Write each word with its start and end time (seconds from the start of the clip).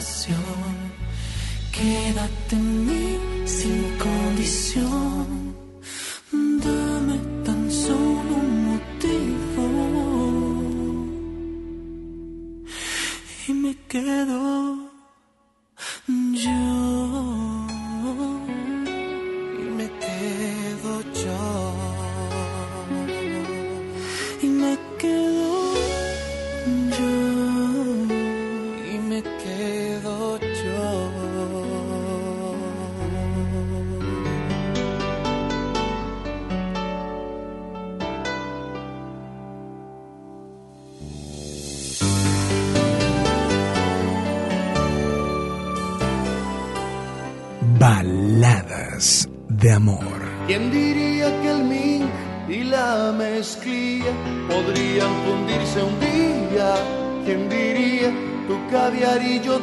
¿Quién 0.00 0.36
diría 1.72 2.28
tu 2.48 2.56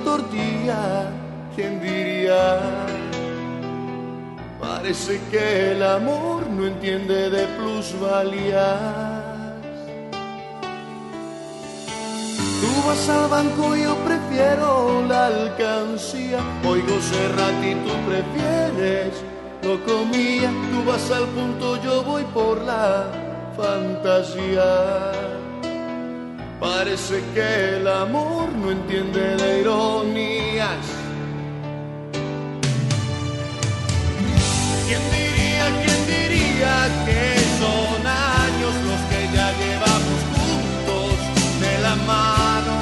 tortilla? 0.03 1.09
¿quién 1.55 1.81
diría? 1.81 2.59
Parece 4.59 5.19
que 5.31 5.71
el 5.71 5.83
amor 5.83 6.47
no 6.49 6.67
entiende 6.67 7.29
de 7.29 7.45
plusvalías. 7.57 8.79
Tú 12.61 12.87
vas 12.87 13.09
al 13.09 13.29
banco, 13.29 13.75
yo 13.75 13.95
prefiero 14.09 15.03
la 15.07 15.27
alcancía. 15.27 16.39
Oigo 16.67 16.99
Serrat 17.01 17.63
y 17.63 17.75
tú 17.85 17.93
prefieres 18.07 19.13
lo 19.63 19.83
comía. 19.83 20.51
Tú 20.71 20.83
vas 20.89 21.09
al 21.11 21.25
punto, 21.29 21.81
yo 21.81 22.03
voy 22.03 22.23
por 22.33 22.61
la 22.61 23.07
fantasía. 23.57 25.24
Parece 26.59 27.21
que 27.33 27.75
el 27.75 27.87
amor 27.87 28.49
no 28.53 28.71
entiende 28.71 29.35
de 29.35 29.59
ironías. 29.59 30.85
¿Quién 34.87 35.01
diría, 35.11 35.65
quién 35.83 36.01
diría 36.07 36.75
que 37.05 37.35
son 37.59 38.07
años 38.07 38.73
los 38.87 39.01
que 39.09 39.21
ya 39.35 39.51
llevamos 39.61 40.19
juntos 40.33 41.15
de 41.59 41.81
la 41.81 41.95
mano? 42.07 42.77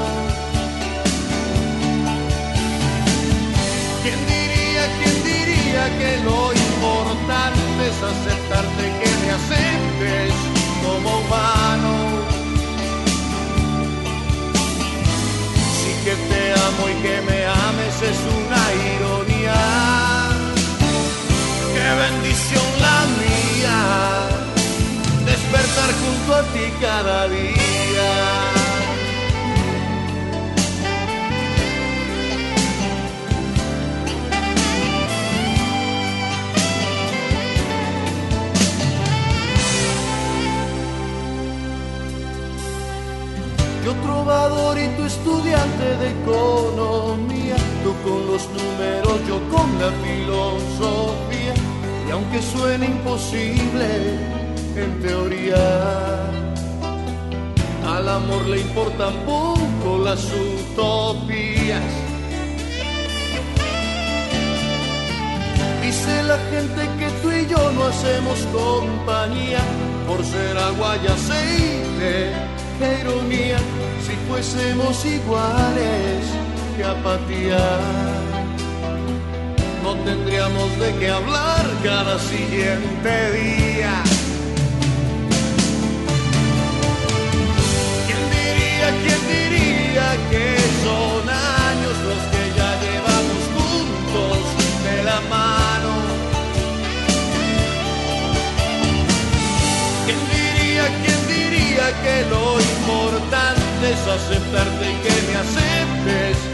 ¿Quién 4.04 4.20
diría, 4.28 4.84
quién 5.00 5.24
diría 5.24 5.84
que 5.98 6.24
lo 6.24 6.54
importante 6.54 7.88
es 7.90 8.04
aceptarte 8.04 8.84
que 9.02 9.10
me 9.26 9.32
aceptes 9.32 10.34
como 10.84 11.20
humano? 11.22 11.63
Que 16.04 16.16
te 16.16 16.52
amo 16.52 16.90
y 16.90 17.02
que 17.02 17.22
me 17.22 17.46
ames 17.46 18.02
es 18.02 18.20
una 18.38 18.64
ironía 18.96 20.04
bendición 21.96 22.64
la 22.80 23.06
mía, 23.22 23.80
despertar 25.26 25.90
junto 26.02 26.36
a 26.36 26.44
ti 26.54 26.66
cada 26.82 27.28
día. 27.28 28.12
Yo 43.86 43.94
trovador 43.96 44.78
y 44.80 44.88
tu 44.98 45.03
estudiante 45.24 45.98
de 46.02 46.10
economía, 46.22 47.56
tú 47.82 47.94
con 48.04 48.28
los 48.28 48.46
números, 48.50 49.22
yo 49.26 49.40
con 49.50 49.70
la 49.80 49.90
filosofía 50.04 51.54
y 52.06 52.12
aunque 52.12 52.42
suene 52.42 52.88
imposible 52.88 53.88
en 54.76 55.02
teoría, 55.02 56.26
al 57.88 58.10
amor 58.10 58.46
le 58.48 58.60
importan 58.60 59.14
poco 59.26 60.04
las 60.04 60.26
utopías. 60.26 61.82
Dice 65.82 66.24
la 66.24 66.38
gente 66.52 66.82
que 67.00 67.10
tú 67.22 67.32
y 67.32 67.48
yo 67.48 67.72
no 67.72 67.86
hacemos 67.86 68.40
compañía 68.52 69.60
por 70.06 70.22
ser 70.26 70.58
agua 70.58 70.98
y 71.02 71.08
aceite. 71.08 72.34
Qué 72.80 73.00
ironía 73.02 73.58
si 74.06 74.16
fuésemos 74.28 75.06
iguales, 75.06 76.26
qué 76.76 76.84
apatía 76.84 77.60
no 79.84 79.96
tendríamos 80.06 80.80
de 80.80 80.96
qué 80.96 81.10
hablar 81.10 81.66
cada 81.84 82.18
siguiente 82.18 83.14
día. 83.32 83.94
¿Quién 88.08 88.24
diría, 88.38 88.88
quién 89.04 89.22
diría 89.36 90.08
que 90.32 90.46
son 90.86 91.24
años 91.30 91.96
los 92.08 92.22
que 92.32 92.44
ya 92.58 92.72
llevamos 92.84 93.42
juntos 93.56 94.40
de 94.86 95.04
la 95.04 95.20
mano? 95.36 95.92
¿Quién 100.06 100.22
diría, 100.38 100.86
quién 101.04 101.20
diría 101.28 101.86
que 102.04 102.16
lo 102.30 102.60
importante 102.60 103.43
es 103.94 104.08
aceptarte 104.08 104.92
y 104.92 104.96
que 105.04 105.28
me 105.28 105.36
aceptes 105.36 106.53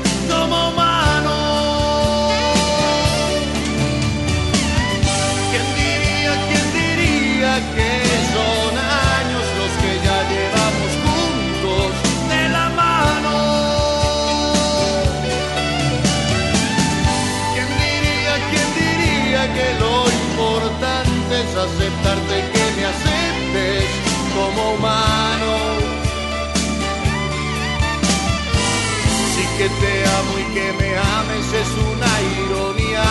te 29.82 29.94
amo 30.18 30.34
y 30.40 30.46
que 30.54 30.68
me 30.80 30.90
ames 30.98 31.48
es 31.62 31.72
una 31.92 32.12
ironía. 32.44 33.08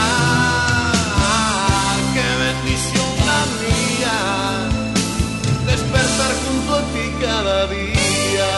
¡Qué 2.14 2.28
bendición 2.44 3.10
la 3.28 3.40
mía! 3.60 4.16
despertar 5.66 6.32
junto 6.44 6.70
a 6.74 6.82
ti 6.92 7.04
cada 7.20 7.66
día. 7.68 8.50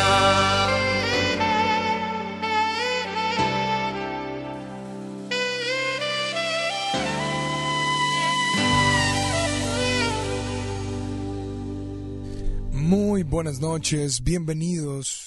Muy 12.73 13.23
buenas 13.23 13.61
noches, 13.61 14.25
bienvenidos 14.25 15.20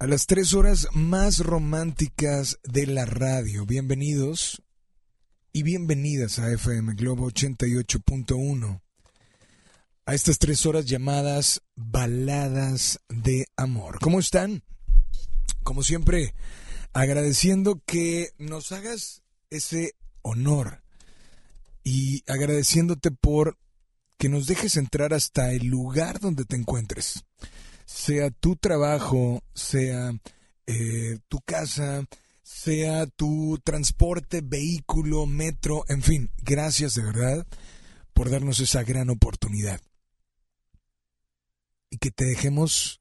a 0.00 0.06
las 0.06 0.26
tres 0.26 0.54
horas 0.54 0.88
más 0.94 1.40
románticas 1.40 2.58
de 2.64 2.86
la 2.86 3.04
radio. 3.04 3.66
Bienvenidos 3.66 4.62
y 5.52 5.62
bienvenidas 5.62 6.38
a 6.38 6.50
FM 6.50 6.94
Globo 6.94 7.30
88.1, 7.30 8.80
a 10.06 10.14
estas 10.14 10.38
tres 10.38 10.64
horas 10.64 10.86
llamadas 10.86 11.60
Baladas 11.76 12.98
de 13.10 13.44
Amor. 13.56 13.98
¿Cómo 14.00 14.20
están? 14.20 14.62
Como 15.64 15.82
siempre, 15.82 16.34
agradeciendo 16.94 17.82
que 17.84 18.30
nos 18.38 18.72
hagas 18.72 19.22
ese 19.50 19.96
honor 20.22 20.82
y 21.84 22.24
agradeciéndote 22.26 23.10
por 23.10 23.58
que 24.16 24.30
nos 24.30 24.46
dejes 24.46 24.78
entrar 24.78 25.12
hasta 25.12 25.52
el 25.52 25.66
lugar 25.66 26.20
donde 26.20 26.46
te 26.46 26.56
encuentres, 26.56 27.26
sea 27.92 28.30
tu 28.30 28.54
trabajo, 28.54 29.42
sea 29.52 30.12
eh, 30.66 31.18
tu 31.28 31.40
casa, 31.40 32.04
sea 32.42 33.06
tu 33.06 33.58
transporte, 33.64 34.42
vehículo, 34.42 35.26
metro, 35.26 35.84
en 35.88 36.00
fin, 36.00 36.30
gracias 36.38 36.94
de 36.94 37.02
verdad 37.02 37.46
por 38.12 38.30
darnos 38.30 38.60
esa 38.60 38.84
gran 38.84 39.10
oportunidad. 39.10 39.80
Y 41.90 41.98
que 41.98 42.12
te 42.12 42.24
dejemos 42.24 43.00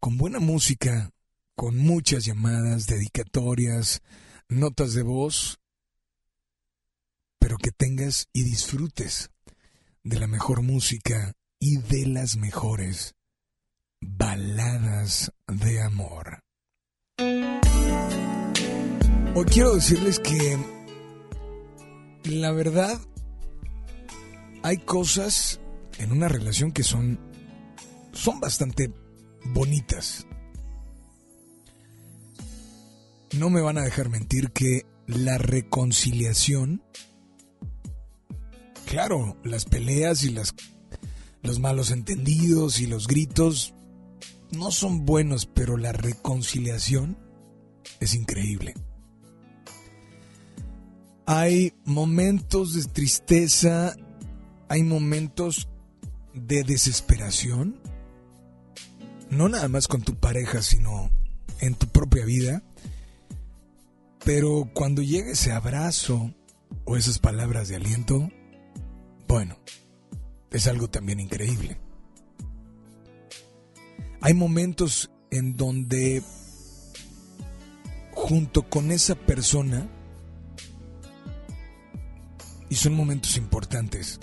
con 0.00 0.16
buena 0.16 0.40
música, 0.40 1.10
con 1.54 1.76
muchas 1.76 2.24
llamadas, 2.24 2.86
dedicatorias, 2.86 4.00
notas 4.48 4.94
de 4.94 5.02
voz, 5.02 5.58
pero 7.38 7.58
que 7.58 7.72
tengas 7.72 8.26
y 8.32 8.42
disfrutes 8.42 9.30
de 10.02 10.18
la 10.18 10.26
mejor 10.26 10.62
música 10.62 11.34
y 11.58 11.76
de 11.76 12.06
las 12.06 12.36
mejores 12.36 13.14
baladas 14.06 15.32
de 15.48 15.82
amor. 15.82 16.40
Hoy 19.36 19.44
quiero 19.46 19.74
decirles 19.74 20.18
que 20.20 20.58
la 22.24 22.52
verdad 22.52 23.00
hay 24.62 24.78
cosas 24.78 25.60
en 25.98 26.12
una 26.12 26.28
relación 26.28 26.72
que 26.72 26.82
son 26.82 27.18
son 28.12 28.40
bastante 28.40 28.92
bonitas. 29.46 30.26
No 33.32 33.50
me 33.50 33.60
van 33.60 33.78
a 33.78 33.82
dejar 33.82 34.08
mentir 34.08 34.52
que 34.52 34.86
la 35.06 35.38
reconciliación 35.38 36.82
claro, 38.86 39.36
las 39.42 39.64
peleas 39.64 40.22
y 40.22 40.30
las 40.30 40.54
los 41.42 41.58
malos 41.58 41.90
entendidos 41.90 42.80
y 42.80 42.86
los 42.86 43.06
gritos 43.06 43.73
no 44.56 44.70
son 44.70 45.04
buenos, 45.04 45.46
pero 45.46 45.76
la 45.76 45.92
reconciliación 45.92 47.18
es 48.00 48.14
increíble. 48.14 48.74
Hay 51.26 51.72
momentos 51.84 52.74
de 52.74 52.84
tristeza, 52.84 53.96
hay 54.68 54.82
momentos 54.82 55.68
de 56.34 56.64
desesperación, 56.64 57.80
no 59.30 59.48
nada 59.48 59.68
más 59.68 59.88
con 59.88 60.02
tu 60.02 60.16
pareja, 60.16 60.62
sino 60.62 61.10
en 61.60 61.74
tu 61.74 61.86
propia 61.88 62.24
vida. 62.24 62.62
Pero 64.24 64.70
cuando 64.74 65.02
llega 65.02 65.32
ese 65.32 65.52
abrazo 65.52 66.34
o 66.84 66.96
esas 66.96 67.18
palabras 67.18 67.68
de 67.68 67.76
aliento, 67.76 68.30
bueno, 69.28 69.58
es 70.50 70.66
algo 70.66 70.88
también 70.88 71.20
increíble. 71.20 71.78
Hay 74.24 74.32
momentos 74.32 75.10
en 75.30 75.54
donde 75.54 76.22
junto 78.12 78.62
con 78.62 78.90
esa 78.90 79.16
persona, 79.16 79.86
y 82.70 82.74
son 82.74 82.94
momentos 82.94 83.36
importantes, 83.36 84.18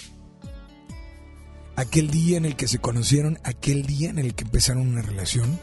aquel 1.75 2.09
día 2.09 2.37
en 2.37 2.45
el 2.45 2.55
que 2.55 2.67
se 2.67 2.79
conocieron, 2.79 3.37
aquel 3.43 3.85
día 3.85 4.09
en 4.09 4.17
el 4.17 4.33
que 4.33 4.43
empezaron 4.43 4.87
una 4.87 5.03
relación, 5.03 5.59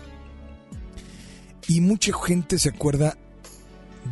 y 1.67 1.81
mucha 1.81 2.13
gente 2.17 2.61
se 2.61 2.69
acuerda 2.69 3.19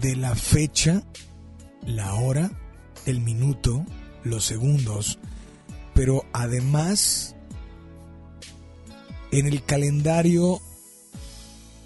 de 0.01 0.17
la 0.17 0.35
fecha, 0.35 1.05
la 1.87 2.15
hora, 2.15 2.51
el 3.05 3.21
minuto, 3.21 3.87
los 4.25 4.45
segundos, 4.45 5.21
pero 5.95 6.25
además 6.33 7.36
en 9.31 9.47
el 9.47 9.65
calendario 9.65 10.61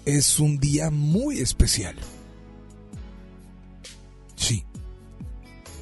es 0.05 0.39
un 0.39 0.57
día 0.57 0.89
muy 0.89 1.39
especial. 1.39 1.95
Sí. 4.35 4.65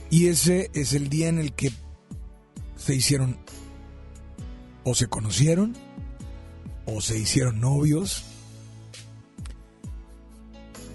Y 0.10 0.28
ese 0.28 0.70
es 0.74 0.94
el 0.94 1.10
día 1.10 1.30
en 1.30 1.40
el 1.40 1.54
que 1.54 1.72
se 2.76 2.96
hicieron 2.96 3.38
o 4.84 4.96
se 4.96 5.08
conocieron 5.08 5.76
o 6.86 7.02
se 7.02 7.18
hicieron 7.20 7.60
novios 7.60 8.24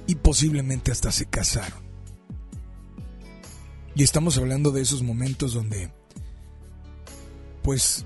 y 0.06 0.16
posiblemente 0.16 0.90
hasta 0.90 1.12
se 1.12 1.26
casaron. 1.26 1.82
Y 3.94 4.02
estamos 4.02 4.36
hablando 4.38 4.72
de 4.72 4.82
esos 4.82 5.02
momentos 5.02 5.54
donde 5.54 5.92
pues 7.62 8.04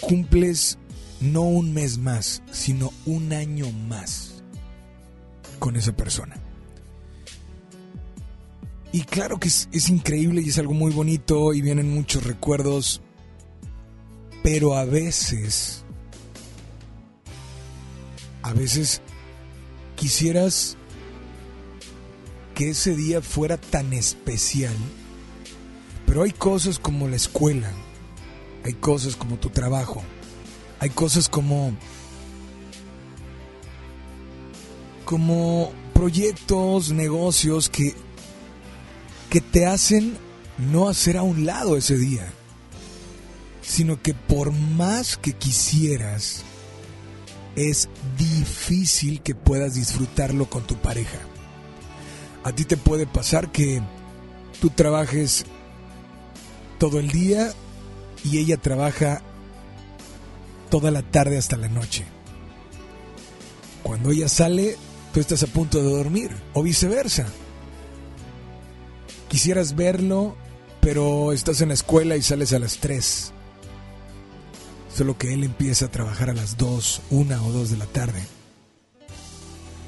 cumples 0.00 0.78
no 1.24 1.42
un 1.42 1.72
mes 1.72 1.98
más, 1.98 2.42
sino 2.50 2.92
un 3.06 3.32
año 3.32 3.70
más 3.70 4.42
con 5.58 5.76
esa 5.76 5.96
persona. 5.96 6.36
Y 8.92 9.02
claro 9.02 9.40
que 9.40 9.48
es, 9.48 9.88
increíble 9.88 10.40
y 10.40 10.50
es 10.50 10.58
algo 10.58 10.72
muy 10.72 10.92
bonito 10.92 11.52
y 11.52 11.60
vienen 11.62 11.92
muchos 11.92 12.22
recuerdos, 12.22 13.00
pero 14.42 14.76
a 14.76 14.84
veces, 14.84 15.84
a 18.42 18.52
veces 18.52 19.00
quisieras 19.96 20.76
que 22.54 22.70
ese 22.70 22.94
día 22.94 23.20
fuera 23.20 23.56
tan 23.56 23.92
especial, 23.92 24.74
pero 26.06 26.22
hay 26.22 26.30
cosas 26.30 26.78
como 26.78 27.08
la 27.08 27.16
escuela, 27.16 27.72
hay 28.64 28.74
cosas 28.74 29.16
como 29.16 29.38
tu 29.38 29.50
trabajo, 29.50 30.04
hay 30.80 30.90
cosas 30.90 31.28
como 31.28 31.72
como 35.04 35.72
proyectos, 35.92 36.90
negocios 36.90 37.68
que 37.68 37.94
que 39.30 39.40
te 39.40 39.66
hacen 39.66 40.16
no 40.58 40.88
hacer 40.88 41.16
a 41.16 41.22
un 41.22 41.44
lado 41.44 41.76
ese 41.76 41.98
día, 41.98 42.26
sino 43.62 44.00
que 44.00 44.14
por 44.14 44.52
más 44.52 45.16
que 45.16 45.32
quisieras 45.32 46.44
es 47.56 47.88
difícil 48.18 49.20
que 49.22 49.34
puedas 49.34 49.74
disfrutarlo 49.74 50.48
con 50.48 50.64
tu 50.64 50.76
pareja. 50.76 51.18
A 52.44 52.52
ti 52.52 52.64
te 52.64 52.76
puede 52.76 53.06
pasar 53.06 53.50
que 53.50 53.80
tú 54.60 54.70
trabajes 54.70 55.44
todo 56.78 56.98
el 56.98 57.10
día 57.10 57.52
y 58.22 58.38
ella 58.38 58.56
trabaja 58.56 59.22
toda 60.74 60.90
la 60.90 61.02
tarde 61.02 61.38
hasta 61.38 61.56
la 61.56 61.68
noche. 61.68 62.04
Cuando 63.84 64.10
ella 64.10 64.28
sale, 64.28 64.76
tú 65.12 65.20
estás 65.20 65.44
a 65.44 65.46
punto 65.46 65.78
de 65.80 65.88
dormir, 65.88 66.32
o 66.52 66.64
viceversa. 66.64 67.26
Quisieras 69.28 69.76
verlo, 69.76 70.34
pero 70.80 71.32
estás 71.32 71.60
en 71.60 71.68
la 71.68 71.74
escuela 71.74 72.16
y 72.16 72.22
sales 72.22 72.52
a 72.54 72.58
las 72.58 72.78
3. 72.78 73.32
Solo 74.92 75.16
que 75.16 75.32
él 75.32 75.44
empieza 75.44 75.84
a 75.86 75.90
trabajar 75.92 76.28
a 76.28 76.34
las 76.34 76.56
2, 76.56 77.02
1 77.10 77.46
o 77.46 77.52
2 77.52 77.70
de 77.70 77.76
la 77.76 77.86
tarde. 77.86 78.26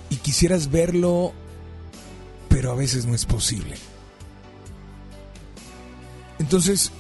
Y 0.09 0.19
quisieras 0.19 0.71
verlo, 0.71 1.33
pero 2.49 2.71
a 2.71 2.77
veces 2.77 3.07
no 3.07 3.15
es 3.17 3.27
posible. 3.27 3.75
Entonces, 6.39 6.93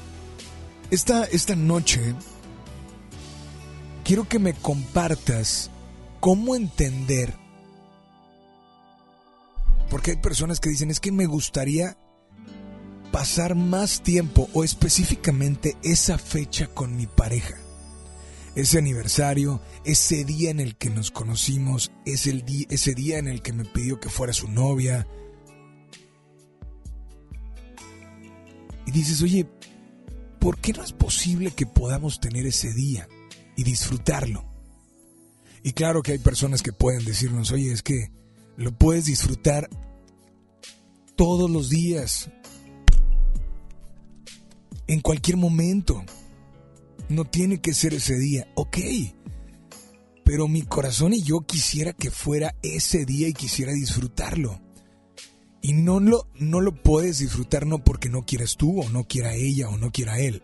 esta, 0.90 1.22
esta 1.22 1.54
noche 1.54 2.16
quiero 4.06 4.28
que 4.28 4.38
me 4.38 4.54
compartas 4.54 5.68
cómo 6.20 6.54
entender, 6.54 7.34
porque 9.90 10.12
hay 10.12 10.16
personas 10.18 10.60
que 10.60 10.70
dicen, 10.70 10.90
es 10.90 11.00
que 11.00 11.10
me 11.10 11.26
gustaría 11.26 11.98
pasar 13.10 13.56
más 13.56 14.02
tiempo 14.02 14.48
o 14.52 14.62
específicamente 14.62 15.76
esa 15.82 16.18
fecha 16.18 16.68
con 16.68 16.96
mi 16.96 17.08
pareja. 17.08 17.56
Ese 18.54 18.78
aniversario, 18.78 19.60
ese 19.84 20.24
día 20.24 20.50
en 20.50 20.60
el 20.60 20.76
que 20.76 20.88
nos 20.88 21.10
conocimos, 21.10 21.90
es 22.04 22.26
el 22.26 22.44
ese 22.70 22.94
día 22.94 23.18
en 23.18 23.26
el 23.26 23.42
que 23.42 23.52
me 23.52 23.64
pidió 23.64 23.98
que 23.98 24.08
fuera 24.08 24.32
su 24.32 24.48
novia. 24.48 25.06
Y 28.86 28.92
dices, 28.92 29.20
oye, 29.20 29.48
¿por 30.38 30.58
qué 30.58 30.72
no 30.72 30.84
es 30.84 30.92
posible 30.92 31.50
que 31.50 31.66
podamos 31.66 32.20
tener 32.20 32.46
ese 32.46 32.72
día 32.72 33.08
y 33.56 33.64
disfrutarlo? 33.64 34.44
Y 35.62 35.72
claro 35.72 36.02
que 36.02 36.12
hay 36.12 36.18
personas 36.18 36.62
que 36.62 36.72
pueden 36.72 37.04
decirnos, 37.04 37.50
oye, 37.50 37.72
es 37.72 37.82
que 37.82 38.10
lo 38.56 38.76
puedes 38.76 39.06
disfrutar 39.06 39.68
todos 41.16 41.50
los 41.50 41.70
días, 41.70 42.30
en 44.86 45.00
cualquier 45.00 45.36
momento. 45.36 46.04
No 47.08 47.24
tiene 47.24 47.60
que 47.60 47.74
ser 47.74 47.94
ese 47.94 48.16
día, 48.16 48.48
ok. 48.54 48.78
Pero 50.24 50.48
mi 50.48 50.62
corazón 50.62 51.14
y 51.14 51.22
yo 51.22 51.40
quisiera 51.40 51.92
que 51.92 52.10
fuera 52.10 52.54
ese 52.62 53.04
día 53.04 53.28
y 53.28 53.32
quisiera 53.32 53.72
disfrutarlo. 53.72 54.60
Y 55.62 55.72
no 55.72 56.00
lo, 56.00 56.28
no 56.38 56.60
lo 56.60 56.82
puedes 56.82 57.18
disfrutar 57.18 57.66
no 57.66 57.82
porque 57.82 58.08
no 58.08 58.24
quieras 58.24 58.56
tú 58.56 58.82
o 58.82 58.88
no 58.88 59.04
quiera 59.04 59.34
ella 59.34 59.68
o 59.68 59.76
no 59.76 59.90
quiera 59.90 60.20
él, 60.20 60.42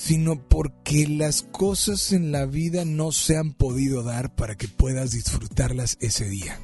sino 0.00 0.40
porque 0.48 1.08
las 1.08 1.42
cosas 1.42 2.12
en 2.12 2.30
la 2.30 2.46
vida 2.46 2.84
no 2.84 3.10
se 3.10 3.36
han 3.36 3.52
podido 3.52 4.04
dar 4.04 4.32
para 4.32 4.56
que 4.56 4.68
puedas 4.68 5.10
disfrutarlas 5.10 5.98
ese 6.00 6.28
día. 6.28 6.60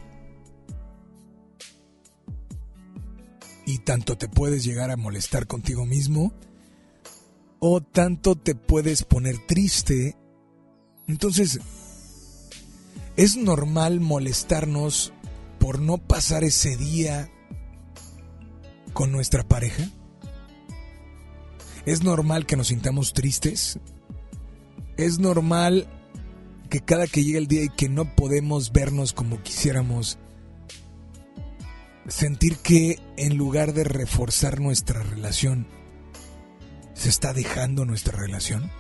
Y 3.67 3.79
tanto 3.79 4.17
te 4.17 4.29
puedes 4.29 4.63
llegar 4.63 4.93
a 4.93 4.97
molestar 4.97 5.49
contigo 5.49 5.85
mismo, 5.85 6.33
o 7.59 7.81
tanto 7.81 8.37
te 8.37 8.55
puedes 8.55 9.03
poner 9.03 9.45
triste. 9.45 10.17
Entonces, 11.09 11.59
es 13.17 13.37
normal 13.37 13.99
molestarnos 13.99 15.13
por 15.59 15.81
no 15.81 15.99
pasar 15.99 16.45
ese 16.45 16.77
día 16.77 17.33
con 18.93 19.11
nuestra 19.11 19.43
pareja? 19.43 19.91
¿Es 21.87 22.03
normal 22.03 22.47
que 22.47 22.57
nos 22.57 22.69
sintamos 22.69 23.13
tristes? 23.13 23.79
¿Es 24.97 25.19
normal 25.19 25.87
que 26.71 26.81
cada 26.81 27.07
que 27.07 27.23
llegue 27.23 27.39
el 27.39 27.47
día 27.47 27.65
y 27.65 27.69
que 27.69 27.91
no 27.91 28.17
podemos 28.17 28.73
vernos 28.73 29.13
como 29.13 29.43
quisiéramos, 29.43 30.19
sentir 32.09 32.57
que 32.57 32.99
en 33.17 33.37
lugar 33.37 33.75
de 33.75 33.85
reforzar 33.85 34.61
nuestra 34.61 35.03
relación, 35.03 35.67
se 36.95 37.11
está 37.11 37.35
dejando 37.35 37.85
nuestra 37.85 38.17
relación? 38.17 38.71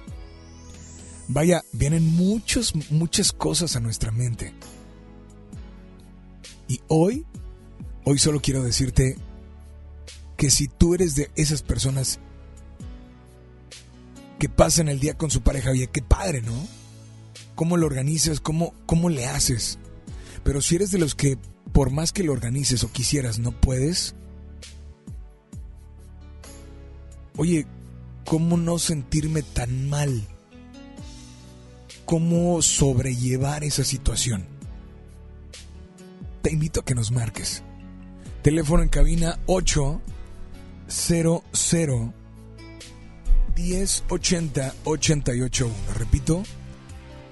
Vaya, 1.28 1.62
vienen 1.73 2.06
muchas, 2.06 2.75
muchas 2.90 3.32
cosas 3.32 3.76
a 3.76 3.80
nuestra 3.80 4.12
mente. 4.12 4.54
Y 6.68 6.80
hoy, 6.88 7.26
hoy 8.04 8.18
solo 8.18 8.40
quiero 8.40 8.62
decirte 8.62 9.16
que 10.38 10.50
si 10.50 10.68
tú 10.68 10.94
eres 10.94 11.14
de 11.14 11.30
esas 11.37 11.62
personas 11.62 12.18
que 14.44 14.50
pasan 14.50 14.90
el 14.90 15.00
día 15.00 15.14
con 15.14 15.30
su 15.30 15.40
pareja, 15.40 15.70
oye, 15.70 15.86
qué 15.86 16.02
padre, 16.02 16.42
¿no? 16.42 16.52
¿Cómo 17.54 17.78
lo 17.78 17.86
organizas? 17.86 18.40
¿Cómo, 18.40 18.74
cómo 18.84 19.08
le 19.08 19.24
haces? 19.24 19.78
Pero 20.42 20.60
si 20.60 20.74
eres 20.74 20.90
de 20.90 20.98
los 20.98 21.14
que 21.14 21.38
por 21.72 21.90
más 21.90 22.12
que 22.12 22.24
lo 22.24 22.34
organices 22.34 22.84
o 22.84 22.92
quisieras, 22.92 23.38
no 23.38 23.58
puedes, 23.58 24.14
oye, 27.38 27.66
¿cómo 28.26 28.58
no 28.58 28.78
sentirme 28.78 29.40
tan 29.40 29.88
mal? 29.88 30.28
¿Cómo 32.04 32.60
sobrellevar 32.60 33.64
esa 33.64 33.82
situación? 33.82 34.44
Te 36.42 36.52
invito 36.52 36.80
a 36.80 36.84
que 36.84 36.94
nos 36.94 37.12
marques. 37.12 37.62
Teléfono 38.42 38.82
en 38.82 38.90
cabina 38.90 39.38
800 39.46 40.12
1080 43.56 44.75
881. 44.84 45.70
Repito, 45.99 46.42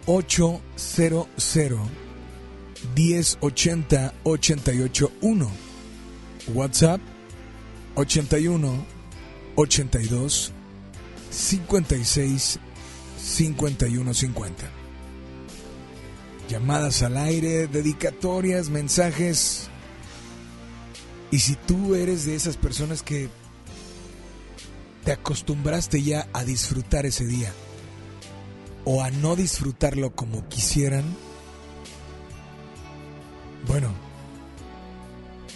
800 0.07 1.29
1080 2.95 4.15
881. 4.25 5.51
WhatsApp 6.55 7.01
81 7.95 8.85
82 9.57 10.53
56 11.31 12.59
51 13.19 14.15
50. 14.15 14.71
Llamadas 16.49 17.03
al 17.03 17.17
aire, 17.17 17.69
dedicatorias, 17.69 18.69
mensajes. 18.69 19.69
Y 21.31 21.39
si 21.39 21.55
tú 21.55 21.95
eres 21.95 22.27
de 22.27 22.35
esas 22.35 22.57
personas 22.57 23.03
que 23.03 23.31
te 25.05 25.13
acostumbraste 25.13 26.03
ya 26.03 26.29
a 26.33 26.45
disfrutar 26.45 27.07
ese 27.07 27.25
día 27.25 27.53
o 28.85 29.03
a 29.03 29.11
no 29.11 29.37
disfrutarlo 29.37 30.15
como 30.15 30.49
quisieran, 30.49 31.05
bueno, 33.67 33.93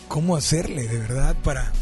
¿cómo 0.09 0.37
hacerle 0.37 0.87
de 0.87 0.99
verdad 0.99 1.37
para 1.43 1.73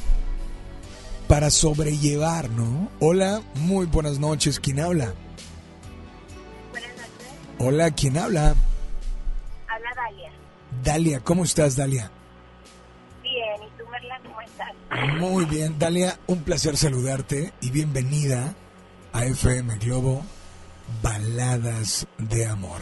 para 1.28 1.50
sobrellevar, 1.50 2.50
¿no? 2.50 2.90
Hola, 3.00 3.42
muy 3.54 3.86
buenas 3.86 4.18
noches, 4.18 4.60
¿quién 4.60 4.80
habla? 4.80 5.14
Buenas 6.70 6.90
noches. 6.90 7.28
Hola, 7.58 7.90
¿quién 7.92 8.18
habla? 8.18 8.54
Habla 9.68 9.90
Dalia. 9.96 10.32
Dalia, 10.82 11.20
¿cómo 11.20 11.44
estás, 11.44 11.76
Dalia? 11.76 12.10
Muy 14.94 15.44
bien, 15.46 15.76
Dalia, 15.76 16.20
un 16.28 16.44
placer 16.44 16.76
saludarte 16.76 17.52
y 17.60 17.72
bienvenida 17.72 18.54
a 19.12 19.24
FM 19.24 19.76
Globo 19.78 20.22
Baladas 21.02 22.06
de 22.18 22.46
Amor. 22.46 22.80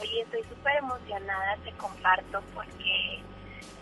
Oye, 0.00 0.22
estoy 0.22 0.42
súper 0.44 0.76
emocionada, 0.78 1.58
te 1.62 1.72
comparto, 1.72 2.42
porque 2.54 3.20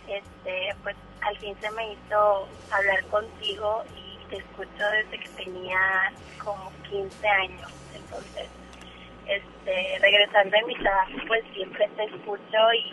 este, 0.08 0.74
pues 0.82 0.96
al 1.20 1.38
fin 1.38 1.54
se 1.60 1.70
me 1.70 1.92
hizo 1.92 2.48
hablar 2.72 3.04
contigo 3.04 3.84
y 3.96 4.30
te 4.30 4.38
escucho 4.38 4.84
desde 4.92 5.20
que 5.22 5.28
tenía 5.44 6.12
como 6.42 6.72
15 6.90 7.28
años. 7.28 7.70
Entonces, 7.94 8.48
este, 9.28 9.98
regresando 10.00 10.56
a 10.56 10.66
mi 10.66 10.74
trabajo, 10.74 11.12
pues 11.28 11.44
siempre 11.54 11.88
te 11.96 12.04
escucho 12.04 12.72
y, 12.76 12.92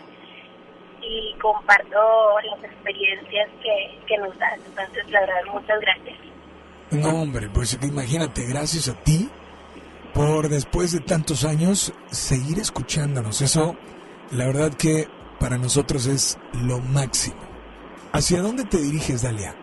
y 1.02 1.36
comparto 1.40 2.40
las 2.44 2.64
experiencias 2.64 3.50
que, 3.62 4.00
que 4.08 4.18
nos 4.18 4.38
das. 4.38 4.60
Entonces, 4.66 5.10
la 5.10 5.22
verdad, 5.22 5.42
muchas 5.52 5.80
gracias. 5.80 6.18
No, 6.92 7.22
hombre, 7.22 7.50
pues 7.54 7.78
imagínate, 7.82 8.46
gracias 8.46 8.90
a 8.90 8.96
ti 9.04 9.30
por 10.14 10.50
después 10.50 10.92
de 10.92 11.00
tantos 11.00 11.46
años 11.46 11.94
seguir 12.12 12.60
escuchándonos. 12.60 13.42
Eso, 13.42 13.76
la 14.32 14.46
verdad 14.46 14.72
que 14.78 15.08
para 15.40 15.58
nosotros 15.58 16.06
es 16.06 16.38
lo 16.54 16.80
máximo. 16.80 17.40
¿Hacia 18.14 18.42
dónde 18.42 18.66
te 18.66 18.78
diriges, 18.78 19.24
Dalia? 19.24 19.56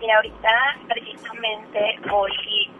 Mira, 0.00 0.16
ahorita 0.16 0.50
precisamente 0.88 1.78
voy 2.10 2.70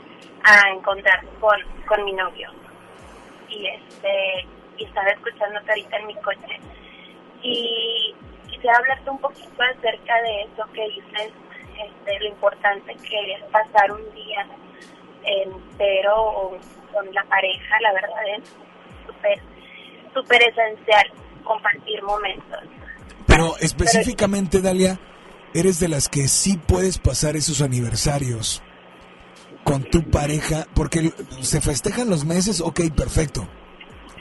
a 0.45 0.71
encontrar 0.71 1.25
con, 1.41 1.57
con 1.87 2.05
mi 2.05 2.13
novio. 2.13 2.51
Y 3.49 3.67
este 3.67 4.47
y 4.79 4.85
estaba 4.85 5.09
escuchándote 5.11 5.71
ahorita 5.71 5.97
en 5.99 6.07
mi 6.07 6.15
coche. 6.17 6.61
Y 7.43 8.15
quisiera 8.49 8.77
hablarte 8.79 9.11
un 9.11 9.19
poquito 9.19 9.63
acerca 9.63 10.23
de 10.23 10.43
eso 10.43 10.65
que 10.73 10.83
dices, 10.89 11.33
este, 11.83 12.21
lo 12.21 12.29
importante 12.29 12.95
que 12.97 13.33
es 13.35 13.43
pasar 13.51 13.93
un 13.93 14.15
día 14.15 14.47
entero 15.25 16.59
con 16.93 17.15
la 17.15 17.25
pareja, 17.25 17.81
la 17.81 17.93
verdad 17.93 18.39
es 18.39 18.49
súper, 19.07 19.41
súper 20.15 20.43
esencial 20.43 21.13
compartir 21.45 22.03
momentos. 22.03 22.61
Pero 23.27 23.57
específicamente, 23.59 24.61
Dalia, 24.61 24.99
eres 25.55 25.81
de 25.81 25.89
las 25.89 26.09
que 26.09 26.29
sí 26.29 26.59
puedes 26.59 26.99
pasar 26.99 27.37
esos 27.37 27.63
aniversarios 27.63 28.63
con 29.65 29.85
tu 29.85 30.11
pareja, 30.11 30.67
porque 30.75 31.13
se 31.41 31.61
festejan 31.61 32.11
los 32.11 32.25
meses, 32.25 32.61
ok, 32.61 32.81
perfecto, 32.95 33.49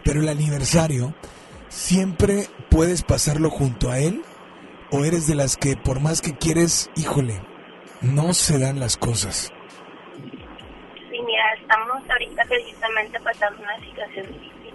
pero 0.04 0.22
el 0.22 0.30
aniversario, 0.30 1.14
¿siempre 1.72 2.48
puedes 2.70 3.02
pasarlo 3.02 3.50
junto 3.50 3.90
a 3.90 3.98
él? 3.98 4.22
¿O 4.92 5.06
eres 5.06 5.26
de 5.26 5.36
las 5.36 5.56
que 5.56 5.78
por 5.78 6.02
más 6.02 6.22
que 6.22 6.36
quieres, 6.36 6.92
híjole, 6.96 7.42
no 8.02 8.34
se 8.34 8.60
dan 8.60 8.80
las 8.80 8.98
cosas? 8.98 9.54
Sí, 10.16 11.22
mira, 11.26 11.54
estamos 11.54 12.04
ahorita 12.10 12.44
precisamente 12.44 13.20
pasando 13.22 13.64
una 13.64 13.80
situación 13.80 14.28
difícil, 14.28 14.74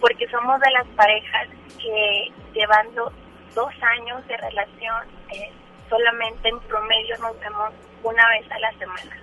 porque 0.00 0.28
somos 0.28 0.60
de 0.60 0.70
las 0.72 0.86
parejas 0.88 1.48
que 1.78 2.32
llevando 2.52 3.10
dos 3.54 3.72
años 3.98 4.26
de 4.26 4.36
relación, 4.36 5.06
eh, 5.30 5.50
solamente 5.88 6.48
en 6.50 6.60
promedio 6.60 7.16
nos 7.18 7.40
vemos 7.40 7.72
una 8.02 8.28
vez 8.28 8.50
a 8.52 8.58
la 8.58 8.72
semana. 8.72 9.16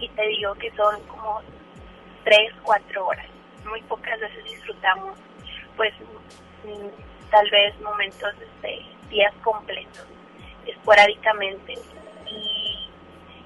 Y 0.00 0.08
te 0.08 0.26
digo 0.26 0.54
que 0.54 0.70
son 0.72 1.00
como 1.06 1.42
tres, 2.24 2.52
cuatro 2.64 3.06
horas. 3.06 3.26
Muy 3.68 3.82
pocas 3.82 4.18
veces 4.18 4.44
disfrutamos, 4.44 5.16
pues, 5.80 5.94
mm, 6.64 7.30
tal 7.30 7.48
vez 7.48 7.80
momentos, 7.80 8.34
de 8.60 8.84
días 9.08 9.32
completos, 9.42 10.04
esporádicamente. 10.66 11.72
Y, 12.26 12.90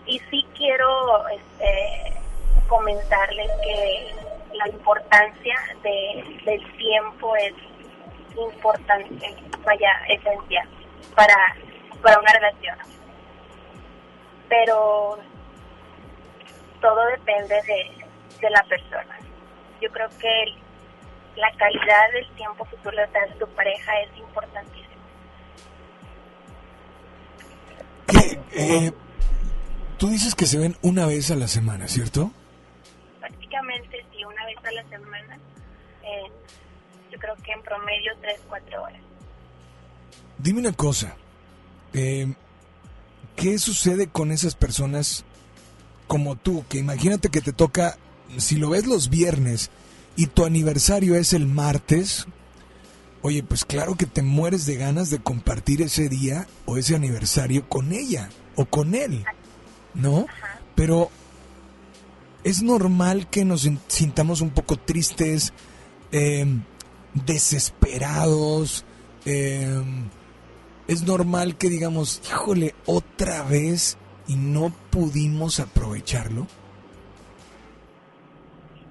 y 0.07 0.19
sí 0.31 0.45
quiero 0.57 1.29
este, 1.29 2.13
comentarles 2.67 3.49
que 3.63 4.15
la 4.53 4.69
importancia 4.69 5.55
de, 5.85 6.41
del 6.45 6.77
tiempo 6.77 7.37
es 7.37 7.55
importante, 8.37 9.37
vaya, 9.65 9.93
esencial 10.09 10.69
para, 11.15 11.37
para 12.03 12.19
una 12.19 12.33
relación. 12.33 12.79
Pero 14.49 15.19
todo 16.81 17.07
depende 17.07 17.63
de, 17.63 18.07
de 18.41 18.51
la 18.51 18.65
persona. 18.65 19.19
Yo 19.81 19.89
creo 19.93 20.09
que 20.19 20.64
la 21.37 21.51
calidad 21.57 22.13
del 22.13 22.29
tiempo 22.37 22.65
que 22.71 22.77
tú 22.77 22.91
le 22.91 23.03
das 23.03 23.31
a 23.31 23.39
tu 23.39 23.47
pareja 23.55 23.93
es 24.01 24.19
importantísimo. 24.19 24.85
Eh, 28.57 28.93
tú 29.99 30.09
dices 30.09 30.35
que 30.37 30.47
se 30.47 30.59
ven 30.59 30.77
una 30.81 31.07
vez 31.07 31.31
a 31.33 31.35
la 31.37 31.49
semana, 31.49 31.89
¿cierto? 31.89 32.31
Prácticamente 33.19 34.05
sí, 34.13 34.25
una 34.25 34.47
vez 34.47 34.57
a 34.65 34.71
la 34.71 34.89
semana. 34.89 35.39
Eh, 36.05 36.31
yo 37.11 37.19
creo 37.19 37.35
que 37.37 37.53
en 37.53 37.63
promedio 37.63 38.13
3, 38.21 38.41
4 38.49 38.83
horas. 38.83 39.01
Dime 40.39 40.61
una 40.61 40.73
cosa, 40.73 41.17
eh, 41.95 42.33
¿qué 43.35 43.59
sucede 43.59 44.09
con 44.09 44.31
esas 44.31 44.55
personas 44.55 45.25
como 46.07 46.37
tú? 46.37 46.65
Que 46.69 46.79
imagínate 46.79 47.31
que 47.31 47.41
te 47.41 47.53
toca, 47.53 47.97
si 48.37 48.57
lo 48.57 48.71
ves 48.71 48.87
los 48.87 49.11
viernes 49.11 49.71
y 50.17 50.27
tu 50.27 50.45
aniversario 50.45 51.17
es 51.17 51.33
el 51.33 51.47
martes, 51.47 52.27
oye, 53.23 53.43
pues 53.43 53.65
claro 53.65 53.97
que 53.97 54.07
te 54.07 54.23
mueres 54.23 54.67
de 54.67 54.77
ganas 54.77 55.11
de 55.11 55.19
compartir 55.19 55.83
ese 55.83 56.09
día 56.09 56.47
o 56.67 56.77
ese 56.77 56.95
aniversario 56.95 57.69
con 57.69 57.93
ella 57.93 58.29
o 58.55 58.65
con 58.67 58.95
él, 58.95 59.25
¿no? 59.95 60.27
Pero 60.75 61.11
es 62.45 62.63
normal 62.63 63.29
que 63.29 63.45
nos 63.45 63.69
sintamos 63.89 64.41
un 64.41 64.51
poco 64.51 64.77
tristes, 64.77 65.53
eh, 66.13 66.47
desesperados. 67.15 68.85
Eh, 69.25 69.83
es 70.87 71.03
normal 71.03 71.57
que 71.57 71.71
digamos, 71.71 72.21
híjole, 72.29 72.75
otra 72.85 73.43
vez 73.43 73.97
y 74.29 74.37
no 74.37 74.71
pudimos 74.91 75.61
aprovecharlo. 75.61 76.47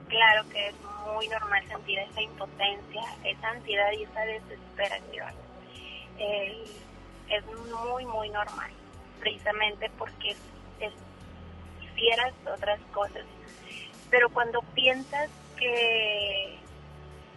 Claro 0.10 0.50
que 0.50 0.68
es 0.68 0.76
muy 1.14 1.28
normal 1.28 1.64
sentir 1.68 2.00
esa 2.00 2.22
impotencia, 2.22 3.02
esa 3.24 3.50
ansiedad 3.50 3.92
y 3.94 4.04
esa 4.04 4.22
desesperación. 4.22 5.34
Eh, 6.18 6.66
es 7.30 7.44
muy, 7.86 8.06
muy 8.06 8.30
normal, 8.30 8.72
precisamente 9.20 9.90
porque 9.98 10.32
es, 10.80 10.94
fieras 11.96 12.34
otras 12.52 12.80
cosas. 12.92 13.24
Pero 14.10 14.30
cuando 14.30 14.62
piensas 14.74 15.30
que 15.58 16.58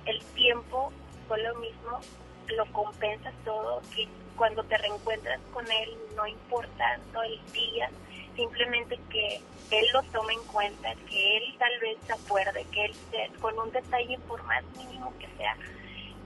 el 0.06 0.24
tiempo 0.34 0.92
fue 1.28 1.42
lo 1.42 1.54
mismo, 1.56 2.00
lo 2.48 2.66
compensas 2.72 3.34
todo, 3.44 3.82
que 3.94 4.08
cuando 4.36 4.62
te 4.64 4.76
reencuentras 4.76 5.40
con 5.52 5.70
él 5.70 5.96
no 6.14 6.26
importa 6.26 6.98
todo 7.12 7.22
el 7.22 7.52
día, 7.52 7.90
simplemente 8.36 8.98
que 9.10 9.40
él 9.70 9.86
lo 9.92 10.02
tome 10.04 10.34
en 10.34 10.44
cuenta, 10.44 10.94
que 11.08 11.36
él 11.38 11.54
tal 11.58 11.78
vez 11.80 11.96
se 12.06 12.12
acuerde, 12.12 12.64
que 12.70 12.84
él 12.84 12.94
con 13.40 13.58
un 13.58 13.72
detalle 13.72 14.18
por 14.28 14.42
más 14.44 14.62
mínimo 14.76 15.12
que 15.18 15.28
sea, 15.36 15.56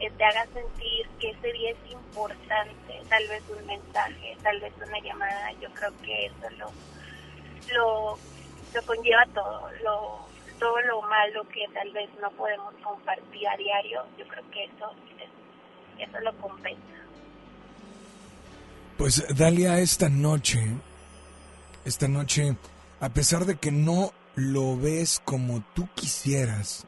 eh, 0.01 0.11
te 0.17 0.25
haga 0.25 0.47
sentir 0.47 1.09
que 1.19 1.31
ese 1.31 1.53
día 1.53 1.71
es 1.71 1.93
importante, 1.93 3.03
tal 3.09 3.27
vez 3.29 3.43
un 3.49 3.67
mensaje, 3.67 4.37
tal 4.43 4.61
vez 4.61 4.73
una 4.77 4.99
llamada, 5.01 5.53
yo 5.61 5.71
creo 5.71 5.93
que 6.03 6.27
eso 6.27 6.51
lo, 6.59 6.71
lo, 7.75 8.19
lo 8.75 8.83
conlleva 8.87 9.25
todo, 9.35 9.71
lo, 9.83 10.27
todo 10.59 10.81
lo 10.83 11.03
malo 11.03 11.47
que 11.49 11.67
tal 11.73 11.91
vez 11.93 12.09
no 12.21 12.31
podemos 12.33 12.75
compartir 12.83 13.49
a 13.49 13.57
diario, 13.57 14.05
yo 14.19 14.27
creo 14.29 14.51
que 14.51 14.65
eso, 14.65 14.93
eso 15.99 16.21
lo 16.21 16.33
compensa. 16.39 16.81
Pues 18.97 19.25
Dalia, 19.35 19.79
esta 19.79 20.11
noche, 20.11 20.61
esta 21.85 22.09
noche, 22.09 22.57
a 23.01 23.09
pesar 23.09 23.45
de 23.45 23.57
que 23.57 23.73
no 23.73 24.13
lo 24.35 24.77
ves 24.77 25.21
como 25.25 25.63
tú 25.75 25.89
quisieras, 25.95 26.87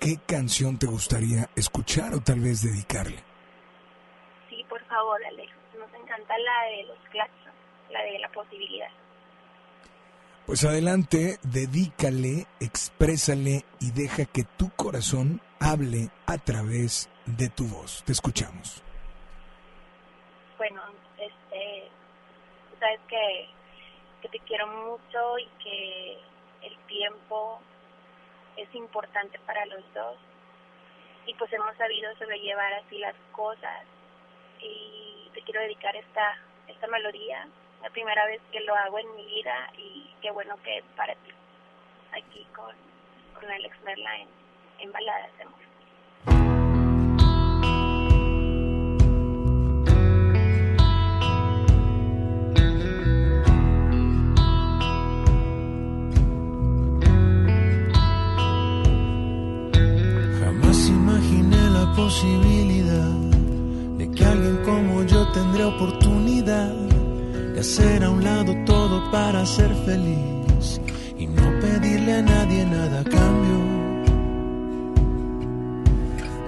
¿qué 0.00 0.18
canción 0.26 0.78
te 0.78 0.86
gustaría 0.86 1.48
escuchar 1.56 2.14
o 2.14 2.20
tal 2.20 2.40
vez 2.40 2.62
dedicarle? 2.62 3.22
Sí, 4.48 4.64
por 4.68 4.84
favor, 4.86 5.24
Alex. 5.24 5.52
Nos 5.78 5.92
encanta 5.94 6.38
la 6.38 6.70
de 6.70 6.84
los 6.84 6.98
claxons, 7.10 7.54
la 7.90 8.02
de 8.02 8.18
la 8.18 8.28
posibilidad. 8.30 8.88
Pues 10.46 10.64
adelante, 10.64 11.38
dedícale, 11.42 12.46
exprésale 12.60 13.64
y 13.80 13.90
deja 13.90 14.26
que 14.26 14.44
tu 14.44 14.70
corazón 14.70 15.40
hable 15.58 16.10
a 16.26 16.38
través 16.38 17.10
de 17.26 17.48
tu 17.48 17.66
voz. 17.66 18.04
Te 18.04 18.12
escuchamos. 18.12 18.80
Bueno, 20.56 20.80
este, 21.18 21.90
sabes 22.78 23.00
que, 23.08 23.48
que 24.26 24.38
te 24.38 24.44
quiero 24.44 24.66
mucho 24.66 25.38
y 25.38 25.46
que 25.62 26.18
el 26.62 26.76
tiempo 26.86 27.60
es 28.56 28.74
importante 28.74 29.38
para 29.40 29.64
los 29.66 29.82
dos. 29.94 30.16
Y 31.26 31.34
pues 31.34 31.52
hemos 31.52 31.76
sabido 31.76 32.14
sobrellevar 32.16 32.72
así 32.74 32.98
las 32.98 33.14
cosas. 33.32 33.84
Y 34.60 35.30
te 35.34 35.42
quiero 35.42 35.60
dedicar 35.60 35.94
esta 35.94 36.38
esta 36.66 36.86
melodía. 36.88 37.46
La 37.82 37.90
primera 37.90 38.24
vez 38.26 38.40
que 38.50 38.60
lo 38.60 38.74
hago 38.74 38.98
en 38.98 39.14
mi 39.14 39.24
vida 39.26 39.70
y 39.76 40.10
qué 40.20 40.30
bueno 40.30 40.56
que 40.64 40.82
para 40.96 41.14
ti, 41.14 41.30
aquí 42.12 42.44
con, 42.54 42.74
con 43.38 43.48
Alex 43.48 43.80
Merla 43.82 44.16
en, 44.18 44.28
en 44.80 44.92
Baladas 44.92 45.30
de. 45.38 46.55
Posibilidad 62.06 63.10
de 63.98 64.08
que 64.12 64.24
alguien 64.24 64.58
como 64.64 65.02
yo 65.02 65.26
tendría 65.32 65.66
oportunidad 65.66 66.72
hacer 67.58 68.04
a 68.04 68.10
un 68.10 68.22
lado 68.22 68.54
todo 68.64 69.10
para 69.10 69.44
ser 69.44 69.74
feliz 69.84 70.80
y 71.18 71.26
no 71.26 71.42
pedirle 71.60 72.12
a 72.12 72.22
nadie 72.22 72.64
nada 72.64 73.00
a 73.00 73.04
cambio. 73.18 73.58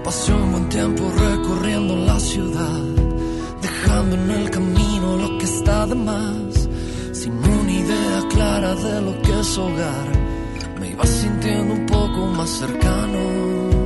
Pasé 0.05 0.33
un 0.33 0.49
buen 0.53 0.69
tiempo 0.69 1.03
recorriendo 1.27 1.93
la 2.05 2.17
ciudad, 2.21 2.83
dejando 3.61 4.15
en 4.15 4.31
el 4.31 4.49
camino 4.49 5.17
lo 5.17 5.37
que 5.39 5.43
está 5.43 5.85
de 5.87 5.95
más, 5.95 6.69
sin 7.11 7.33
una 7.33 7.71
idea 7.83 8.19
clara 8.29 8.75
de 8.75 9.01
lo 9.01 9.21
que 9.23 9.39
es 9.41 9.57
hogar. 9.57 10.07
Me 10.79 10.91
iba 10.91 11.05
sintiendo 11.05 11.73
un 11.73 11.85
poco 11.85 12.27
más 12.27 12.49
cercano 12.49 13.78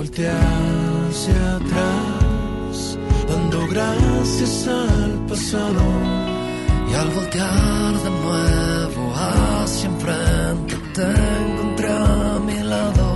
volteé 0.00 0.30
hacia 0.30 1.56
atrás 1.56 2.98
dando 3.28 3.66
gracias 3.66 4.66
al 4.66 5.12
pasado. 5.28 5.84
Y 6.90 6.94
al 6.94 7.08
voltear 7.10 7.92
de 8.04 8.10
nuevo 8.24 9.02
hacia 9.14 9.88
enfrente 9.90 10.74
te 10.94 11.08
encontré 11.42 11.88
a 11.88 12.38
mi 12.46 12.58
lado. 12.72 13.09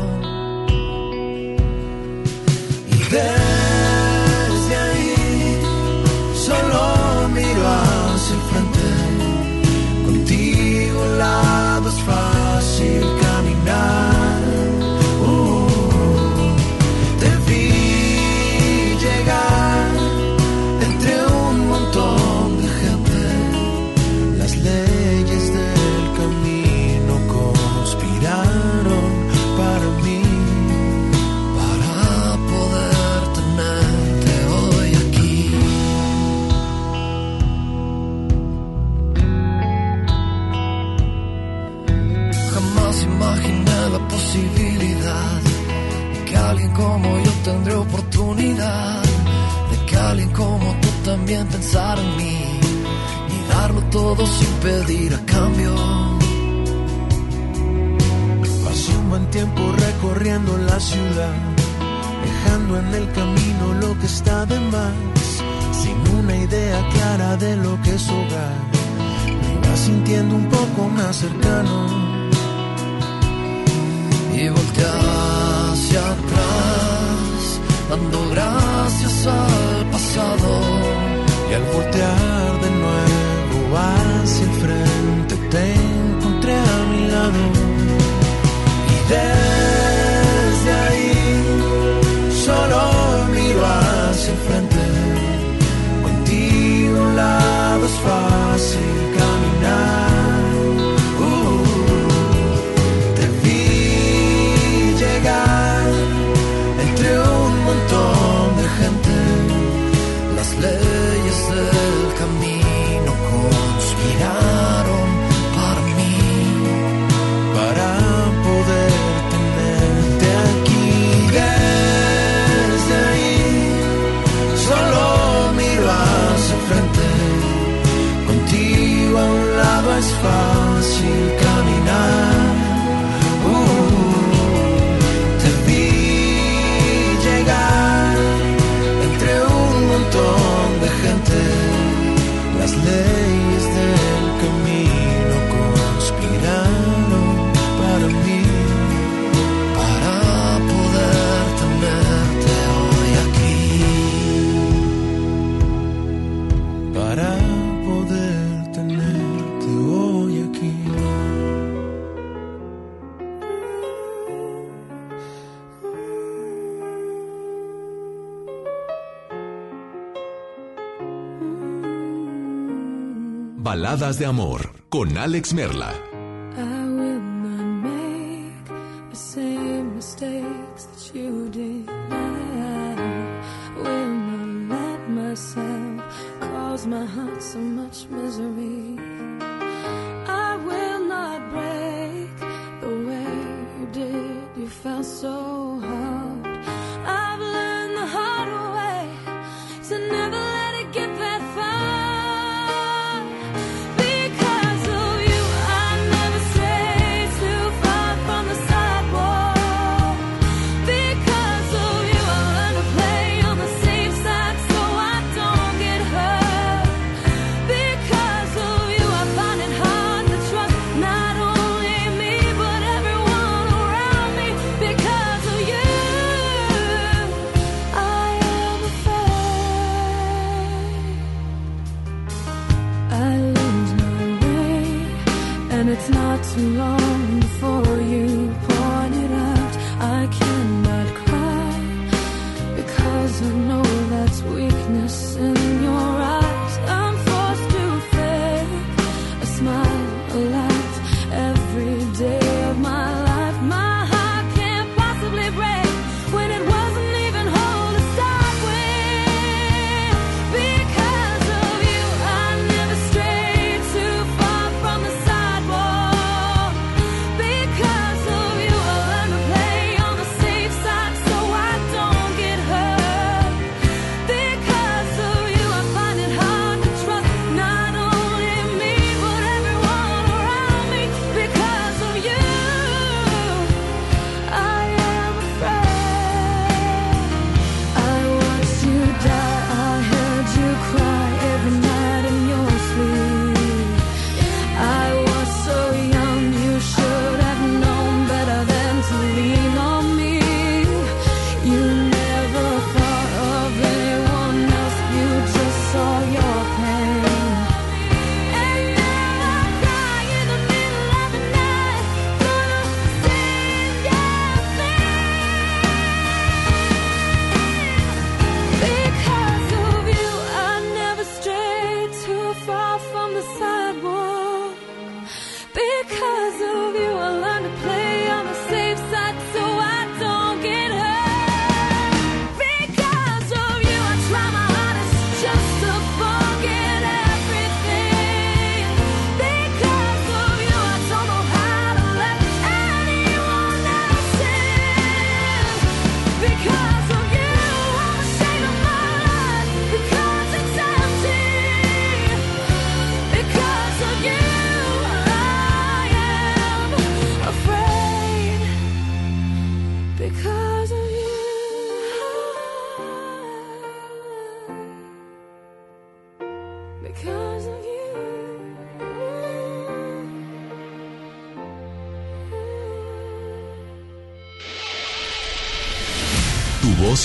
Baladas 173.94 174.18
de 174.18 174.26
Amor 174.26 174.72
con 174.88 175.16
Alex 175.16 175.54
Merla. 175.54 176.04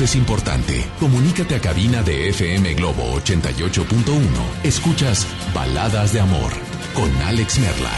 Es 0.02 0.16
importante. 0.16 0.86
Comunícate 1.00 1.56
a 1.56 1.60
cabina 1.60 2.04
de 2.04 2.30
FM 2.30 2.76
Globo 2.76 3.04
88.1. 3.20 4.22
Escuchas 4.64 5.28
Baladas 5.54 6.14
de 6.14 6.22
Amor 6.22 6.54
con 6.94 7.12
Alex 7.24 7.60
Merla. 7.60 7.92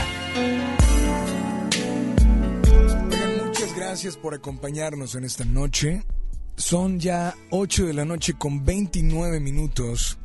Muchas 3.45 3.75
gracias 3.75 4.17
por 4.17 4.33
acompañarnos 4.33 5.13
en 5.15 5.25
esta 5.25 5.45
noche. 5.45 6.03
Son 6.55 6.99
ya 6.99 7.35
8 7.51 7.85
de 7.85 7.93
la 7.93 8.05
noche 8.05 8.33
con 8.33 8.65
29 8.65 9.39
minutos. 9.39 10.17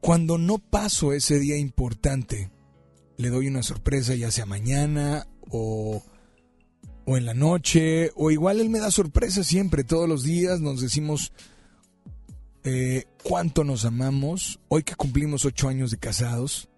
cuando 0.00 0.38
no 0.38 0.58
paso 0.58 1.12
ese 1.12 1.38
día 1.38 1.56
importante, 1.56 2.50
le 3.16 3.30
doy 3.30 3.48
una 3.48 3.62
sorpresa 3.62 4.14
ya 4.14 4.30
sea 4.30 4.46
mañana 4.46 5.26
o, 5.50 6.02
o 7.04 7.16
en 7.16 7.26
la 7.26 7.34
noche, 7.34 8.10
o 8.14 8.30
igual 8.30 8.60
él 8.60 8.70
me 8.70 8.78
da 8.78 8.90
sorpresa 8.90 9.44
siempre, 9.44 9.84
todos 9.84 10.08
los 10.08 10.22
días 10.22 10.60
nos 10.60 10.80
decimos 10.80 11.32
eh, 12.64 13.04
cuánto 13.22 13.62
nos 13.62 13.84
amamos. 13.84 14.60
Hoy 14.68 14.82
que 14.82 14.94
cumplimos 14.94 15.44
ocho 15.44 15.68
años 15.68 15.90
de 15.90 15.98
casados, 15.98 16.68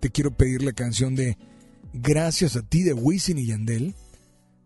te 0.00 0.10
quiero 0.10 0.36
pedir 0.36 0.62
la 0.62 0.72
canción 0.72 1.14
de 1.14 1.38
Gracias 1.96 2.56
a 2.56 2.62
ti 2.62 2.82
de 2.82 2.92
Wisin 2.92 3.38
y 3.38 3.46
Yandel 3.46 3.94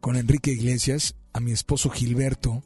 con 0.01 0.17
Enrique 0.17 0.51
Iglesias, 0.51 1.15
a 1.35 1.41
mi 1.41 1.53
esposo 1.53 1.91
Gilberto. 1.91 2.63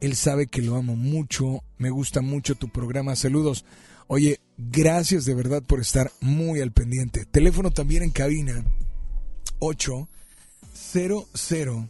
Él 0.00 0.16
sabe 0.16 0.46
que 0.46 0.62
lo 0.62 0.76
amo 0.76 0.96
mucho, 0.96 1.62
me 1.78 1.90
gusta 1.90 2.20
mucho 2.20 2.54
tu 2.54 2.68
programa. 2.68 3.16
Saludos. 3.16 3.64
Oye, 4.06 4.38
gracias 4.58 5.24
de 5.24 5.34
verdad 5.34 5.62
por 5.62 5.80
estar 5.80 6.10
muy 6.20 6.60
al 6.60 6.72
pendiente. 6.72 7.24
Teléfono 7.24 7.70
también 7.70 8.02
en 8.02 8.10
cabina 8.10 8.64
800 9.60 11.88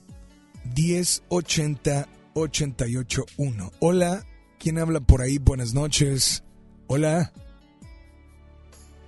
1080 0.76 2.08
881. 2.34 3.70
Hola, 3.80 4.24
¿quién 4.58 4.78
habla 4.78 5.00
por 5.00 5.22
ahí? 5.22 5.38
Buenas 5.38 5.74
noches. 5.74 6.44
Hola. 6.86 7.32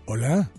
Hola. 0.06 0.50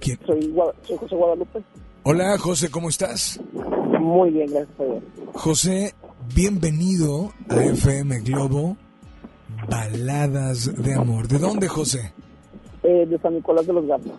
¿Quién? 0.00 0.18
soy, 0.26 0.54
soy 0.86 0.98
José 0.98 1.14
Guadalupe. 1.14 1.62
Hola, 2.04 2.36
José, 2.38 2.68
¿cómo 2.68 2.88
estás? 2.88 3.40
Muy 4.00 4.30
bien, 4.30 4.52
gracias. 4.52 5.02
José, 5.34 5.94
bienvenido 6.34 7.32
a 7.48 7.56
FM 7.62 8.20
Globo 8.20 8.76
Baladas 9.68 10.82
de 10.82 10.94
Amor. 10.94 11.28
¿De 11.28 11.38
dónde, 11.38 11.68
José? 11.68 12.12
Eh, 12.82 13.06
de 13.06 13.18
San 13.18 13.34
Nicolás 13.34 13.66
de 13.66 13.72
los 13.72 13.86
Gatos. 13.86 14.12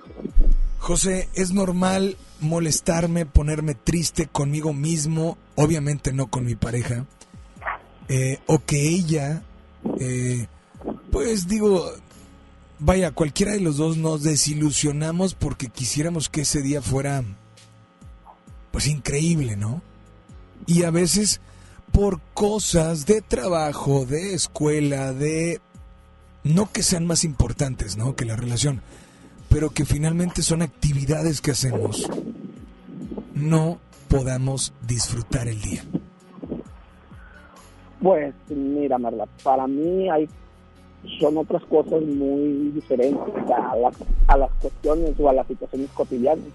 José, 0.80 1.30
¿es 1.34 1.54
normal 1.54 2.18
molestarme, 2.40 3.26
ponerme 3.26 3.74
triste 3.74 4.28
conmigo 4.28 4.74
mismo? 4.74 5.38
Obviamente 5.56 6.14
no 6.14 6.28
con 6.28 6.46
mi 6.46 6.56
pareja. 6.56 7.06
Eh, 8.10 8.38
o 8.46 8.60
que 8.60 8.90
ella, 8.90 9.44
eh, 10.00 10.48
pues 11.12 11.48
digo, 11.48 11.90
vaya, 12.80 13.12
cualquiera 13.12 13.54
de 13.54 13.62
los 13.62 13.78
dos 13.78 13.98
nos 13.98 14.24
desilusionamos 14.24 15.34
porque 15.34 15.68
quisiéramos 15.68 16.30
que 16.30 16.42
ese 16.42 16.62
día 16.62 16.82
fuera, 16.82 17.24
pues 18.72 18.88
increíble, 18.88 19.56
¿no? 19.56 19.82
Y 20.68 20.84
a 20.84 20.92
veces 20.92 21.42
por 21.94 22.20
cosas 22.34 23.06
de 23.06 23.22
trabajo, 23.22 24.06
de 24.06 24.34
escuela, 24.34 25.14
de... 25.14 25.62
No 26.44 26.70
que 26.74 26.84
sean 26.84 27.06
más 27.06 27.24
importantes, 27.24 27.96
¿no? 27.96 28.16
Que 28.18 28.26
la 28.26 28.36
relación, 28.36 28.82
pero 29.48 29.70
que 29.70 29.86
finalmente 29.86 30.42
son 30.42 30.62
actividades 30.62 31.40
que 31.40 31.52
hacemos, 31.52 32.10
no 33.34 33.80
podamos 34.10 34.74
disfrutar 34.86 35.48
el 35.48 35.62
día. 35.62 35.84
Pues 38.02 38.34
mira, 38.50 38.98
Marla, 38.98 39.26
para 39.42 39.66
mí 39.68 40.10
hay 40.10 40.28
son 41.20 41.38
otras 41.38 41.64
cosas 41.66 42.02
muy 42.02 42.72
diferentes 42.74 43.20
a 43.52 43.76
las, 43.76 43.96
a 44.28 44.38
las 44.38 44.52
cuestiones 44.54 45.14
o 45.20 45.30
a 45.30 45.34
las 45.34 45.48
situaciones 45.48 45.90
cotidianas. 45.92 46.46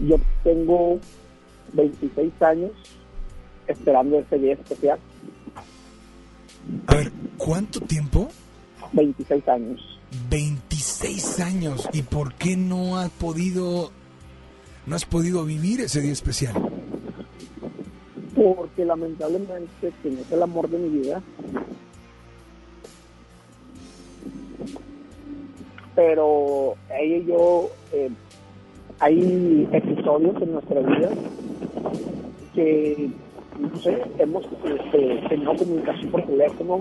Yo 0.00 0.16
tengo 0.44 0.98
26 1.72 2.42
años 2.42 2.70
esperando 3.68 4.18
ese 4.18 4.38
día 4.38 4.54
especial. 4.54 4.98
A 6.86 6.94
ver, 6.94 7.12
¿cuánto 7.36 7.80
tiempo? 7.80 8.28
26 8.92 9.48
años. 9.48 10.00
26 10.30 11.40
años. 11.40 11.88
¿Y 11.92 12.02
por 12.02 12.34
qué 12.34 12.56
no 12.56 12.98
has 12.98 13.10
podido, 13.10 13.90
no 14.86 14.96
has 14.96 15.04
podido 15.04 15.44
vivir 15.44 15.80
ese 15.80 16.00
día 16.00 16.12
especial? 16.12 16.54
Porque 18.34 18.84
lamentablemente 18.84 19.92
quien 20.02 20.18
es 20.18 20.32
el 20.32 20.42
amor 20.42 20.68
de 20.68 20.78
mi 20.78 20.88
vida 20.88 21.22
pero 25.98 26.76
ella 26.96 27.16
y 27.16 27.26
yo 27.26 27.70
eh, 27.92 28.08
hay 29.00 29.68
episodios 29.72 30.40
en 30.40 30.52
nuestra 30.52 30.78
vida 30.78 31.10
que 32.54 33.10
no 33.58 33.76
sé, 33.78 34.02
hemos 34.18 34.44
este, 34.44 35.22
tenido 35.28 35.56
comunicación 35.56 36.10
por 36.10 36.22
teléfono. 36.22 36.80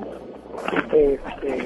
Este, 0.94 1.66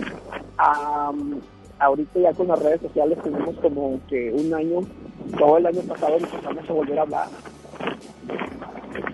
ahorita 1.80 2.20
ya 2.20 2.34
con 2.34 2.48
las 2.48 2.60
redes 2.60 2.82
sociales 2.82 3.18
tenemos 3.24 3.56
como 3.58 4.00
que 4.08 4.32
un 4.32 4.54
año, 4.54 4.82
todo 5.38 5.58
el 5.58 5.66
año 5.66 5.82
pasado 5.82 6.18
empezamos 6.18 6.70
a 6.70 6.74
volver 6.74 7.00
a 7.00 7.02
hablar. 7.02 7.28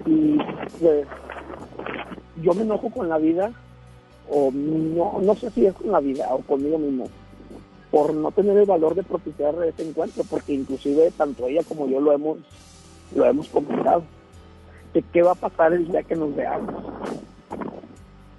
Y 0.05 0.37
pues 0.79 1.07
yo 2.41 2.53
me 2.53 2.61
enojo 2.61 2.89
con 2.89 3.09
la 3.09 3.17
vida, 3.17 3.51
o 4.29 4.51
no, 4.51 5.19
no 5.21 5.35
sé 5.35 5.49
si 5.51 5.65
es 5.65 5.73
con 5.73 5.91
la 5.91 5.99
vida 5.99 6.27
o 6.31 6.39
conmigo 6.39 6.77
mismo, 6.77 7.07
por 7.91 8.13
no 8.13 8.31
tener 8.31 8.57
el 8.57 8.65
valor 8.65 8.95
de 8.95 9.03
propiciar 9.03 9.55
ese 9.63 9.87
encuentro, 9.87 10.23
porque 10.29 10.53
inclusive 10.53 11.11
tanto 11.17 11.47
ella 11.47 11.61
como 11.67 11.87
yo 11.87 11.99
lo 11.99 12.11
hemos, 12.11 12.37
lo 13.15 13.25
hemos 13.25 13.47
comentado, 13.47 14.03
de 14.97 15.03
qué 15.13 15.21
va 15.21 15.33
a 15.33 15.35
pasar 15.35 15.73
el 15.73 15.87
día 15.87 16.01
que 16.01 16.15
nos 16.15 16.35
veamos. 16.35 16.73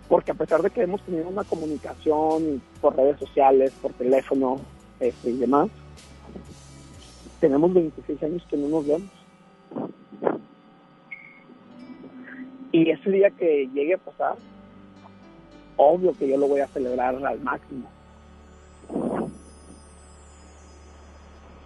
Porque 0.09 0.33
a 0.33 0.35
pesar 0.35 0.61
de 0.61 0.71
que 0.71 0.83
hemos 0.83 1.01
tenido 1.03 1.29
una 1.29 1.44
comunicación 1.44 2.61
por 2.81 2.97
redes 2.97 3.16
sociales, 3.21 3.73
por 3.81 3.92
teléfono 3.92 4.59
este, 4.99 5.31
y 5.31 5.37
demás, 5.37 5.68
tenemos 7.38 7.73
26 7.73 8.21
años 8.25 8.44
que 8.51 8.57
no 8.57 8.66
nos 8.66 8.87
vemos. 8.88 9.11
Y 12.73 12.90
ese 12.90 13.09
día 13.09 13.31
que 13.31 13.68
llegue 13.73 13.94
a 13.94 13.99
pasar, 13.99 14.35
obvio 15.77 16.12
que 16.18 16.29
yo 16.29 16.38
lo 16.38 16.49
voy 16.49 16.59
a 16.59 16.66
celebrar 16.66 17.25
al 17.25 17.40
máximo. 17.40 17.88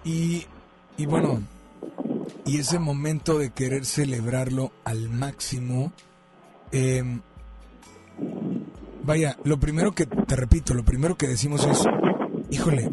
Y, 0.05 0.44
y 0.98 1.07
bueno, 1.07 1.40
y 2.45 2.59
ese 2.59 2.79
momento 2.79 3.38
de 3.38 3.51
querer 3.51 3.85
celebrarlo 3.85 4.73
al 4.85 5.09
máximo, 5.09 5.92
em, 6.73 7.21
vaya, 9.03 9.37
lo 9.45 9.59
primero 9.59 9.92
que, 9.92 10.07
te 10.07 10.37
repito, 10.37 10.75
lo 10.75 10.85
primero 10.85 11.16
que 11.16 11.29
decimos 11.29 11.66
es, 11.66 11.85
híjole, 12.51 12.90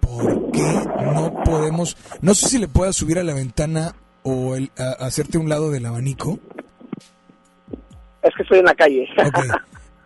¿por 0.00 0.50
qué 0.50 0.82
no 1.12 1.42
podemos, 1.44 1.96
no 2.20 2.34
sé 2.34 2.48
si 2.48 2.58
le 2.58 2.68
puedas 2.68 2.96
subir 2.96 3.18
a 3.18 3.24
la 3.24 3.34
ventana 3.34 3.94
o 4.22 4.56
el, 4.56 4.70
hacerte 4.98 5.38
un 5.38 5.48
lado 5.48 5.70
del 5.70 5.86
abanico? 5.86 6.38
Es 8.22 8.34
que 8.36 8.42
estoy 8.42 8.58
en 8.58 8.64
la 8.66 8.74
calle. 8.74 9.08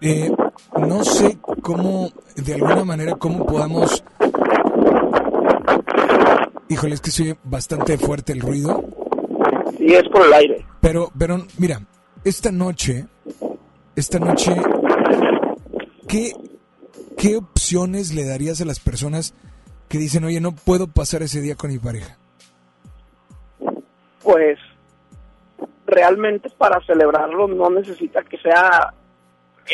Eh, 0.00 0.30
no 0.78 1.02
sé 1.02 1.38
cómo, 1.60 2.12
de 2.36 2.54
alguna 2.54 2.84
manera, 2.84 3.16
cómo 3.16 3.44
podamos 3.44 4.04
Híjole, 6.70 6.94
es 6.94 7.00
que 7.00 7.10
soy 7.10 7.34
bastante 7.44 7.96
fuerte 7.96 8.32
el 8.32 8.40
ruido. 8.40 8.84
Sí, 9.78 9.94
es 9.94 10.06
por 10.10 10.26
el 10.26 10.32
aire. 10.34 10.66
Pero, 10.82 11.10
pero, 11.18 11.38
mira, 11.58 11.80
esta 12.24 12.52
noche, 12.52 13.06
esta 13.96 14.18
noche, 14.18 14.54
¿qué, 16.06 16.32
¿qué 17.16 17.36
opciones 17.36 18.14
le 18.14 18.26
darías 18.26 18.60
a 18.60 18.66
las 18.66 18.80
personas 18.80 19.34
que 19.88 19.96
dicen, 19.96 20.24
oye, 20.24 20.40
no 20.40 20.54
puedo 20.54 20.88
pasar 20.88 21.22
ese 21.22 21.40
día 21.40 21.54
con 21.54 21.70
mi 21.70 21.78
pareja? 21.78 22.18
Pues, 24.22 24.58
realmente 25.86 26.50
para 26.50 26.84
celebrarlo 26.84 27.48
no 27.48 27.70
necesita 27.70 28.22
que 28.24 28.36
sea 28.36 28.92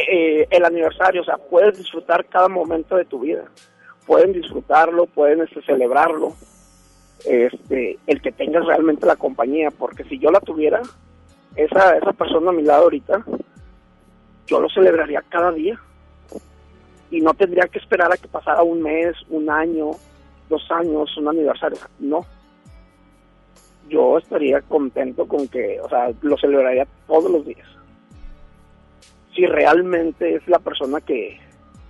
eh, 0.08 0.46
el 0.48 0.64
aniversario, 0.64 1.22
o 1.22 1.24
sea, 1.24 1.38
puedes 1.38 1.76
disfrutar 1.76 2.24
cada 2.26 2.48
momento 2.48 2.94
de 2.94 3.04
tu 3.04 3.18
vida. 3.18 3.44
Pueden 4.06 4.32
disfrutarlo, 4.32 5.06
pueden 5.06 5.40
este, 5.40 5.60
celebrarlo 5.62 6.34
este, 7.24 7.98
el 8.06 8.20
que 8.20 8.32
tengas 8.32 8.66
realmente 8.66 9.06
la 9.06 9.16
compañía, 9.16 9.70
porque 9.70 10.04
si 10.04 10.18
yo 10.18 10.30
la 10.30 10.40
tuviera, 10.40 10.82
esa, 11.56 11.96
esa 11.96 12.12
persona 12.12 12.50
a 12.50 12.54
mi 12.54 12.62
lado 12.62 12.84
ahorita, 12.84 13.24
yo 14.46 14.60
lo 14.60 14.68
celebraría 14.68 15.22
cada 15.28 15.52
día 15.52 15.80
y 17.10 17.20
no 17.20 17.32
tendría 17.34 17.68
que 17.68 17.78
esperar 17.78 18.12
a 18.12 18.16
que 18.16 18.28
pasara 18.28 18.62
un 18.62 18.82
mes, 18.82 19.16
un 19.28 19.48
año, 19.48 19.92
dos 20.48 20.70
años, 20.70 21.16
un 21.16 21.28
aniversario, 21.28 21.78
no. 21.98 22.26
Yo 23.88 24.18
estaría 24.18 24.60
contento 24.62 25.26
con 25.26 25.46
que, 25.48 25.80
o 25.80 25.88
sea, 25.88 26.10
lo 26.22 26.36
celebraría 26.38 26.86
todos 27.06 27.30
los 27.30 27.46
días. 27.46 27.68
Si 29.34 29.46
realmente 29.46 30.36
es 30.36 30.48
la 30.48 30.58
persona 30.58 31.00
que, 31.00 31.38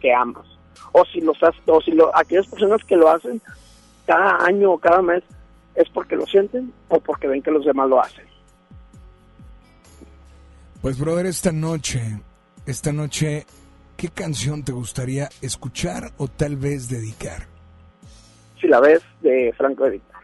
que 0.01 0.13
amas. 0.13 0.47
O 0.93 1.05
si 1.07 1.21
los 1.21 1.39
o 1.67 1.81
si 1.81 1.93
lo, 1.93 2.15
aquellas 2.17 2.47
personas 2.47 2.85
que 2.85 2.97
lo 2.97 3.09
hacen 3.09 3.41
cada 4.07 4.45
año 4.45 4.73
o 4.73 4.79
cada 4.79 5.03
mes 5.03 5.23
es 5.75 5.89
porque 5.91 6.17
lo 6.17 6.27
sienten 6.27 6.73
o 6.89 7.01
porque 7.01 7.27
ven 7.27 7.43
que 7.43 7.51
los 7.51 7.65
demás 7.65 7.89
lo 7.89 8.01
hacen. 8.01 8.25
Pues 10.81 10.99
brother, 10.99 11.27
esta 11.27 11.51
noche, 11.51 12.21
esta 12.67 12.93
noche, 12.93 13.47
¿qué 13.97 14.09
canción 14.09 14.63
te 14.65 14.73
gustaría 14.73 15.29
escuchar 15.41 16.13
o 16.19 16.29
tal 16.29 16.57
vez 16.57 16.89
dedicar? 16.89 17.47
Si 18.61 18.69
la 18.69 18.81
ves, 18.81 19.03
de 19.23 19.53
Franco 19.57 19.87
Edita. 19.87 20.21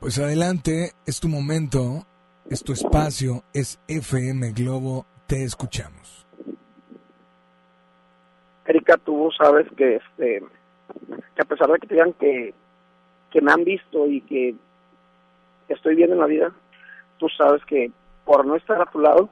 Pues 0.00 0.18
adelante, 0.18 0.92
es 1.04 1.20
tu 1.20 1.28
momento, 1.28 2.06
es 2.48 2.62
tu 2.62 2.72
espacio, 2.72 3.44
es 3.52 3.78
FM 3.88 4.52
Globo, 4.52 5.06
te 5.26 5.44
escuchamos. 5.44 6.26
Erika, 8.64 8.96
tú 8.98 9.30
sabes 9.36 9.66
que 9.76 9.96
este 9.96 10.42
que 11.34 11.42
a 11.42 11.44
pesar 11.44 11.70
de 11.70 11.78
que 11.78 11.86
te 11.86 11.94
digan 11.94 12.12
que, 12.14 12.54
que 13.30 13.40
me 13.40 13.52
han 13.52 13.64
visto 13.64 14.06
y 14.06 14.20
que 14.22 14.54
estoy 15.68 15.94
bien 15.94 16.12
en 16.12 16.18
la 16.18 16.26
vida, 16.26 16.52
tú 17.18 17.28
sabes 17.28 17.64
que 17.64 17.90
por 18.24 18.44
no 18.46 18.56
estar 18.56 18.80
a 18.80 18.90
tu 18.90 18.98
lado, 18.98 19.28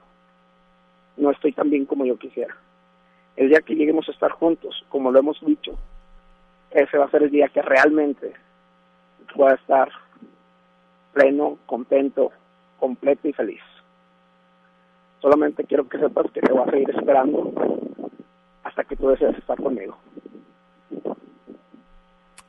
no 1.17 1.31
estoy 1.31 1.51
tan 1.51 1.69
bien 1.69 1.85
como 1.85 2.05
yo 2.05 2.17
quisiera. 2.17 2.55
El 3.35 3.49
día 3.49 3.61
que 3.61 3.75
lleguemos 3.75 4.07
a 4.07 4.11
estar 4.11 4.31
juntos, 4.31 4.85
como 4.89 5.11
lo 5.11 5.19
hemos 5.19 5.39
dicho, 5.45 5.77
ese 6.71 6.97
va 6.97 7.05
a 7.05 7.11
ser 7.11 7.23
el 7.23 7.31
día 7.31 7.49
que 7.49 7.61
realmente 7.61 8.33
pueda 9.35 9.55
estar 9.55 9.89
pleno, 11.13 11.57
contento, 11.65 12.31
completo 12.79 13.27
y 13.27 13.33
feliz. 13.33 13.61
Solamente 15.19 15.63
quiero 15.63 15.87
que 15.87 15.99
sepas 15.99 16.31
que 16.31 16.41
te 16.41 16.51
voy 16.51 16.67
a 16.67 16.71
seguir 16.71 16.89
esperando 16.91 17.51
hasta 18.63 18.83
que 18.83 18.95
tú 18.95 19.09
desees 19.09 19.37
estar 19.37 19.57
conmigo. 19.61 19.97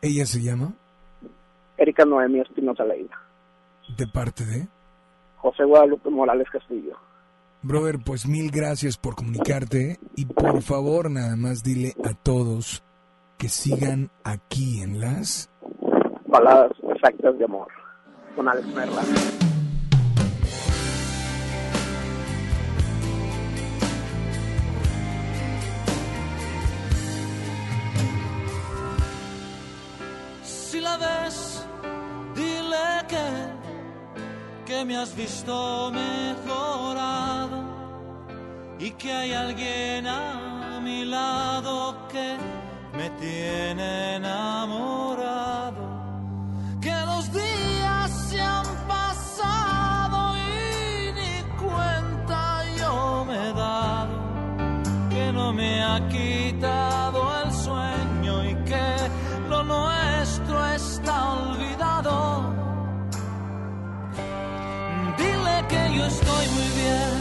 ¿Ella 0.00 0.26
se 0.26 0.40
llama? 0.40 0.74
Erika 1.76 2.04
Noemí 2.04 2.40
Espinosa 2.40 2.84
Leiva. 2.84 3.16
¿De 3.96 4.06
parte 4.06 4.44
de? 4.44 4.68
José 5.38 5.64
Guadalupe 5.64 6.10
Morales 6.10 6.48
Castillo. 6.50 6.96
Brother, 7.62 7.98
pues 8.04 8.26
mil 8.26 8.50
gracias 8.50 8.96
por 8.96 9.16
comunicarte 9.16 9.98
y 10.14 10.26
por 10.26 10.62
favor 10.62 11.10
nada 11.10 11.36
más 11.36 11.62
dile 11.62 11.94
a 12.04 12.14
todos 12.14 12.84
que 13.36 13.48
sigan 13.48 14.10
aquí 14.24 14.80
en 14.80 15.00
las... 15.00 15.50
Baladas 16.26 16.72
exactas 16.94 17.38
de 17.38 17.44
amor 17.44 17.68
con 18.36 18.48
Alex 18.48 18.66
Merla. 18.74 19.02
me 34.84 34.96
has 34.96 35.14
visto 35.16 35.90
mejorado 35.92 37.64
y 38.78 38.90
que 38.92 39.12
hay 39.12 39.32
alguien 39.32 40.06
a 40.06 40.80
mi 40.80 41.04
lado 41.04 42.06
que 42.08 42.36
me 42.96 43.10
tiene 43.20 44.16
enamorado. 44.16 45.82
Que 46.80 46.94
los 47.06 47.32
días 47.32 48.10
se 48.28 48.40
han 48.40 48.66
pasado 48.86 50.36
y 50.36 51.12
ni 51.12 51.42
cuenta 51.56 52.64
yo 52.76 53.24
me 53.26 53.34
he 53.34 53.52
dado 53.52 54.16
que 55.10 55.32
no 55.32 55.52
me 55.52 55.82
ha 55.82 56.08
quitado 56.08 56.47
que 65.68 65.94
yo 65.94 66.04
estoy 66.06 66.48
muy 66.48 66.68
bien. 66.76 67.17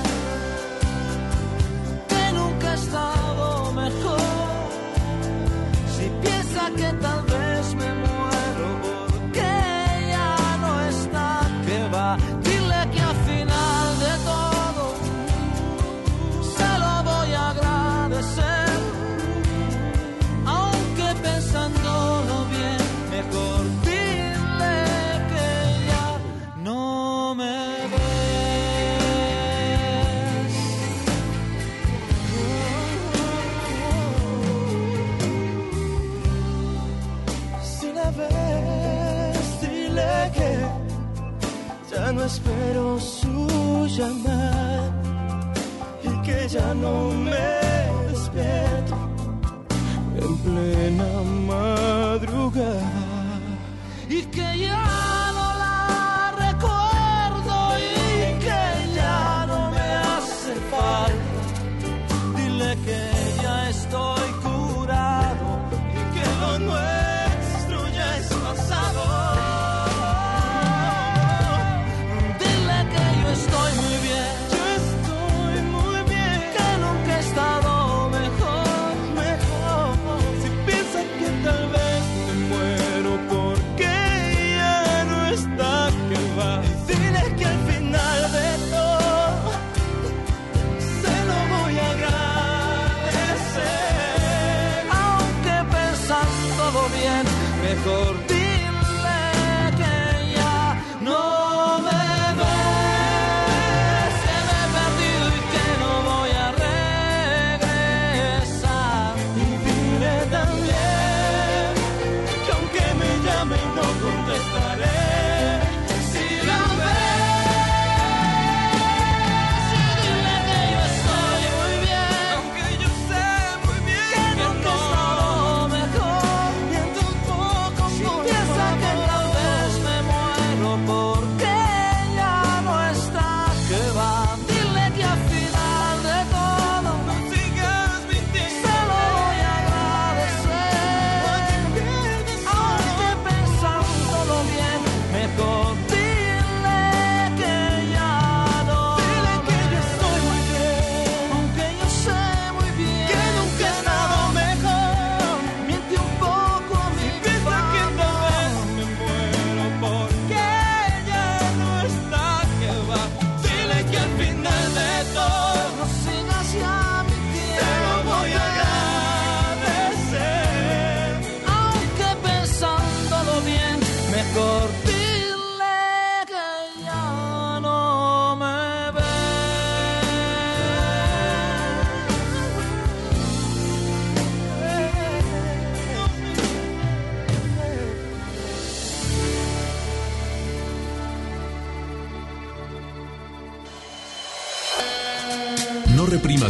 mejor 97.61 98.36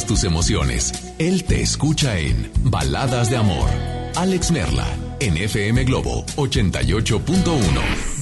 tus 0.08 0.24
emociones. 0.24 0.94
Él 1.20 1.44
te 1.44 1.62
escucha 1.62 2.18
en 2.18 2.52
Baladas 2.64 3.30
de 3.30 3.38
Amor. 3.38 3.70
Alex 4.16 4.52
Merla, 4.52 4.88
en 5.20 5.38
FM 5.38 5.84
Globo 5.84 6.26
88.1. 6.38 7.62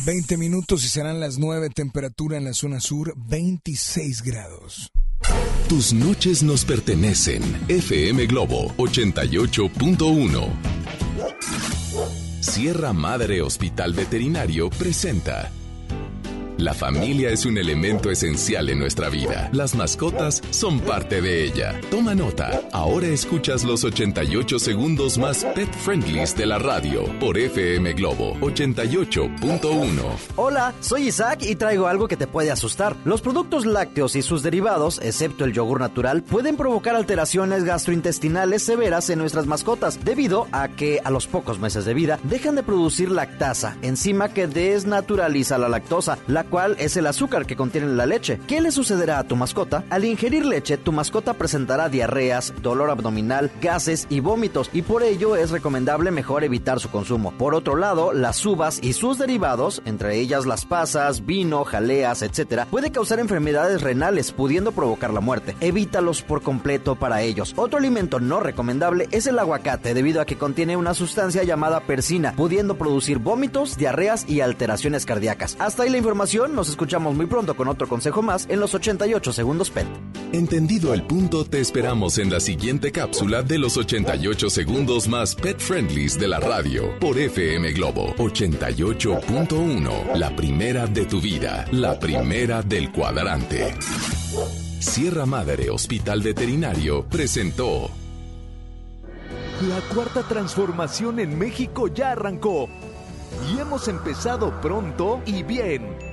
20 0.06 0.38
minutos 0.38 0.84
y 0.84 0.90
serán 0.90 1.20
las 1.20 1.38
9, 1.38 1.70
temperatura 1.70 2.38
en 2.38 2.46
la 2.46 2.54
zona 2.54 2.80
sur 2.80 3.14
26 3.16 4.24
grados. 4.24 4.92
Tus 5.70 5.94
noches 5.94 6.44
nos 6.44 6.66
pertenecen. 6.66 7.42
FM 7.70 8.26
Globo 8.26 8.74
88.1. 8.78 10.50
Sierra 12.42 12.94
Madre 12.94 13.42
Hospital 13.42 13.94
Veterinario 13.94 14.70
presenta 14.70 15.52
la 16.58 16.74
familia 16.74 17.32
es 17.32 17.46
un 17.46 17.58
elemento 17.58 18.10
esencial 18.10 18.70
en 18.70 18.80
nuestra 18.80 19.10
vida. 19.10 19.50
Las 19.52 19.76
mascotas 19.76 20.42
son 20.52 20.80
parte 20.80 21.22
de 21.22 21.44
ella. 21.44 21.82
Toma 21.92 22.16
nota. 22.16 22.62
Ahora 22.72 23.08
escuchas 23.08 23.66
los 23.66 23.84
88 23.84 24.60
segundos 24.60 25.18
más 25.18 25.44
pet 25.54 25.70
friendlies 25.74 26.34
de 26.38 26.46
la 26.46 26.58
radio 26.58 27.04
por 27.20 27.38
FM 27.38 27.92
Globo 27.94 28.36
88.1. 28.40 30.02
Hola, 30.38 30.74
soy 30.80 31.10
Isaac 31.10 31.40
y 31.42 31.56
traigo 31.56 31.88
algo 31.88 32.08
que 32.08 32.16
te 32.16 32.26
puede 32.26 32.52
asustar. 32.52 32.96
Los 33.04 33.22
productos 33.22 33.66
lácteos 33.66 34.16
y 34.16 34.22
sus 34.22 34.42
derivados, 34.42 35.02
excepto 35.04 35.44
el 35.44 35.52
yogur 35.52 35.82
natural, 35.82 36.24
pueden 36.24 36.56
provocar 36.56 36.96
alteraciones 36.96 37.66
gastrointestinales 37.66 38.64
severas 38.64 39.10
en 39.10 39.20
nuestras 39.20 39.46
mascotas 39.46 40.06
debido 40.06 40.48
a 40.54 40.70
que 40.70 41.02
a 41.04 41.12
los 41.12 41.28
pocos 41.28 41.60
meses 41.60 41.84
de 41.84 41.94
vida 41.94 42.18
dejan 42.24 42.56
de 42.56 42.64
producir 42.64 43.12
lactasa, 43.12 43.76
enzima 43.82 44.30
que 44.30 44.48
desnaturaliza 44.48 45.58
la 45.58 45.68
lactosa. 45.68 46.18
La 46.28 46.45
cual 46.46 46.76
es 46.80 46.98
el 46.98 47.08
azúcar 47.08 47.46
que 47.46 47.56
contiene 47.56 47.88
la 47.88 48.06
leche. 48.06 48.40
¿Qué 48.48 48.62
le 48.62 48.72
sucederá 48.72 49.20
a 49.20 49.24
tu 49.24 49.36
mascota? 49.36 49.84
Al 49.90 50.06
ingerir 50.06 50.46
leche, 50.46 50.78
tu 50.78 50.92
mascota 50.92 51.34
presentará 51.34 51.90
diarreas, 51.90 52.54
dolor 52.62 52.90
abdominal, 52.90 53.52
gases 53.62 54.08
y 54.10 54.20
vómitos, 54.20 54.70
y 54.74 54.82
por 54.82 55.04
ello 55.04 55.36
es 55.36 55.52
recomendable 55.52 56.12
mejor 56.12 56.44
evitar 56.44 56.80
su 56.80 56.90
consumo. 56.90 57.34
Por 57.38 57.56
otro 57.56 57.76
lado, 57.76 58.14
las 58.14 58.46
uvas 58.46 58.80
y 58.82 58.94
sus 58.94 59.18
derivados, 59.18 59.82
entre 59.86 60.20
ellas 60.20 60.46
las 60.46 60.66
pasas, 60.66 61.26
vino, 61.26 61.64
jaleas, 61.64 62.22
etc., 62.22 62.64
puede 62.70 62.92
causar 62.92 63.20
enfermedades 63.20 63.82
renales, 63.82 64.32
pudiendo 64.32 64.72
provocar 64.72 65.14
la 65.14 65.22
muerte. 65.22 65.56
Evítalos 65.60 66.22
por 66.22 66.42
completo 66.42 66.96
para 66.96 67.22
ellos. 67.22 67.54
Otro 67.56 67.80
alimento 67.80 68.20
no 68.20 68.40
recomendable 68.40 69.08
es 69.12 69.28
el 69.28 69.40
aguacate, 69.40 69.94
debido 69.94 70.22
a 70.22 70.26
que 70.26 70.38
contiene 70.38 70.78
una 70.78 70.94
sustancia 70.94 71.44
llamada 71.44 71.82
persina, 71.82 72.34
pudiendo 72.36 72.76
producir 72.78 73.20
vómitos, 73.20 73.78
diarreas 73.78 74.28
y 74.28 74.42
alteraciones 74.42 75.06
cardíacas. 75.06 75.56
Hasta 75.60 75.84
ahí 75.84 75.90
la 75.90 75.98
información 75.98 76.35
nos 76.36 76.70
escuchamos 76.70 77.16
muy 77.16 77.28
pronto 77.28 77.56
con 77.56 77.70
otro 77.70 77.88
consejo 77.88 78.22
más 78.22 78.46
en 78.50 78.60
los 78.60 78.76
88 78.76 79.32
segundos 79.32 79.70
PET. 79.70 79.88
Entendido 80.34 80.94
el 80.94 81.04
punto, 81.04 81.46
te 81.46 81.62
esperamos 81.62 82.18
en 82.18 82.30
la 82.30 82.42
siguiente 82.42 82.92
cápsula 82.92 83.42
de 83.42 83.58
los 83.58 83.78
88 83.78 84.50
segundos 84.50 85.08
más 85.08 85.34
pet 85.34 85.58
friendlies 85.60 86.20
de 86.20 86.28
la 86.28 86.42
radio 86.42 87.00
por 87.00 87.18
FM 87.18 87.72
Globo 87.72 88.14
88.1. 88.18 90.16
La 90.16 90.36
primera 90.36 90.88
de 90.88 91.06
tu 91.06 91.22
vida, 91.22 91.66
la 91.72 91.98
primera 91.98 92.62
del 92.62 92.92
cuadrante. 92.92 93.74
Sierra 94.80 95.26
Madre 95.26 95.70
Hospital 95.70 96.22
Veterinario 96.22 97.06
presentó. 97.06 97.90
La 99.70 99.80
cuarta 99.96 100.22
transformación 100.24 101.22
en 101.22 101.40
México 101.40 101.88
ya 101.88 102.12
arrancó 102.12 102.68
y 103.54 103.60
hemos 103.60 103.88
empezado 103.88 104.60
pronto 104.60 105.22
y 105.26 105.44
bien 105.44 106.05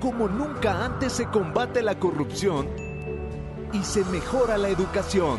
como 0.00 0.28
nunca 0.28 0.84
antes 0.84 1.12
se 1.12 1.26
combate 1.26 1.82
la 1.82 1.98
corrupción 1.98 2.68
y 3.72 3.82
se 3.82 4.04
mejora 4.06 4.58
la 4.58 4.68
educación. 4.68 5.38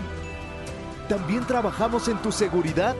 También 1.08 1.46
trabajamos 1.46 2.08
en 2.08 2.18
tu 2.18 2.32
seguridad 2.32 2.96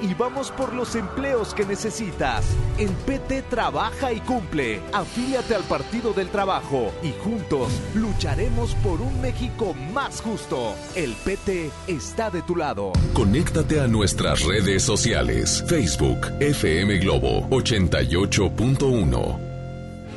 y 0.00 0.14
vamos 0.14 0.50
por 0.50 0.72
los 0.72 0.94
empleos 0.94 1.54
que 1.54 1.64
necesitas. 1.64 2.44
En 2.78 2.92
PT 2.94 3.42
trabaja 3.42 4.12
y 4.12 4.20
cumple. 4.20 4.80
Afíliate 4.92 5.54
al 5.54 5.64
Partido 5.64 6.12
del 6.12 6.28
Trabajo 6.28 6.92
y 7.02 7.12
juntos 7.22 7.68
lucharemos 7.94 8.74
por 8.76 9.00
un 9.00 9.20
México 9.20 9.74
más 9.92 10.20
justo. 10.20 10.74
El 10.94 11.14
PT 11.24 11.70
está 11.86 12.30
de 12.30 12.42
tu 12.42 12.56
lado. 12.56 12.92
Conéctate 13.12 13.80
a 13.80 13.88
nuestras 13.88 14.44
redes 14.44 14.82
sociales. 14.82 15.64
Facebook 15.66 16.20
FM 16.40 16.98
Globo 16.98 17.48
88.1. 17.50 19.47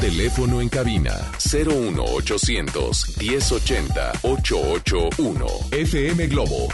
Teléfono 0.00 0.62
en 0.62 0.70
cabina 0.70 1.12
01800 1.52 3.18
1080 3.18 4.12
881 4.22 5.46
FM 5.72 6.26
Globo. 6.28 6.68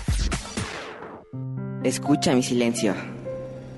Escucha 1.83 2.37
mi 2.37 2.43
silencio. 2.45 2.95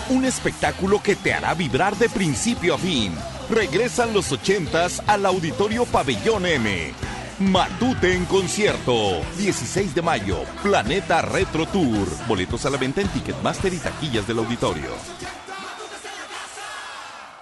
Un 0.10 0.26
espectáculo 0.26 1.02
que 1.02 1.16
te 1.16 1.34
hará 1.34 1.56
vibrar 1.56 1.98
de 1.98 2.10
principio 2.10 2.76
a 2.76 2.78
fin. 2.78 3.12
Regresan 3.50 4.14
los 4.14 4.32
ochentas 4.32 5.02
al 5.08 5.26
Auditorio 5.26 5.86
Pabellón 5.86 6.46
M. 6.46 6.94
Matute 7.40 8.14
en 8.14 8.24
concierto. 8.26 9.22
16 9.38 9.94
de 9.94 10.02
mayo, 10.02 10.38
Planeta 10.64 11.22
Retro 11.22 11.66
Tour. 11.66 12.08
Boletos 12.30 12.66
a 12.66 12.70
la 12.70 12.78
venta 12.78 13.02
en 13.02 13.10
Ticketmaster 13.10 13.74
y 13.74 13.78
taquillas 13.78 14.26
del 14.26 14.40
auditorio. 14.40 14.92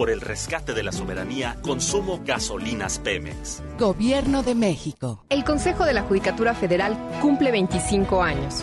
Por 0.00 0.08
el 0.08 0.22
rescate 0.22 0.72
de 0.72 0.82
la 0.82 0.92
soberanía, 0.92 1.58
consumo 1.60 2.22
gasolinas 2.24 2.98
Pemex. 3.00 3.62
Gobierno 3.78 4.42
de 4.42 4.54
México. 4.54 5.26
El 5.28 5.44
Consejo 5.44 5.84
de 5.84 5.92
la 5.92 6.00
Judicatura 6.00 6.54
Federal 6.54 6.96
cumple 7.20 7.50
25 7.50 8.22
años. 8.22 8.62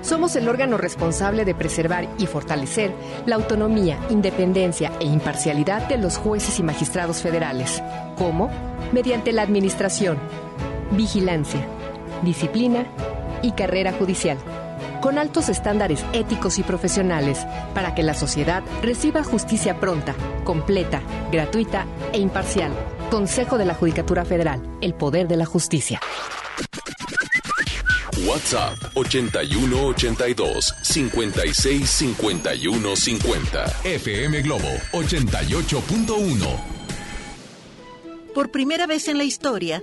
Somos 0.00 0.34
el 0.34 0.48
órgano 0.48 0.78
responsable 0.78 1.44
de 1.44 1.54
preservar 1.54 2.08
y 2.18 2.24
fortalecer 2.24 2.90
la 3.26 3.34
autonomía, 3.34 3.98
independencia 4.08 4.90
e 4.98 5.04
imparcialidad 5.04 5.86
de 5.88 5.98
los 5.98 6.16
jueces 6.16 6.58
y 6.58 6.62
magistrados 6.62 7.18
federales. 7.18 7.82
¿Cómo? 8.16 8.48
Mediante 8.90 9.32
la 9.32 9.42
administración, 9.42 10.16
vigilancia, 10.92 11.66
disciplina 12.22 12.86
y 13.42 13.52
carrera 13.52 13.92
judicial, 13.92 14.38
con 15.00 15.18
altos 15.18 15.48
estándares 15.48 16.04
éticos 16.12 16.58
y 16.58 16.62
profesionales, 16.62 17.46
para 17.74 17.94
que 17.94 18.02
la 18.02 18.14
sociedad 18.14 18.62
reciba 18.82 19.22
justicia 19.22 19.80
pronta, 19.80 20.14
completa, 20.44 21.02
gratuita 21.32 21.86
e 22.12 22.18
imparcial. 22.18 22.72
Consejo 23.10 23.58
de 23.58 23.64
la 23.64 23.74
Judicatura 23.74 24.24
Federal, 24.24 24.62
el 24.80 24.94
poder 24.94 25.28
de 25.28 25.36
la 25.36 25.46
justicia. 25.46 26.00
WhatsApp 28.26 28.76
8182 28.94 30.74
56 30.82 31.88
51 31.88 32.96
50. 32.96 33.64
FM 33.84 34.42
Globo 34.42 34.68
88.1. 34.92 36.78
Por 38.34 38.50
primera 38.50 38.86
vez 38.86 39.08
en 39.08 39.18
la 39.18 39.24
historia, 39.24 39.82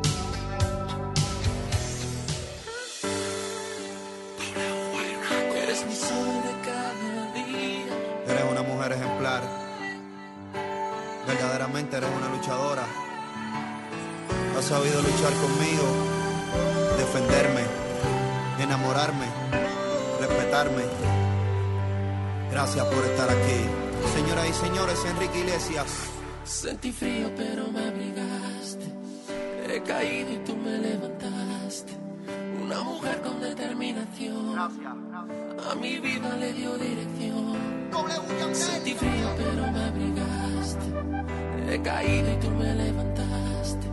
caído 42.01 42.31
y 42.31 42.35
tú 42.37 42.49
me 42.51 42.73
levantaste. 42.73 43.87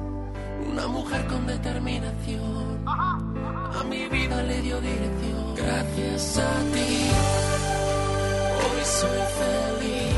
Una 0.71 0.87
mujer 0.89 1.27
con 1.27 1.47
determinación. 1.47 2.83
A 2.87 3.85
mi 3.89 4.09
vida 4.09 4.43
le 4.43 4.61
dio 4.63 4.81
dirección. 4.81 5.55
Gracias 5.57 6.39
a 6.39 6.53
ti. 6.75 6.91
Hoy 8.65 8.83
soy 9.01 9.21
feliz. 9.41 10.15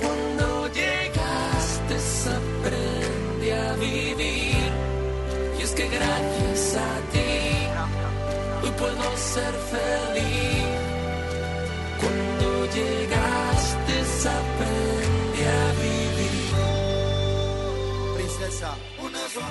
Cuando 0.00 0.68
llegaste 0.80 1.96
aprendí 2.38 3.50
a 3.50 3.72
vivir. 3.74 4.70
Y 5.58 5.62
es 5.62 5.72
que 5.72 5.86
gracias 5.88 6.76
a 6.76 6.92
ti 7.12 7.30
hoy 8.62 8.72
puedo 8.78 9.16
ser 9.16 9.54
feliz. 9.74 10.64
Cuando 12.00 12.66
llegaste 12.74 13.19
Por 19.32 19.42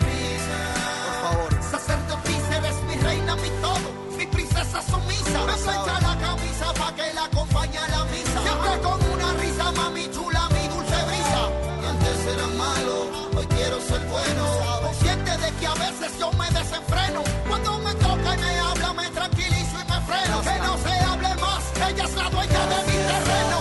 favor. 1.23 1.49
Sacerdotisa, 1.71 2.57
eres 2.57 2.75
mi 2.83 2.95
reina, 2.95 3.35
mi 3.37 3.49
todo, 3.61 3.93
mi 4.17 4.25
princesa 4.25 4.81
sumisa. 4.81 5.39
Me 5.45 5.53
plancha 5.53 6.01
la 6.01 6.17
camisa 6.19 6.73
pa' 6.73 6.93
que 6.95 7.13
la 7.13 7.23
acompañe 7.23 7.77
a 7.77 7.87
la 7.87 8.03
misa. 8.11 8.41
Siempre 8.43 8.81
con 8.83 8.99
una 9.13 9.33
risa, 9.39 9.71
mami 9.71 10.11
chula, 10.11 10.49
mi 10.49 10.67
dulce 10.67 10.99
brisa. 11.07 11.41
Y 11.81 11.85
antes 11.85 12.25
era 12.27 12.47
malo, 12.57 13.07
hoy 13.37 13.45
quiero 13.55 13.79
ser 13.79 14.01
bueno. 14.07 14.43
Consciente 14.83 15.37
de 15.37 15.51
que 15.53 15.67
a 15.67 15.75
veces 15.75 16.11
yo 16.19 16.29
me 16.33 16.49
desenfreno. 16.51 17.23
Cuando 17.47 17.79
me 17.79 17.93
toca 17.93 18.35
y 18.35 18.37
me 18.37 18.59
habla, 18.59 18.93
me 18.93 19.09
tranquilizo 19.11 19.75
y 19.79 19.85
me 19.91 20.01
freno. 20.01 20.41
Que 20.41 20.59
no 20.59 20.77
se 20.77 20.93
hable 21.07 21.35
más, 21.35 21.63
ella 21.87 22.03
es 22.03 22.15
la 22.15 22.29
dueña 22.29 22.65
de 22.67 22.79
mi 22.83 22.97
terreno. 23.11 23.57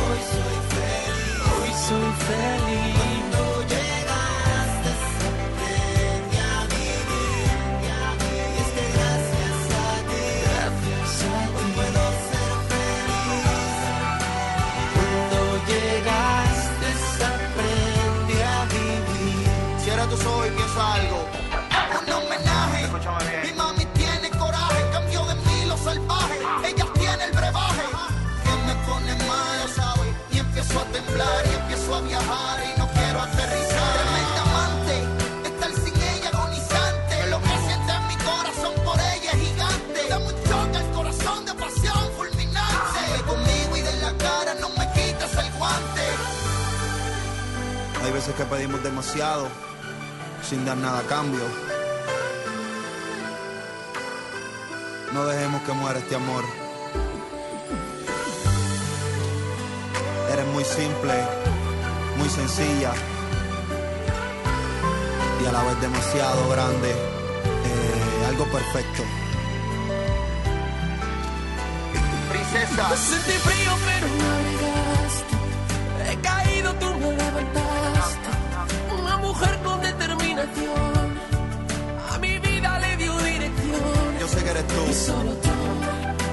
Hoy 0.00 0.20
soy 0.32 0.56
feliz. 0.72 1.42
Hoy 1.52 1.72
soy 1.88 2.12
feliz. 2.24 3.13
Veces 48.26 48.36
que 48.36 48.44
pedimos 48.44 48.82
demasiado 48.82 49.48
sin 50.42 50.64
dar 50.64 50.78
nada 50.78 51.00
a 51.00 51.02
cambio. 51.02 51.44
No 55.12 55.26
dejemos 55.26 55.60
que 55.62 55.72
muera 55.72 55.98
este 55.98 56.14
amor. 56.14 56.42
Eres 60.32 60.46
muy 60.54 60.64
simple, 60.64 61.12
muy 62.16 62.28
sencilla 62.30 62.94
y 65.42 65.46
a 65.46 65.52
la 65.52 65.62
vez 65.64 65.80
demasiado 65.82 66.48
grande. 66.48 66.92
Eh, 66.92 68.26
algo 68.28 68.46
perfecto. 68.46 69.02
Princesa. 72.30 72.96
Sentí 72.96 73.32
frío 73.32 73.72
pero 73.84 74.23
A 82.12 82.18
mi 82.18 82.38
vida 82.38 82.78
le 82.78 82.96
dio 82.96 83.16
dirección. 83.18 84.18
Yo 84.20 84.28
sé 84.28 84.44
que 84.44 84.50
eres 84.50 84.66
tú. 84.66 84.80
Y 84.90 84.94
solo 84.94 85.32
tú, 85.44 85.50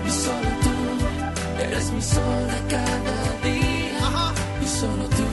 y 0.06 0.12
solo 0.12 0.50
tú. 0.64 1.64
Eres 1.64 1.92
mi 1.92 2.02
sol 2.02 2.48
de 2.54 2.60
cada 2.76 3.18
día. 3.44 4.34
Y 4.62 4.68
solo 4.68 5.06
tú, 5.18 5.31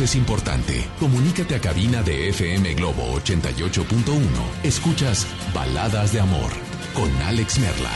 es 0.00 0.14
importante. 0.14 0.88
Comunícate 0.98 1.54
a 1.54 1.60
cabina 1.60 2.02
de 2.02 2.30
FM 2.30 2.74
Globo 2.74 3.02
88.1. 3.20 4.20
Escuchas 4.62 5.26
Baladas 5.54 6.12
de 6.12 6.20
Amor 6.20 6.50
con 6.94 7.10
Alex 7.22 7.58
Merla. 7.58 7.90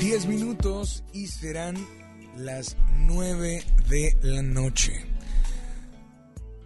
Diez 0.00 0.26
minutos 0.26 1.04
y 1.12 1.26
serán 1.28 1.76
las 2.36 2.76
nueve 2.98 3.64
de 3.88 4.16
la 4.20 4.42
noche. 4.42 5.06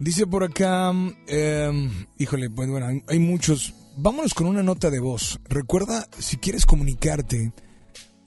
Dice 0.00 0.26
por 0.26 0.42
acá, 0.42 0.92
eh, 1.28 1.90
híjole, 2.18 2.50
pues 2.50 2.68
bueno, 2.68 3.02
hay 3.06 3.18
muchos. 3.18 3.74
Vámonos 3.96 4.34
con 4.34 4.46
una 4.46 4.62
nota 4.62 4.90
de 4.90 4.98
voz. 4.98 5.38
Recuerda, 5.48 6.08
si 6.18 6.38
quieres 6.38 6.66
comunicarte 6.66 7.52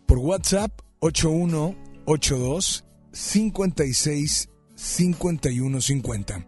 por 0.05 0.19
WhatsApp, 0.19 0.71
8182 1.03 2.83
56 3.11 4.49
51 4.73 5.81
50. 5.81 6.47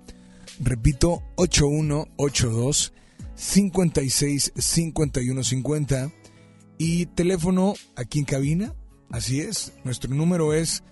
Repito, 0.62 1.22
8182 1.36 2.93
56 3.36 4.53
51 4.56 5.43
50. 5.43 6.10
Y 6.78 7.06
teléfono 7.08 7.74
aquí 7.97 8.20
en 8.20 8.26
cabina, 8.26 8.74
así 9.10 9.41
es. 9.41 9.74
Nuestro 9.84 10.16
número 10.16 10.53
es 10.53 10.84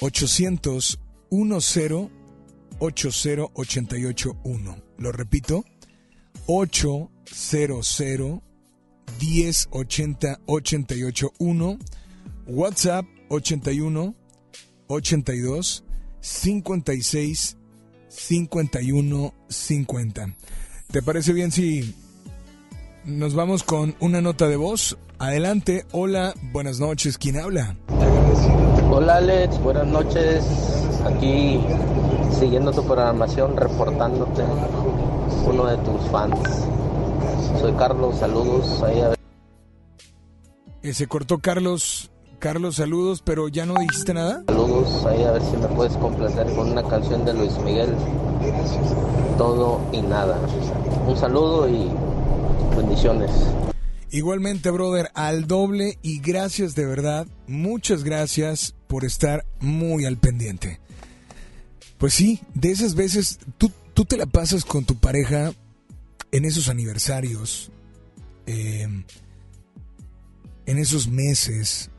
800 0.00 1.00
10 1.30 2.10
80881. 2.78 4.82
Lo 4.98 5.12
repito, 5.12 5.64
800 6.46 8.42
1080 9.18 10.40
881. 10.44 11.78
WhatsApp 12.46 13.06
81 13.28 14.14
82 14.88 15.84
56 16.20 17.56
51 18.08 19.34
50. 19.48 20.34
¿Te 20.90 21.02
parece 21.02 21.32
bien 21.32 21.50
si 21.50 21.94
nos 23.04 23.34
vamos 23.34 23.62
con 23.62 23.96
una 24.00 24.20
nota 24.20 24.48
de 24.48 24.56
voz? 24.56 24.96
Adelante, 25.18 25.86
hola, 25.92 26.34
buenas 26.52 26.78
noches, 26.78 27.18
¿quién 27.18 27.38
habla? 27.38 27.76
Hola 28.90 29.16
Alex, 29.16 29.58
buenas 29.60 29.86
noches. 29.86 30.44
Aquí 31.04 31.60
siguiendo 32.38 32.70
tu 32.72 32.84
programación, 32.84 33.56
reportándote, 33.56 34.42
uno 35.46 35.66
de 35.66 35.76
tus 35.78 36.10
fans. 36.10 36.38
Soy 37.60 37.72
Carlos, 37.72 38.18
saludos. 38.18 38.82
Ahí 38.82 39.00
a 39.00 39.08
ver. 39.08 39.18
Eh, 40.82 40.94
se 40.94 41.06
cortó 41.06 41.38
Carlos. 41.38 42.10
Carlos, 42.38 42.76
saludos, 42.76 43.22
pero 43.24 43.48
ya 43.48 43.64
no 43.64 43.74
dijiste 43.80 44.12
nada. 44.14 44.42
Saludos, 44.46 45.04
ahí 45.06 45.22
a 45.24 45.32
ver 45.32 45.42
si 45.42 45.56
me 45.56 45.68
puedes 45.68 45.96
complacer 45.96 46.46
con 46.54 46.70
una 46.70 46.82
canción 46.82 47.24
de 47.24 47.34
Luis 47.34 47.56
Miguel. 47.58 47.94
Todo 49.38 49.80
y 49.92 50.02
nada. 50.02 50.38
Un 51.06 51.16
saludo 51.16 51.68
y 51.68 51.90
bendiciones. 52.76 53.30
Igualmente, 54.10 54.70
brother, 54.70 55.10
al 55.14 55.46
doble 55.46 55.98
y 56.02 56.20
gracias 56.20 56.74
de 56.74 56.86
verdad. 56.86 57.26
Muchas 57.46 58.04
gracias 58.04 58.74
por 58.86 59.04
estar 59.04 59.44
muy 59.60 60.04
al 60.04 60.16
pendiente. 60.16 60.80
Pues 61.98 62.14
sí, 62.14 62.40
de 62.54 62.70
esas 62.70 62.94
veces 62.94 63.38
tú, 63.58 63.70
tú 63.94 64.04
te 64.04 64.16
la 64.16 64.26
pasas 64.26 64.64
con 64.64 64.84
tu 64.84 64.96
pareja 64.96 65.52
en 66.30 66.44
esos 66.44 66.68
aniversarios, 66.68 67.70
eh, 68.46 68.86
en 70.66 70.78
esos 70.78 71.08
meses. 71.08 71.90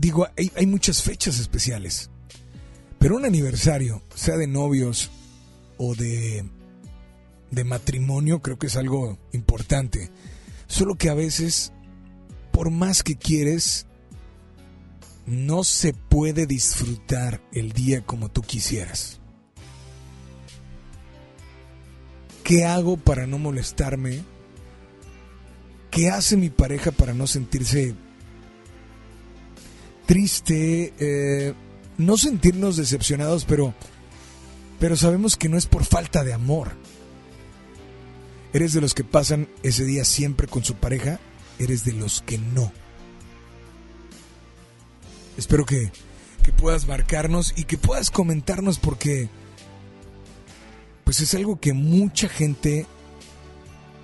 Digo, 0.00 0.26
hay, 0.56 0.66
muchas 0.66 1.02
fechas 1.02 1.38
especiales, 1.38 2.08
pero 2.98 3.16
un 3.16 3.26
aniversario, 3.26 4.02
sea 4.14 4.38
de 4.38 4.46
novios 4.46 5.10
o 5.76 5.94
de, 5.94 6.48
de 7.50 7.64
matrimonio, 7.64 8.40
creo 8.40 8.58
que 8.58 8.68
es 8.68 8.76
algo 8.76 9.18
importante. 9.32 10.10
Solo 10.68 10.94
que 10.94 11.10
a 11.10 11.14
veces, 11.14 11.74
por 12.50 12.70
más 12.70 13.02
que 13.02 13.16
quieres, 13.16 13.84
no 15.26 15.64
se 15.64 15.92
puede 15.92 16.46
disfrutar 16.46 17.42
el 17.52 17.72
día 17.72 18.00
como 18.00 18.30
tú 18.30 18.40
quisieras. 18.40 19.20
¿Qué 22.42 22.64
hago 22.64 22.96
para 22.96 23.26
no 23.26 23.38
molestarme? 23.38 24.22
¿Qué 25.90 26.08
hace 26.08 26.38
mi 26.38 26.48
pareja 26.48 26.90
para 26.90 27.12
no 27.12 27.26
sentirse 27.26 27.94
triste? 30.10 30.92
Eh, 30.98 31.54
no 31.96 32.16
sentirnos 32.16 32.76
decepcionados, 32.76 33.44
pero, 33.44 33.74
pero 34.80 34.96
sabemos 34.96 35.36
que 35.36 35.48
no 35.48 35.56
es 35.56 35.66
por 35.66 35.84
falta 35.84 36.24
de 36.24 36.32
amor. 36.32 36.72
¿Eres 38.52 38.72
de 38.72 38.80
los 38.80 38.92
que 38.92 39.04
pasan 39.04 39.48
ese 39.62 39.84
día 39.84 40.04
siempre 40.04 40.48
con 40.48 40.64
su 40.64 40.74
pareja? 40.74 41.20
¿Eres 41.60 41.84
de 41.84 41.92
los 41.92 42.22
que 42.22 42.38
no? 42.38 42.72
Espero 45.36 45.64
que, 45.64 45.92
que 46.42 46.50
puedas 46.50 46.88
marcarnos 46.88 47.54
y 47.56 47.62
que 47.62 47.78
puedas 47.78 48.10
comentarnos 48.10 48.80
porque 48.80 49.28
pues 51.04 51.20
es 51.20 51.34
algo 51.34 51.60
que 51.60 51.72
mucha 51.72 52.28
gente 52.28 52.84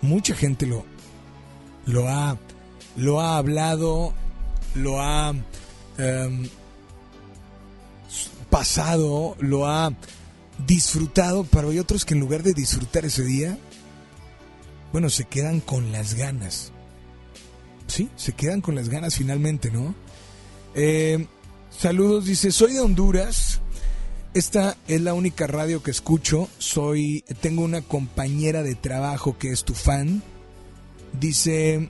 mucha 0.02 0.36
gente 0.36 0.66
lo 0.66 0.84
lo 1.84 2.08
ha 2.08 2.38
lo 2.96 3.20
ha 3.20 3.38
hablado 3.38 4.14
lo 4.74 5.00
ha 5.00 5.34
em, 5.98 6.48
pasado 8.50 9.36
lo 9.40 9.66
ha 9.66 9.92
disfrutado 10.66 11.44
pero 11.44 11.70
hay 11.70 11.78
otros 11.78 12.04
que 12.04 12.14
en 12.14 12.20
lugar 12.20 12.42
de 12.42 12.54
disfrutar 12.54 13.04
ese 13.04 13.24
día 13.24 13.58
bueno 14.92 15.10
se 15.10 15.24
quedan 15.24 15.60
con 15.60 15.92
las 15.92 16.14
ganas 16.14 16.72
sí 17.86 18.08
se 18.16 18.32
quedan 18.32 18.60
con 18.60 18.74
las 18.74 18.88
ganas 18.88 19.16
finalmente 19.16 19.70
no 19.70 19.94
eh, 20.78 21.26
saludos, 21.70 22.26
dice, 22.26 22.52
soy 22.52 22.74
de 22.74 22.80
Honduras. 22.80 23.60
Esta 24.34 24.76
es 24.86 25.00
la 25.00 25.14
única 25.14 25.46
radio 25.46 25.82
que 25.82 25.90
escucho. 25.90 26.50
Soy, 26.58 27.24
tengo 27.40 27.64
una 27.64 27.80
compañera 27.80 28.62
de 28.62 28.74
trabajo 28.74 29.38
que 29.38 29.52
es 29.52 29.64
tu 29.64 29.72
fan. 29.72 30.22
Dice, 31.18 31.88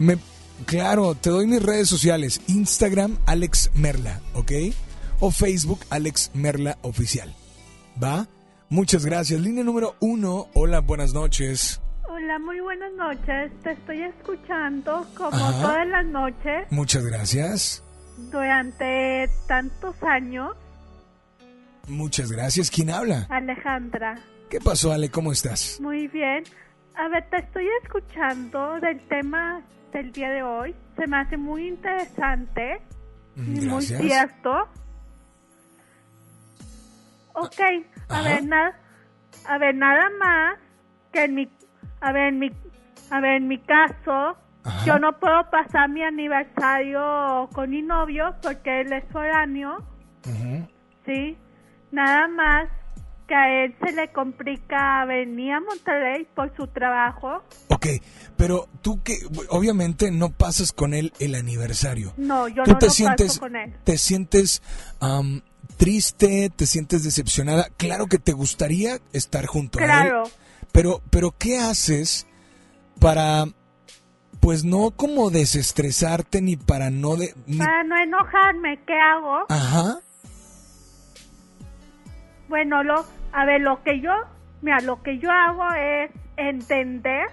me, 0.00 0.18
claro, 0.64 1.14
te 1.14 1.30
doy 1.30 1.46
mis 1.46 1.62
redes 1.62 1.88
sociales. 1.88 2.40
Instagram, 2.48 3.18
Alex 3.26 3.70
Merla, 3.74 4.20
¿ok? 4.34 4.52
O 5.20 5.30
Facebook, 5.30 5.80
Alex 5.90 6.30
Merla 6.34 6.78
Oficial. 6.82 7.34
¿Va? 8.02 8.26
Muchas 8.68 9.04
gracias. 9.06 9.40
Línea 9.40 9.64
número 9.64 9.94
uno. 10.00 10.48
Hola, 10.54 10.80
buenas 10.80 11.12
noches. 11.14 11.80
Hola, 12.08 12.38
muy 12.38 12.60
buenas 12.60 12.92
noches. 12.94 13.52
Te 13.62 13.72
estoy 13.72 14.02
escuchando 14.02 15.06
como 15.16 15.36
Ajá. 15.36 15.62
todas 15.62 15.86
las 15.88 16.06
noches 16.06 16.66
Muchas 16.70 17.04
gracias. 17.04 17.82
durante 18.30 19.28
tantos 19.46 19.94
años. 20.02 20.50
Muchas 21.88 22.32
gracias. 22.32 22.70
¿Quién 22.70 22.90
habla? 22.90 23.26
Alejandra, 23.30 24.20
¿Qué 24.50 24.60
pasó, 24.60 24.92
Ale? 24.92 25.10
¿Cómo 25.10 25.32
estás? 25.32 25.78
muy 25.80 26.08
bien. 26.08 26.44
A 26.96 27.08
ver, 27.08 27.28
te 27.30 27.38
estoy 27.38 27.66
escuchando 27.82 28.80
del 28.80 29.00
tema 29.08 29.62
del 29.92 30.12
día 30.12 30.30
de 30.30 30.42
hoy. 30.42 30.74
Se 30.96 31.06
me 31.06 31.18
hace 31.18 31.36
muy 31.36 31.68
interesante 31.68 32.80
y 33.36 33.60
muy 33.60 33.82
cierto. 33.82 34.68
Ok, 37.34 37.60
a 38.08 38.14
Ajá. 38.14 38.22
ver, 38.22 38.44
nada, 38.46 38.78
a 39.46 39.58
ver, 39.58 39.74
nada 39.74 40.08
más 40.18 40.58
que 41.12 41.24
en 41.24 41.34
mi, 41.34 41.50
a 42.00 42.12
ver, 42.12 42.28
en 42.28 42.38
mi, 42.38 42.50
a 43.10 43.20
ver, 43.20 43.32
en 43.34 43.48
mi 43.48 43.58
caso, 43.58 44.36
yo 44.86 44.98
no 44.98 45.18
puedo 45.18 45.48
pasar 45.50 45.88
mi 45.90 46.02
aniversario 46.02 47.48
con 47.52 47.70
mi 47.70 47.82
novio 47.82 48.34
porque 48.42 48.80
él 48.80 48.92
es 48.92 49.04
foráneo, 49.12 49.78
¿sí? 51.04 51.36
Nada 51.92 52.26
más 52.28 52.68
que 53.26 53.34
a 53.34 53.64
él 53.64 53.74
se 53.84 53.92
le 53.92 54.12
complica 54.12 55.04
venir 55.04 55.52
a 55.54 55.60
Monterrey 55.60 56.26
por 56.34 56.54
su 56.56 56.66
trabajo. 56.68 57.42
Ok, 57.68 57.86
pero 58.36 58.68
tú 58.82 59.02
que 59.02 59.18
obviamente 59.48 60.10
no 60.12 60.30
pasas 60.30 60.72
con 60.72 60.94
él 60.94 61.12
el 61.18 61.34
aniversario. 61.34 62.12
No, 62.16 62.46
yo 62.48 62.62
¿Tú 62.62 62.72
no 62.72 62.78
te 62.78 62.86
lo 62.86 62.92
sientes, 62.92 63.26
paso 63.28 63.40
con 63.40 63.56
él. 63.56 63.74
¿Te 63.84 63.98
sientes 63.98 64.62
triste? 65.76 66.50
¿Te 66.54 66.66
sientes 66.66 67.04
decepcionada? 67.04 67.68
Claro 67.76 68.06
que 68.06 68.18
te 68.18 68.32
gustaría 68.32 68.98
estar 69.12 69.46
junto 69.46 69.78
a 69.78 69.82
Claro. 69.82 70.24
él. 70.26 70.32
Pero, 70.72 71.02
pero 71.10 71.34
¿qué 71.36 71.58
haces 71.58 72.26
para, 73.00 73.44
pues 74.40 74.64
no 74.64 74.90
como 74.90 75.30
desestresarte 75.30 76.40
ni 76.42 76.56
para 76.56 76.90
no 76.90 77.16
de... 77.16 77.34
ni- 77.46 77.58
Para 77.58 77.82
no 77.84 77.96
enojarme, 77.96 78.78
¿qué 78.86 78.94
hago? 78.94 79.46
Ajá. 79.48 80.00
Bueno, 82.48 82.82
lo, 82.82 83.04
a 83.32 83.44
ver, 83.44 83.60
lo 83.60 83.82
que 83.82 84.00
yo, 84.00 84.12
mira, 84.62 84.80
lo 84.80 85.02
que 85.02 85.18
yo 85.18 85.30
hago 85.30 85.72
es 85.72 86.10
entender, 86.36 87.26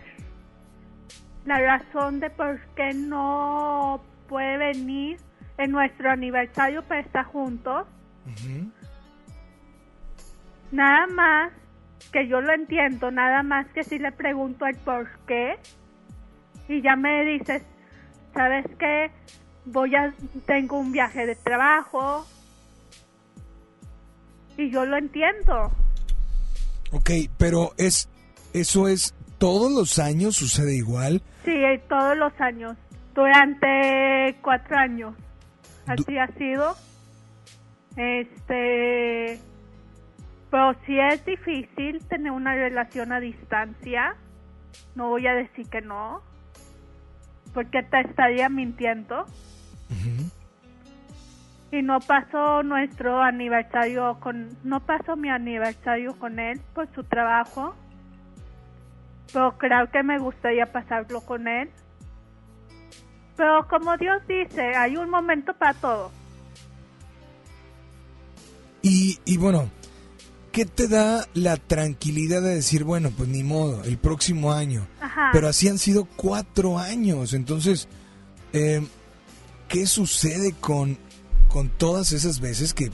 la 1.45 1.59
razón 1.59 2.19
de 2.19 2.29
por 2.29 2.59
qué 2.75 2.93
no 2.93 4.01
puede 4.27 4.57
venir 4.57 5.19
en 5.57 5.71
nuestro 5.71 6.09
aniversario 6.09 6.81
para 6.83 7.01
estar 7.01 7.25
juntos. 7.25 7.85
Nada 10.71 11.05
más 11.07 11.51
que 12.11 12.27
yo 12.27 12.41
lo 12.41 12.53
entiendo, 12.53 13.11
nada 13.11 13.43
más 13.43 13.67
que 13.67 13.83
si 13.83 13.99
le 13.99 14.11
pregunto 14.11 14.65
el 14.65 14.77
por 14.77 15.07
qué 15.27 15.57
y 16.67 16.81
ya 16.81 16.95
me 16.95 17.23
dices, 17.25 17.63
¿sabes 18.33 18.65
qué? 18.79 19.11
Voy 19.65 19.95
a 19.95 20.13
tengo 20.45 20.79
un 20.79 20.91
viaje 20.91 21.25
de 21.25 21.35
trabajo 21.35 22.25
y 24.57 24.69
yo 24.71 24.85
lo 24.85 24.97
entiendo. 24.97 25.71
Ok, 26.91 27.09
pero 27.37 27.71
es 27.77 28.09
eso 28.53 28.87
es 28.87 29.15
todos 29.39 29.71
los 29.71 29.99
años 29.99 30.35
sucede 30.35 30.75
igual. 30.75 31.21
Sí, 31.43 31.51
todos 31.89 32.15
los 32.17 32.31
años, 32.39 32.77
durante 33.13 34.37
cuatro 34.41 34.77
años, 34.77 35.15
así 35.87 36.17
ha 36.17 36.27
sido. 36.37 36.75
Este, 37.97 39.39
pero 40.49 40.75
si 40.85 40.99
es 40.99 41.25
difícil 41.25 41.99
tener 42.07 42.31
una 42.31 42.53
relación 42.53 43.11
a 43.11 43.19
distancia, 43.19 44.15
no 44.95 45.09
voy 45.09 45.27
a 45.27 45.33
decir 45.33 45.67
que 45.67 45.81
no, 45.81 46.21
porque 47.53 47.83
te 47.83 48.01
estaría 48.01 48.49
mintiendo. 48.49 49.25
Y 51.73 51.81
no 51.81 51.99
pasó 52.01 52.61
nuestro 52.61 53.19
aniversario 53.19 54.19
con, 54.19 54.55
no 54.63 54.85
pasó 54.85 55.15
mi 55.15 55.29
aniversario 55.29 56.15
con 56.19 56.37
él 56.37 56.61
por 56.75 56.87
su 56.93 57.03
trabajo, 57.03 57.73
pero 59.33 59.57
creo 59.57 59.89
que 59.89 60.03
me 60.03 60.19
gustaría 60.19 60.71
pasarlo 60.71 61.21
con 61.21 61.47
él. 61.47 61.71
Pero 63.35 63.67
como 63.67 63.97
Dios 63.97 64.21
dice, 64.27 64.75
hay 64.75 64.97
un 64.97 65.09
momento 65.09 65.51
para 65.55 65.73
todo. 65.73 66.11
Y, 68.83 69.17
y 69.25 69.37
bueno, 69.37 69.67
¿qué 70.51 70.65
te 70.65 70.87
da 70.87 71.25
la 71.33 71.57
tranquilidad 71.57 72.43
de 72.43 72.53
decir, 72.53 72.83
bueno, 72.83 73.09
pues 73.17 73.29
ni 73.29 73.43
modo, 73.43 73.83
el 73.83 73.97
próximo 73.97 74.53
año? 74.53 74.85
Ajá. 75.01 75.31
Pero 75.33 75.47
así 75.47 75.69
han 75.69 75.79
sido 75.79 76.05
cuatro 76.05 76.77
años, 76.77 77.33
entonces, 77.33 77.87
eh, 78.51 78.85
¿qué 79.67 79.87
sucede 79.87 80.53
con, 80.53 80.99
con 81.53 81.69
todas 81.69 82.11
esas 82.13 82.39
veces 82.39 82.73
que 82.73 82.89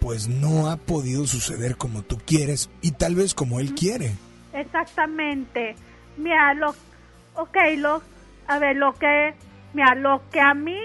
pues 0.00 0.26
no 0.26 0.68
ha 0.68 0.76
podido 0.76 1.24
suceder 1.28 1.76
como 1.76 2.02
tú 2.02 2.18
quieres 2.26 2.68
y 2.80 2.90
tal 2.90 3.14
vez 3.14 3.32
como 3.32 3.60
él 3.60 3.76
quiere? 3.76 4.16
Exactamente. 4.52 5.76
Mira, 6.16 6.52
lo, 6.54 6.70
ok, 7.36 7.56
lo, 7.76 8.02
a 8.48 8.58
ver, 8.58 8.74
lo 8.74 8.92
que, 8.94 9.34
mira, 9.72 9.94
lo 9.94 10.20
que 10.32 10.40
a 10.40 10.52
mí 10.52 10.80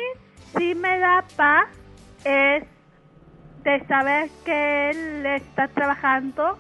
sí 0.56 0.76
me 0.76 1.00
da 1.00 1.26
paz 1.36 1.66
es 2.24 2.64
de 3.64 3.88
saber 3.88 4.30
que 4.46 4.92
él 4.92 5.26
está 5.26 5.68
trabajando 5.70 6.56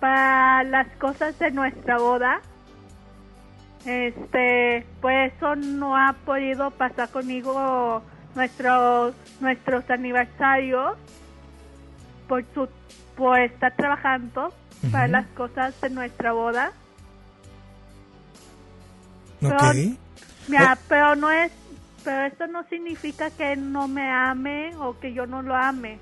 para 0.00 0.64
las 0.64 0.88
cosas 0.96 1.38
de 1.38 1.50
nuestra 1.50 1.98
boda. 1.98 2.40
Este, 3.86 4.84
pues 5.00 5.32
eso 5.36 5.54
no 5.54 5.96
ha 5.96 6.12
podido 6.24 6.72
pasar 6.72 7.08
conmigo 7.10 8.02
nuestros 8.34 9.14
nuestros 9.40 9.88
aniversarios 9.88 10.96
por 12.26 12.44
su 12.52 12.68
por 13.16 13.38
estar 13.38 13.74
trabajando 13.76 14.52
para 14.90 15.06
las 15.06 15.26
cosas 15.28 15.80
de 15.80 15.90
nuestra 15.90 16.32
boda. 16.32 16.72
Ok. 19.40 19.98
Mira, 20.48 20.76
pero 20.88 21.14
no 21.14 21.30
es, 21.30 21.52
pero 22.04 22.26
esto 22.26 22.48
no 22.48 22.64
significa 22.64 23.30
que 23.30 23.54
no 23.54 23.86
me 23.86 24.10
ame 24.10 24.74
o 24.76 24.98
que 24.98 25.12
yo 25.12 25.26
no 25.26 25.42
lo 25.42 25.54
ame. 25.54 26.00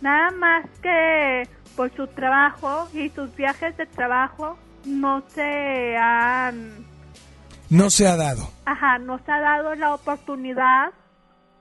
Nada 0.00 0.32
más 0.32 0.66
que 0.82 1.48
por 1.76 1.94
su 1.94 2.08
trabajo 2.08 2.88
y 2.92 3.10
sus 3.10 3.34
viajes 3.36 3.76
de 3.76 3.86
trabajo 3.86 4.58
no 4.86 5.22
se 5.28 5.96
han, 5.96 6.84
No 7.70 7.90
se 7.90 8.06
ha 8.08 8.16
dado. 8.16 8.48
ajá, 8.64 8.98
no 8.98 9.18
se 9.24 9.30
ha 9.32 9.40
dado 9.40 9.74
la 9.74 9.94
oportunidad. 9.94 10.92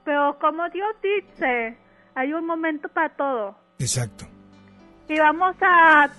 Pero 0.04 0.38
como 0.40 0.70
Dios 0.70 0.96
dice, 1.02 1.78
hay 2.14 2.32
un 2.34 2.46
momento 2.46 2.88
para 2.90 3.10
todo. 3.10 3.58
Exacto. 3.80 4.26
Y 5.10 5.18
vamos 5.20 5.56
a, 5.62 6.10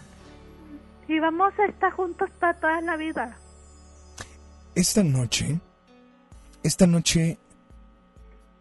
y 1.08 1.18
vamos 1.20 1.52
a 1.58 1.66
estar 1.66 1.92
juntos 1.92 2.28
para 2.40 2.54
toda 2.54 2.80
la 2.80 2.96
vida. 2.96 3.36
Esta 4.74 5.02
noche, 5.04 5.60
esta 6.64 6.86
noche, 6.86 7.38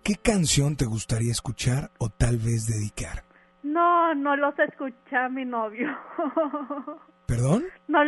¿qué 0.03 0.15
canción 0.15 0.75
te 0.77 0.85
gustaría 0.85 1.31
escuchar 1.31 1.89
o 1.97 2.09
tal 2.09 2.37
vez 2.37 2.67
dedicar? 2.67 3.23
No, 3.63 4.13
no 4.13 4.35
los 4.35 4.57
escucha 4.59 5.27
mi 5.29 5.43
novio. 5.43 5.89
¿Perdón? 7.25 7.65
No, 7.87 7.99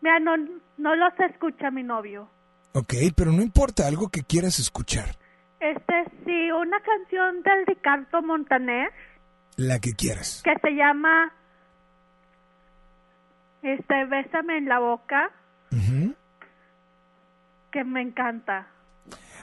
mira, 0.00 0.18
no, 0.20 0.36
no 0.78 0.94
los 0.94 1.12
escucha 1.20 1.70
mi 1.70 1.82
novio. 1.82 2.28
Ok, 2.72 2.94
pero 3.16 3.32
no 3.32 3.42
importa, 3.42 3.86
algo 3.86 4.08
que 4.08 4.22
quieras 4.22 4.58
escuchar, 4.58 5.16
Este, 5.58 6.04
sí, 6.24 6.50
una 6.52 6.80
canción 6.80 7.42
del 7.42 7.66
Ricardo 7.66 8.22
Montaner 8.22 8.90
la 9.56 9.78
que 9.80 9.92
quieras. 9.92 10.40
que 10.44 10.54
se 10.62 10.70
llama, 10.74 11.32
este, 13.62 14.04
Bésame 14.06 14.56
en 14.58 14.66
la 14.68 14.78
boca, 14.78 15.30
Ujú. 15.72 16.14
que 17.72 17.84
me 17.84 18.00
encanta. 18.02 18.68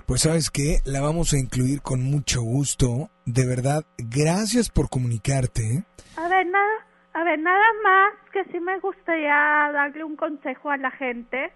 Pues 0.05 0.21
sabes 0.21 0.49
qué, 0.49 0.79
la 0.85 1.01
vamos 1.01 1.33
a 1.33 1.37
incluir 1.37 1.81
con 1.81 2.01
mucho 2.01 2.41
gusto. 2.41 3.09
De 3.25 3.45
verdad, 3.45 3.83
gracias 3.97 4.69
por 4.69 4.89
comunicarte. 4.89 5.83
A 6.15 6.27
ver, 6.29 6.47
nada, 6.47 6.86
a 7.20 7.24
ver, 7.24 7.39
nada 7.39 7.65
más 7.84 8.13
que 8.32 8.43
sí 8.45 8.59
me 8.59 8.78
gustaría 8.80 9.34
darle 9.74 10.03
un 10.03 10.15
consejo 10.15 10.70
a 10.70 10.78
la 10.78 10.91
gente. 10.91 11.51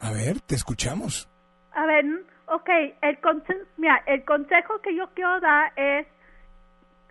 A 0.00 0.12
ver, 0.12 0.40
te 0.46 0.54
escuchamos. 0.54 1.28
A 1.72 1.86
ver, 1.86 2.04
ok, 2.46 2.68
el, 3.02 3.20
conse- 3.20 3.66
mira, 3.76 4.02
el 4.06 4.24
consejo 4.24 4.80
que 4.82 4.94
yo 4.94 5.08
quiero 5.14 5.40
dar 5.40 5.72
es 5.76 6.06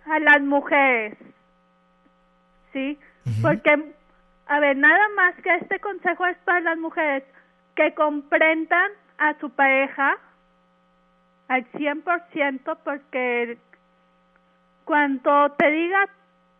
a 0.06 0.18
las 0.18 0.40
mujeres, 0.42 1.16
¿sí? 2.72 2.98
Porque, 3.42 3.92
a 4.46 4.60
ver, 4.60 4.76
nada 4.76 5.08
más 5.16 5.34
que 5.42 5.54
este 5.56 5.78
consejo 5.80 6.26
es 6.26 6.36
para 6.38 6.60
las 6.60 6.78
mujeres 6.78 7.24
que 7.74 7.94
comprendan 7.94 8.90
a 9.18 9.34
su 9.40 9.50
pareja 9.50 10.16
al 11.48 11.64
100% 11.72 12.78
porque 12.84 13.58
cuando 14.84 15.50
te 15.52 15.70
diga 15.70 16.08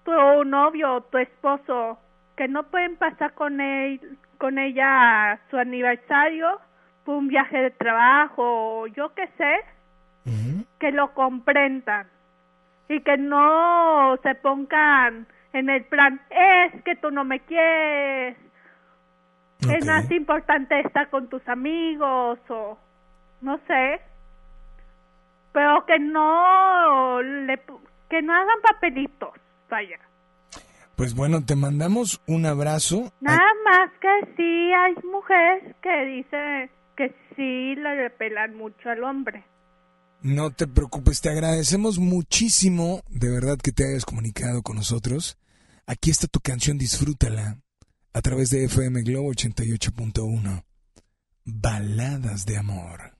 tu 0.05 0.45
novio 0.45 0.95
o 0.97 1.01
tu 1.03 1.19
esposo 1.19 1.99
que 2.37 2.49
no 2.49 2.65
pueden 2.65 2.97
pasar 2.97 3.35
con 3.35 3.61
él 3.61 4.19
con 4.39 4.59
ella 4.59 5.39
su 5.51 5.59
aniversario 5.59 6.59
por 7.05 7.17
un 7.17 7.29
viaje 7.29 7.59
de 7.59 7.71
trabajo 7.71 8.43
o 8.81 8.87
yo 8.87 9.13
qué 9.15 9.29
sé 9.37 9.57
que 10.79 10.93
lo 10.93 11.13
comprendan 11.13 12.07
y 12.89 13.01
que 13.01 13.19
no 13.19 14.17
se 14.23 14.35
pongan 14.37 15.27
en 15.53 15.69
el 15.69 15.85
plan 15.85 16.21
es 16.31 16.83
que 16.83 16.97
tú 16.97 17.11
no 17.11 17.25
me 17.25 17.41
quieres 17.41 18.37
es 19.69 19.85
más 19.85 20.11
importante 20.11 20.81
estar 20.81 21.11
con 21.11 21.29
tus 21.29 21.47
amigos 21.49 22.39
o 22.49 22.79
no 23.43 23.59
sé 23.67 24.01
pero 25.53 25.85
que 25.85 25.99
no 25.99 27.21
le 27.23 27.61
que 28.09 28.23
no 28.23 28.35
hagan 28.35 28.61
papelitos 28.63 29.35
Pues 30.97 31.15
bueno, 31.15 31.45
te 31.45 31.57
mandamos 31.57 32.21
un 32.27 32.45
abrazo. 32.45 33.13
Nada 33.21 33.39
más 33.65 33.91
que 34.01 34.35
sí 34.37 34.73
hay 34.73 34.95
mujeres 35.11 35.75
que 35.83 36.05
dicen 36.05 36.71
que 36.97 37.15
sí 37.35 37.75
le 37.81 38.09
repelan 38.09 38.55
mucho 38.57 38.91
al 38.91 39.03
hombre. 39.05 39.45
No 40.23 40.51
te 40.51 40.67
preocupes, 40.67 41.23
te 41.23 41.31
agradecemos 41.31 41.99
muchísimo, 41.99 43.01
de 43.09 43.31
verdad 43.31 43.57
que 43.57 43.73
te 43.73 43.89
hayas 43.89 44.05
comunicado 44.05 44.63
con 44.63 44.77
nosotros. 44.77 45.39
Aquí 45.87 46.11
está 46.11 46.27
tu 46.27 46.41
canción, 46.41 46.77
disfrútala 46.77 47.57
a 48.13 48.21
través 48.21 48.51
de 48.51 48.65
FM 48.65 49.03
Globo 49.03 49.31
88.1. 49.33 50.65
Baladas 51.45 52.45
de 52.45 52.59
amor. 52.59 53.20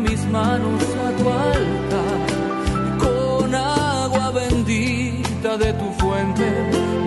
Mis 0.00 0.24
manos 0.26 0.82
a 1.06 1.10
tu 1.18 1.28
altar. 1.28 2.18
Con 2.98 3.54
agua 3.54 4.30
bendita 4.30 5.56
de 5.56 5.72
tu 5.72 5.90
fuente, 6.00 6.46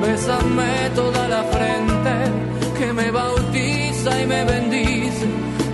bésame 0.02 0.90
toda 0.96 1.28
la 1.28 1.44
frente 1.44 2.14
que 2.78 2.94
me 2.94 3.12
bautiza 3.12 4.22
y 4.22 4.26
me 4.26 4.44
bendice. 4.46 5.28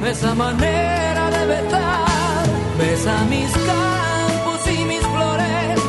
Esa 0.05 0.34
manera 0.36 1.30
de 1.32 1.45
besar, 1.47 2.45
besa 2.78 3.15
mis 3.30 3.51
campos 3.51 4.61
y 4.68 4.86
mis 4.86 5.05
flores, 5.13 5.80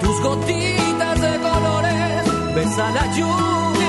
tus 0.00 0.20
gotitas 0.22 1.20
de 1.20 1.32
colores, 1.48 2.54
besa 2.54 2.90
la 2.90 3.06
lluvia 3.16 3.79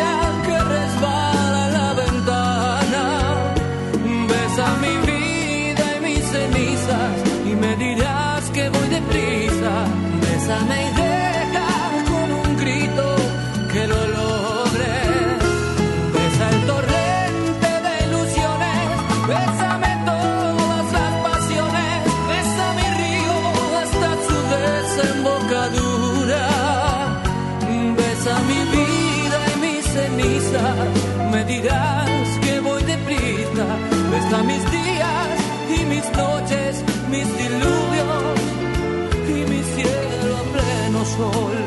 bésame 10.52 10.84
y 10.84 10.92
deja 11.02 11.68
con 12.10 12.32
un 12.32 12.58
grito 12.58 13.16
que 13.72 13.88
lo 13.88 14.08
logre. 14.08 14.94
Besa 16.14 16.50
el 16.50 16.60
torrente 16.72 17.70
de 17.86 17.94
ilusiones, 18.08 18.88
bésame 19.28 19.92
todas 20.06 20.86
las 20.98 21.14
pasiones, 21.28 21.98
besa 22.32 22.66
mi 22.80 22.88
río 23.02 23.38
hasta 23.82 24.10
su 24.28 24.38
desembocadura. 24.56 26.46
Besa 27.98 28.34
mi 28.50 28.62
vida 28.78 29.40
y 29.52 29.60
mis 29.66 29.86
cenizas, 29.86 30.88
me 31.32 31.42
dirás 31.46 32.10
que 32.44 32.60
voy 32.60 32.84
deprisa. 32.84 33.66
Besa 34.12 34.44
mis 34.44 34.64
días 34.72 35.30
y 35.78 35.86
mis 35.86 36.06
noches, 36.18 36.84
mis 37.10 37.28
diluvios 37.38 37.91
sol. 41.22 41.61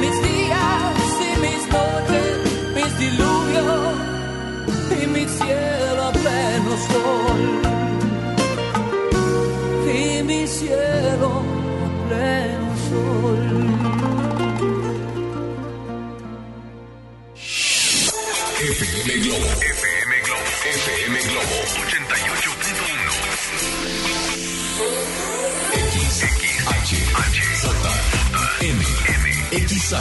Mis 0.00 0.22
días 0.22 0.96
y 1.28 1.40
mis 1.44 1.62
noches, 1.76 2.36
mis 2.74 2.98
diluvios 2.98 3.94
y 5.02 5.06
mi 5.06 5.24
cielo 5.38 6.02
a 6.02 6.12
pleno 6.12 6.72
sol. 6.90 7.40
Y 9.94 10.22
mi 10.22 10.46
cielo 10.46 11.42
a 11.84 12.08
pleno 12.08 12.70
sol. 12.88 13.65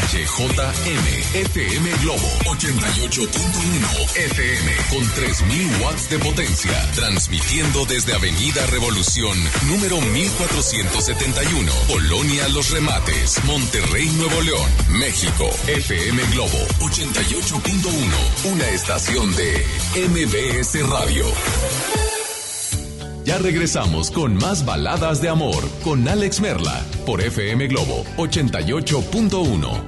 XHJM. 0.01 1.35
FM 1.35 1.89
Globo. 2.01 2.27
88.1. 2.45 4.17
FM. 4.17 4.71
Con 4.89 5.03
3.000 5.03 5.81
watts 5.81 6.09
de 6.09 6.19
potencia. 6.19 6.91
Transmitiendo 6.95 7.85
desde 7.85 8.13
Avenida 8.13 8.65
Revolución, 8.67 9.37
número 9.67 10.01
1471. 10.01 11.71
Colonia 11.87 12.47
Los 12.49 12.71
Remates. 12.71 13.43
Monterrey, 13.45 14.07
Nuevo 14.17 14.41
León. 14.41 14.69
México. 14.99 15.49
FM 15.67 16.21
Globo. 16.33 16.57
88.1. 16.79 18.51
Una 18.51 18.69
estación 18.69 19.33
de 19.35 19.65
MBS 20.09 20.87
Radio. 20.89 21.25
Ya 23.25 23.39
regresamos 23.39 24.11
con 24.11 24.35
más 24.35 24.65
baladas 24.65 25.19
de 25.19 25.29
amor 25.29 25.67
con 25.83 26.07
Alex 26.07 26.41
Merla 26.41 26.85
por 27.07 27.21
FM 27.21 27.67
Globo 27.67 28.05
88.1. 28.17 29.84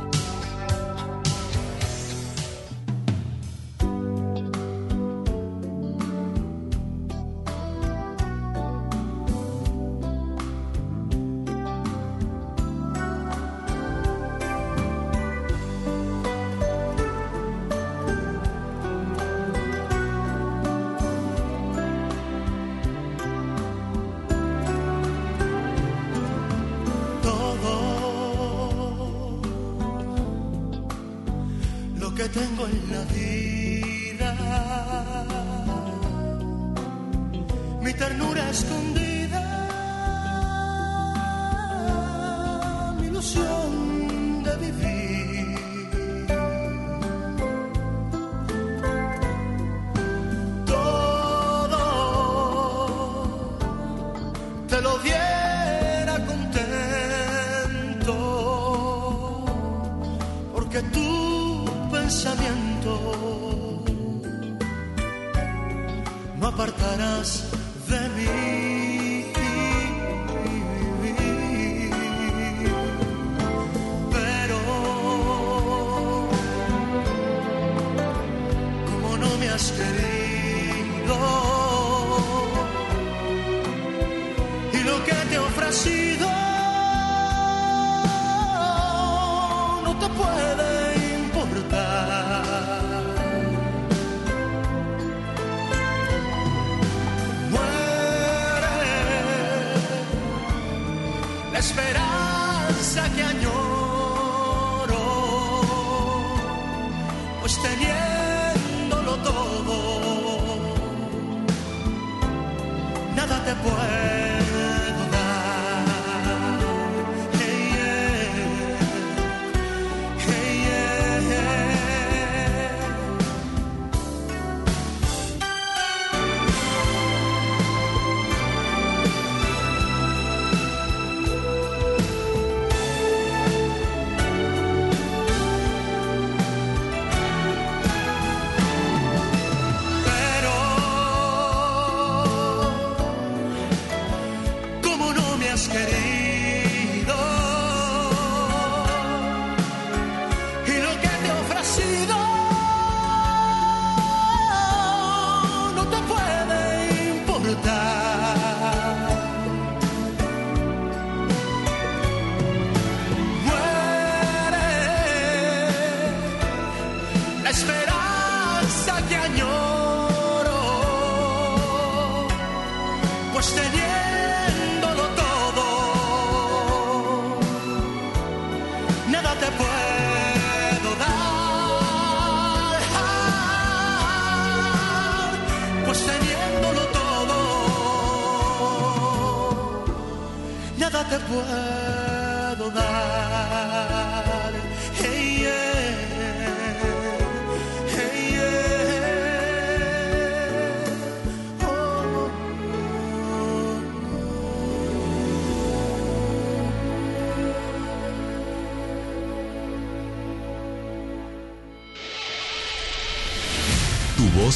tengo 33.06 33.37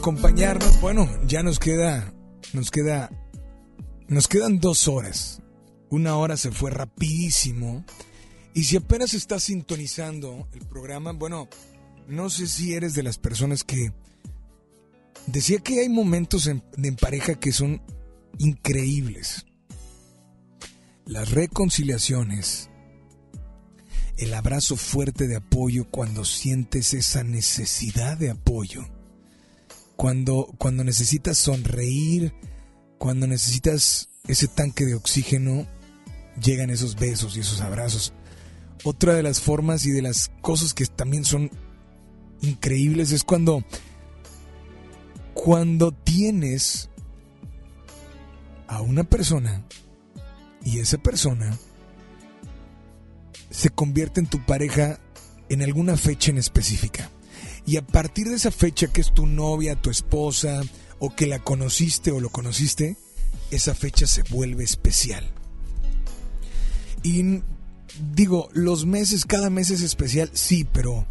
Acompañarnos. 0.00 0.80
Bueno, 0.80 1.06
ya 1.26 1.42
nos 1.42 1.58
queda, 1.58 2.14
nos 2.54 2.70
queda, 2.70 3.10
nos 4.08 4.28
quedan 4.28 4.58
dos 4.58 4.88
horas. 4.88 5.42
Una 5.90 6.16
hora 6.16 6.38
se 6.38 6.50
fue 6.50 6.70
rapidísimo. 6.70 7.84
Y 8.54 8.64
si 8.64 8.78
apenas 8.78 9.12
estás 9.12 9.44
sintonizando 9.44 10.48
el 10.54 10.66
programa, 10.66 11.12
bueno, 11.12 11.48
no 12.08 12.30
sé 12.30 12.46
si 12.46 12.72
eres 12.72 12.94
de 12.94 13.02
las 13.02 13.18
personas 13.18 13.62
que 13.62 13.92
decía 15.26 15.58
que 15.58 15.80
hay 15.80 15.90
momentos 15.90 16.46
en, 16.46 16.64
en 16.82 16.96
pareja 16.96 17.34
que 17.34 17.52
son 17.52 17.82
increíbles. 18.38 19.44
Las 21.04 21.30
reconciliaciones, 21.32 22.70
el 24.16 24.32
abrazo 24.32 24.76
fuerte 24.76 25.28
de 25.28 25.36
apoyo 25.36 25.90
cuando 25.90 26.24
sientes 26.24 26.94
esa 26.94 27.22
necesidad 27.22 28.16
de 28.16 28.30
apoyo 28.30 28.86
cuando, 30.00 30.48
cuando 30.56 30.82
necesitas 30.82 31.36
sonreír, 31.36 32.32
cuando 32.96 33.26
necesitas 33.26 34.08
ese 34.26 34.48
tanque 34.48 34.86
de 34.86 34.94
oxígeno, 34.94 35.66
llegan 36.42 36.70
esos 36.70 36.96
besos 36.96 37.36
y 37.36 37.40
esos 37.40 37.60
abrazos. 37.60 38.14
Otra 38.82 39.12
de 39.12 39.22
las 39.22 39.42
formas 39.42 39.84
y 39.84 39.90
de 39.90 40.00
las 40.00 40.30
cosas 40.40 40.72
que 40.72 40.86
también 40.86 41.26
son 41.26 41.50
increíbles 42.40 43.12
es 43.12 43.24
cuando 43.24 43.62
cuando 45.34 45.92
tienes 45.92 46.88
a 48.68 48.80
una 48.80 49.04
persona 49.04 49.66
y 50.64 50.78
esa 50.78 50.96
persona 50.96 51.58
se 53.50 53.68
convierte 53.68 54.20
en 54.20 54.28
tu 54.28 54.46
pareja 54.46 54.98
en 55.50 55.60
alguna 55.60 55.98
fecha 55.98 56.30
en 56.30 56.38
específica. 56.38 57.10
Y 57.70 57.76
a 57.76 57.86
partir 57.86 58.28
de 58.28 58.34
esa 58.34 58.50
fecha 58.50 58.88
que 58.88 59.00
es 59.00 59.14
tu 59.14 59.26
novia, 59.26 59.80
tu 59.80 59.90
esposa, 59.90 60.60
o 60.98 61.14
que 61.14 61.28
la 61.28 61.38
conociste 61.38 62.10
o 62.10 62.18
lo 62.18 62.28
conociste, 62.28 62.96
esa 63.52 63.76
fecha 63.76 64.08
se 64.08 64.24
vuelve 64.24 64.64
especial. 64.64 65.24
Y 67.04 67.44
digo, 68.12 68.48
los 68.54 68.86
meses, 68.86 69.24
cada 69.24 69.50
mes 69.50 69.70
es 69.70 69.82
especial, 69.82 70.32
sí, 70.32 70.64
pero 70.64 71.06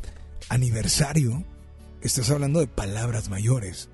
aniversario, 0.50 1.46
estás 2.02 2.30
hablando 2.30 2.60
de 2.60 2.68
palabras 2.68 3.30
mayores. 3.30 3.88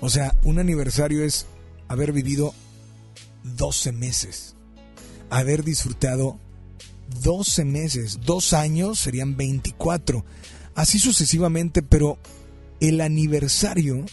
O 0.00 0.08
sea, 0.08 0.38
un 0.44 0.60
aniversario 0.60 1.24
es 1.24 1.46
haber 1.88 2.12
vivido 2.12 2.54
12 3.56 3.90
meses, 3.90 4.54
haber 5.28 5.64
disfrutado 5.64 6.38
12 7.24 7.64
meses, 7.64 8.20
dos 8.24 8.52
años 8.52 9.00
serían 9.00 9.36
24, 9.36 10.24
así 10.76 10.98
sucesivamente, 10.98 11.82
pero 11.82 12.18
el 12.80 13.00
aniversario 13.00 14.04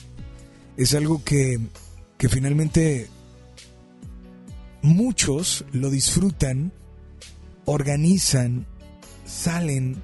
es 0.77 0.95
algo 0.95 1.23
que, 1.23 1.59
que 2.17 2.29
finalmente 2.29 3.09
muchos 4.81 5.65
lo 5.71 5.89
disfrutan, 5.91 6.71
organizan, 7.65 8.65
salen 9.25 10.01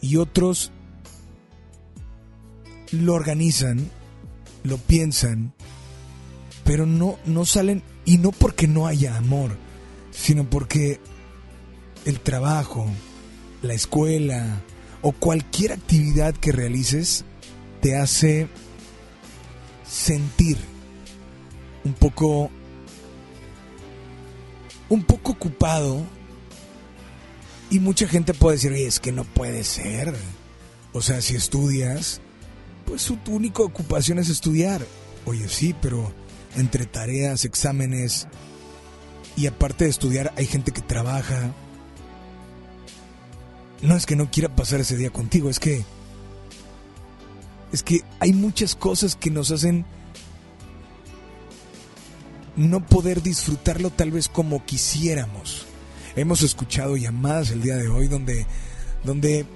y 0.00 0.16
otros 0.16 0.70
lo 2.92 3.14
organizan, 3.14 3.90
lo 4.62 4.78
piensan, 4.78 5.52
pero 6.64 6.86
no, 6.86 7.18
no 7.26 7.44
salen 7.44 7.82
y 8.04 8.18
no 8.18 8.30
porque 8.30 8.68
no 8.68 8.86
haya 8.86 9.16
amor, 9.16 9.56
sino 10.12 10.48
porque 10.48 11.00
el 12.04 12.20
trabajo, 12.20 12.86
la 13.62 13.74
escuela 13.74 14.62
o 15.02 15.12
cualquier 15.12 15.72
actividad 15.72 16.34
que 16.34 16.52
realices 16.52 17.24
te 17.80 17.96
hace 17.96 18.48
sentir 19.84 20.56
un 21.84 21.92
poco 21.92 22.50
un 24.88 25.02
poco 25.02 25.32
ocupado 25.32 26.02
y 27.70 27.80
mucha 27.80 28.06
gente 28.06 28.34
puede 28.34 28.56
decir, 28.56 28.72
Oye, 28.72 28.86
es 28.86 29.00
que 29.00 29.12
no 29.12 29.24
puede 29.24 29.64
ser. 29.64 30.14
O 30.92 31.00
sea, 31.00 31.22
si 31.22 31.34
estudias, 31.34 32.20
pues 32.84 33.10
tu 33.24 33.34
única 33.34 33.62
ocupación 33.62 34.18
es 34.18 34.28
estudiar. 34.28 34.86
Oye, 35.24 35.48
sí, 35.48 35.74
pero 35.80 36.12
entre 36.56 36.84
tareas, 36.84 37.46
exámenes 37.46 38.28
y 39.36 39.46
aparte 39.46 39.84
de 39.84 39.90
estudiar 39.90 40.34
hay 40.36 40.46
gente 40.46 40.72
que 40.72 40.82
trabaja. 40.82 41.54
No 43.82 43.96
es 43.96 44.06
que 44.06 44.16
no 44.16 44.30
quiera 44.30 44.54
pasar 44.54 44.80
ese 44.80 44.96
día 44.96 45.10
contigo, 45.10 45.50
es 45.50 45.58
que 45.58 45.84
es 47.72 47.82
que 47.82 48.02
hay 48.20 48.32
muchas 48.32 48.76
cosas 48.76 49.16
que 49.16 49.30
nos 49.30 49.50
hacen 49.50 49.84
no 52.54 52.86
poder 52.86 53.22
disfrutarlo 53.22 53.90
tal 53.90 54.10
vez 54.10 54.28
como 54.28 54.64
quisiéramos. 54.64 55.66
Hemos 56.16 56.42
escuchado 56.42 56.96
llamadas 56.96 57.50
el 57.50 57.62
día 57.62 57.76
de 57.76 57.88
hoy 57.88 58.08
donde 58.08 58.46
donde 59.04 59.46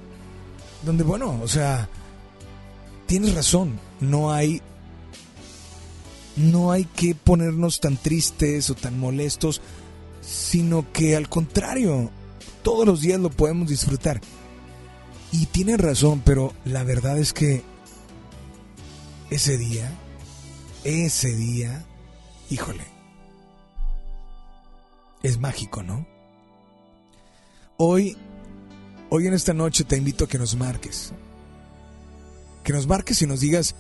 donde 0.83 1.05
bueno, 1.05 1.39
o 1.43 1.49
sea, 1.49 1.89
tienes 3.07 3.35
razón, 3.35 3.79
no 4.01 4.33
hay 4.33 4.63
no 6.37 6.73
hay 6.73 6.85
que 6.85 7.15
ponernos 7.15 7.81
tan 7.81 7.97
tristes 7.97 8.71
o 8.71 8.75
tan 8.75 8.99
molestos, 8.99 9.61
sino 10.23 10.91
que 10.93 11.17
al 11.17 11.29
contrario, 11.29 12.11
todos 12.67 12.85
los 12.85 13.01
días 13.01 13.21
lo 13.21 13.31
podemos 13.31 13.69
disfrutar. 13.69 14.21
Y 15.31 15.47
tiene 15.47 15.77
razón, 15.77 16.21
pero 16.25 16.53
la 16.65 16.83
verdad 16.83 17.17
es 17.17 17.33
que 17.33 17.63
ese 19.31 19.57
día, 19.57 19.89
ese 20.83 21.33
día, 21.37 21.85
híjole, 22.51 22.83
es 25.23 25.39
mágico, 25.39 25.85
¿no? 25.85 26.09
Hoy, 27.77 28.17
hoy 29.11 29.29
en 29.29 29.35
esta 29.35 29.55
noche 29.55 29.85
te 29.85 29.97
invito 29.97 30.25
a 30.25 30.29
que 30.29 30.39
nos 30.39 30.57
marques. 30.57 31.13
Que 32.65 32.73
nos 32.73 32.89
marques 32.89 33.23
y 33.23 33.29
nos 33.29 33.39
digas 33.39 33.77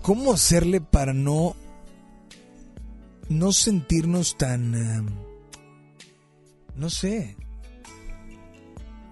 cómo 0.00 0.32
hacerle 0.32 0.80
para 0.80 1.12
no 1.12 1.56
no 3.28 3.50
sentirnos 3.50 4.36
tan 4.36 4.74
eh, 4.76 5.31
no 6.74 6.90
sé 6.90 7.36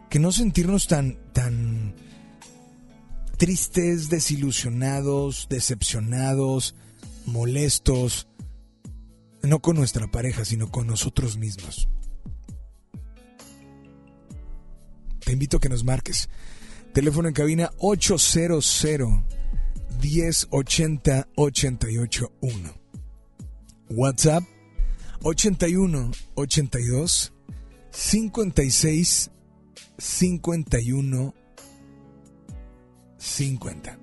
que 0.08 0.18
no 0.18 0.32
sentirnos 0.32 0.88
tan 0.88 1.18
tan 1.32 1.94
tristes, 3.36 4.10
desilusionados, 4.10 5.46
decepcionados, 5.48 6.74
molestos, 7.24 8.28
no 9.42 9.60
con 9.60 9.76
nuestra 9.76 10.10
pareja, 10.10 10.44
sino 10.44 10.70
con 10.70 10.86
nosotros 10.86 11.38
mismos. 11.38 11.88
Te 15.24 15.32
invito 15.32 15.56
a 15.56 15.60
que 15.60 15.70
nos 15.70 15.84
marques. 15.84 16.28
Teléfono 16.92 17.28
en 17.28 17.34
cabina 17.34 17.70
800 17.78 18.84
1080 20.02 21.28
881. 21.36 22.74
WhatsApp 23.90 24.44
81 25.22 26.10
82 26.34 27.32
56 27.90 29.30
51 29.98 31.34
50. 33.18 33.98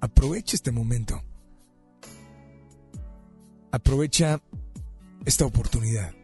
Aprovecha 0.00 0.54
este 0.54 0.70
momento. 0.70 1.22
Aprovecha 3.72 4.40
esta 5.24 5.44
oportunidad. 5.44 6.14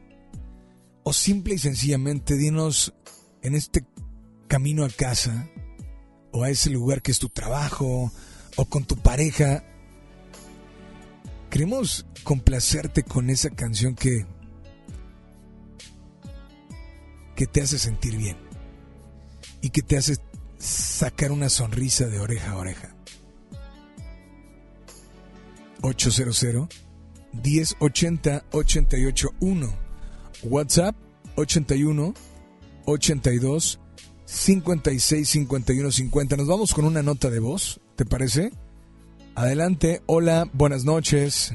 O 1.02 1.12
simple 1.12 1.54
y 1.54 1.58
sencillamente 1.58 2.36
dinos 2.36 2.94
en 3.42 3.54
este 3.54 3.84
camino 4.48 4.84
a 4.84 4.88
casa 4.88 5.50
o 6.32 6.44
a 6.44 6.50
ese 6.50 6.70
lugar 6.70 7.02
que 7.02 7.10
es 7.10 7.18
tu 7.18 7.28
trabajo 7.28 8.12
o 8.56 8.64
con 8.66 8.84
tu 8.84 8.96
pareja. 8.96 9.64
Queremos 11.50 12.06
complacerte 12.22 13.02
con 13.02 13.30
esa 13.30 13.50
canción 13.50 13.94
que 13.94 14.26
que 17.34 17.46
te 17.46 17.62
hace 17.62 17.78
sentir 17.78 18.16
bien 18.16 18.36
y 19.60 19.70
que 19.70 19.82
te 19.82 19.96
hace 19.96 20.16
sacar 20.58 21.32
una 21.32 21.48
sonrisa 21.48 22.06
de 22.06 22.20
oreja 22.20 22.52
a 22.52 22.56
oreja. 22.56 22.94
800 25.82 26.68
1080 27.32 28.44
881 28.52 29.74
WhatsApp 30.44 30.96
81 31.36 32.14
82 32.86 33.80
56 34.24 35.28
51 35.28 35.90
50. 35.90 36.36
Nos 36.36 36.46
vamos 36.46 36.74
con 36.74 36.84
una 36.84 37.02
nota 37.02 37.30
de 37.30 37.40
voz, 37.40 37.80
¿te 37.96 38.04
parece? 38.04 38.52
Adelante, 39.34 40.02
hola, 40.06 40.48
buenas 40.52 40.84
noches. 40.84 41.52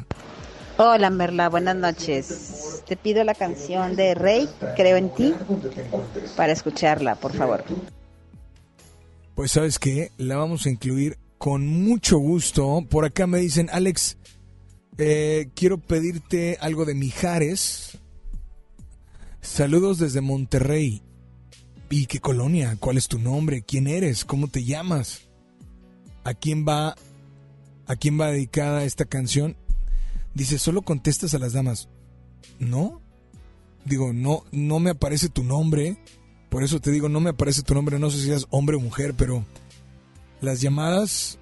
Hola 0.81 1.09
Merla, 1.09 1.49
buenas 1.49 1.75
noches. 1.75 2.83
Te 2.87 2.95
pido 2.95 3.25
la 3.25 3.35
canción 3.35 3.97
de 3.97 4.15
Rey, 4.15 4.47
Creo 4.77 4.95
en 4.95 5.13
ti, 5.13 5.35
para 6.37 6.53
escucharla, 6.53 7.15
por 7.15 7.33
favor. 7.33 7.65
Pues 9.35 9.51
sabes 9.51 9.77
que 9.77 10.13
la 10.15 10.37
vamos 10.37 10.65
a 10.65 10.69
incluir 10.69 11.17
con 11.37 11.67
mucho 11.67 12.17
gusto. 12.17 12.85
Por 12.89 13.03
acá 13.03 13.27
me 13.27 13.39
dicen, 13.39 13.69
Alex, 13.73 14.15
eh, 14.97 15.49
quiero 15.53 15.79
pedirte 15.79 16.57
algo 16.61 16.85
de 16.85 16.95
Mijares. 16.95 17.97
Saludos 19.41 19.97
desde 19.97 20.21
Monterrey. 20.21 21.03
¿Y 21.89 22.05
qué 22.05 22.21
colonia? 22.21 22.77
¿Cuál 22.79 22.95
es 22.95 23.09
tu 23.09 23.19
nombre? 23.19 23.63
¿Quién 23.63 23.85
eres? 23.85 24.23
¿Cómo 24.23 24.47
te 24.47 24.63
llamas? 24.63 25.23
¿A 26.23 26.33
quién 26.33 26.65
va 26.65 26.95
a 27.85 27.95
quién 27.97 28.17
va 28.17 28.31
dedicada 28.31 28.85
esta 28.85 29.03
canción? 29.03 29.57
Dice, 30.33 30.59
"Solo 30.59 30.81
contestas 30.81 31.33
a 31.33 31.39
las 31.39 31.53
damas." 31.53 31.89
¿No? 32.59 33.01
Digo, 33.85 34.13
no 34.13 34.43
no 34.51 34.79
me 34.79 34.91
aparece 34.91 35.29
tu 35.29 35.43
nombre. 35.43 35.97
Por 36.49 36.63
eso 36.63 36.79
te 36.79 36.91
digo, 36.91 37.09
no 37.09 37.19
me 37.19 37.29
aparece 37.31 37.61
tu 37.61 37.73
nombre, 37.73 37.99
no 37.99 38.09
sé 38.09 38.19
si 38.19 38.29
eres 38.29 38.47
hombre 38.49 38.75
o 38.75 38.79
mujer, 38.79 39.13
pero 39.15 39.45
las 40.41 40.61
llamadas 40.61 41.37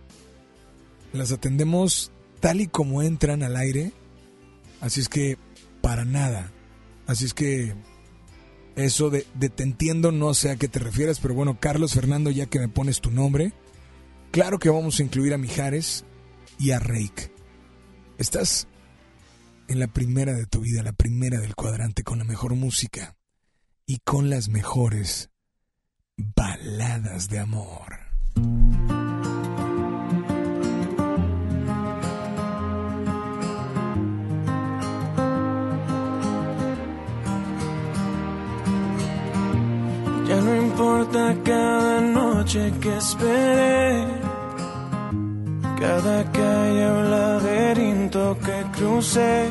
las 1.14 1.31
atendemos 1.31 2.11
tal 2.39 2.61
y 2.61 2.68
como 2.68 3.01
entran 3.01 3.43
al 3.43 3.55
aire. 3.55 3.93
Así 4.81 5.01
es 5.01 5.09
que 5.09 5.38
para 5.81 6.05
nada. 6.05 6.51
Así 7.05 7.26
es 7.26 7.34
que 7.34 7.73
eso 8.76 9.09
de, 9.09 9.22
te 9.22 9.64
entiendo, 9.64 10.11
no 10.11 10.34
sé 10.34 10.51
a 10.51 10.55
qué 10.55 10.68
te 10.68 10.80
refieres, 10.80 11.19
pero 11.19 11.34
bueno, 11.34 11.57
Carlos 11.59 11.93
Fernando, 11.93 12.30
ya 12.30 12.45
que 12.45 12.59
me 12.59 12.68
pones 12.68 13.01
tu 13.01 13.09
nombre, 13.09 13.53
claro 14.31 14.59
que 14.59 14.69
vamos 14.69 14.99
a 14.99 15.03
incluir 15.03 15.34
a 15.34 15.38
Mijares 15.38 16.05
y 16.59 16.72
a 16.72 16.80
Reik. 16.80 17.31
Estás 18.18 18.68
en 19.68 19.80
la 19.80 19.88
primera 19.88 20.34
de 20.34 20.45
tu 20.45 20.61
vida, 20.61 20.84
la 20.84 20.94
primera 20.94 21.39
del 21.39 21.56
cuadrante, 21.56 22.03
con 22.03 22.19
la 22.19 22.23
mejor 22.23 22.56
música 22.56 23.15
y 23.85 23.99
con 23.99 24.30
las 24.30 24.49
mejores 24.49 25.30
baladas 26.18 27.30
de 27.30 27.39
amor. 27.39 27.98
Ya 40.27 40.41
no 40.41 40.61
importa 40.61 41.38
cada 41.45 42.02
noche 42.02 42.73
que 42.81 42.98
esperé, 42.98 44.27
cada 45.80 46.24
calle 46.32 46.86
o 46.90 47.02
laberinto 47.04 48.38
que 48.44 48.58
crucé, 48.78 49.48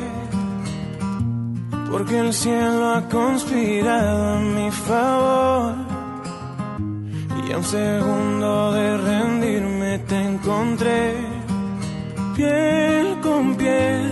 porque 1.89 2.19
el 2.19 2.33
cielo 2.33 2.95
ha 2.95 3.01
conspirado 3.09 4.35
a 4.35 4.39
mi 4.39 4.71
favor. 4.71 5.75
Y 7.47 7.51
a 7.53 7.57
un 7.57 7.63
segundo 7.63 8.73
de 8.73 8.97
rendirme 8.97 9.99
te 9.99 10.19
encontré, 10.21 11.15
piel 12.35 13.19
con 13.21 13.55
piel. 13.55 14.11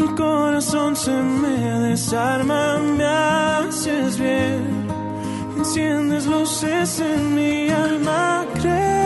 El 0.00 0.14
corazón 0.14 0.96
se 0.96 1.10
me 1.10 1.58
desarma, 1.90 2.78
me 2.78 3.04
haces 3.04 4.18
bien 4.18 4.88
Enciendes 5.58 6.26
luces 6.26 7.00
en 7.00 7.34
mi 7.34 7.68
alma, 7.68 8.46
ti 8.62 8.97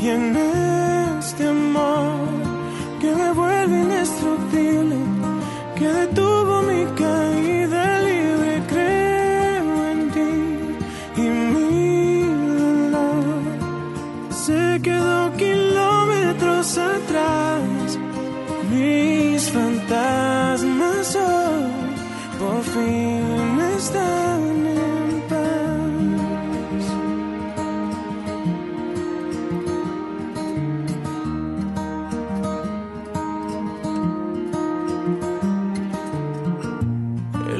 y 0.00 0.08
en 0.08 0.36
este 1.18 1.48
amor 1.48 2.28
que 3.00 3.10
me 3.14 3.32
vuelve 3.32 3.80
indestructible, 3.80 4.96
que 5.76 5.88
detuvo 5.88 6.47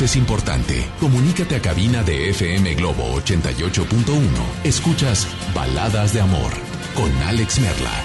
es 0.00 0.16
importante. 0.16 0.88
Comunícate 1.00 1.56
a 1.56 1.60
cabina 1.60 2.02
de 2.02 2.30
FM 2.30 2.74
Globo 2.76 3.20
88.1. 3.20 4.64
Escuchas 4.64 5.26
Baladas 5.54 6.14
de 6.14 6.20
Amor 6.20 6.52
con 6.94 7.12
Alex 7.24 7.60
Merla. 7.60 8.04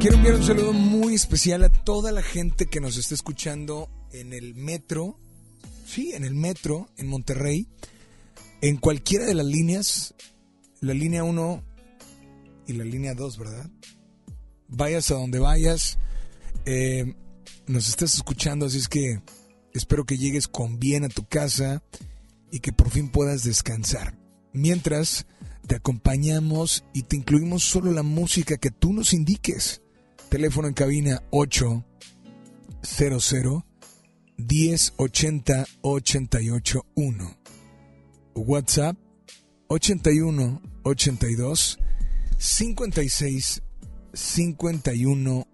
Quiero 0.00 0.16
enviar 0.16 0.34
un 0.36 0.44
saludo 0.44 0.72
muy 0.72 1.14
especial 1.14 1.62
a 1.64 1.68
toda 1.68 2.10
la 2.10 2.22
gente 2.22 2.66
que 2.66 2.80
nos 2.80 2.96
está 2.96 3.14
escuchando 3.14 3.90
en 4.12 4.32
el 4.32 4.54
metro, 4.54 5.18
sí, 5.84 6.12
en 6.14 6.24
el 6.24 6.34
metro, 6.34 6.88
en 6.96 7.08
Monterrey, 7.08 7.66
en 8.62 8.78
cualquiera 8.78 9.26
de 9.26 9.34
las 9.34 9.46
líneas, 9.46 10.14
la 10.80 10.94
línea 10.94 11.22
1 11.24 11.67
y 12.68 12.74
la 12.74 12.84
línea 12.84 13.14
2, 13.14 13.38
¿verdad? 13.38 13.68
Vayas 14.68 15.10
a 15.10 15.14
donde 15.14 15.40
vayas, 15.40 15.98
eh, 16.66 17.14
nos 17.66 17.88
estás 17.88 18.14
escuchando, 18.14 18.66
así 18.66 18.78
es 18.78 18.88
que 18.88 19.20
espero 19.72 20.04
que 20.04 20.18
llegues 20.18 20.46
con 20.46 20.78
bien 20.78 21.02
a 21.04 21.08
tu 21.08 21.26
casa 21.26 21.82
y 22.52 22.60
que 22.60 22.72
por 22.72 22.90
fin 22.90 23.10
puedas 23.10 23.42
descansar. 23.42 24.16
Mientras 24.52 25.26
te 25.66 25.76
acompañamos 25.76 26.84
y 26.92 27.02
te 27.02 27.16
incluimos 27.16 27.64
solo 27.64 27.90
la 27.90 28.02
música 28.02 28.58
que 28.58 28.70
tú 28.70 28.92
nos 28.92 29.14
indiques. 29.14 29.80
Teléfono 30.28 30.68
en 30.68 30.74
cabina 30.74 31.22
800 31.30 31.84
1080 34.36 35.66
881. 35.80 37.38
WhatsApp 38.34 38.96
81 39.68 40.62
82 40.84 41.78
56 42.38 43.62
51 44.12 45.46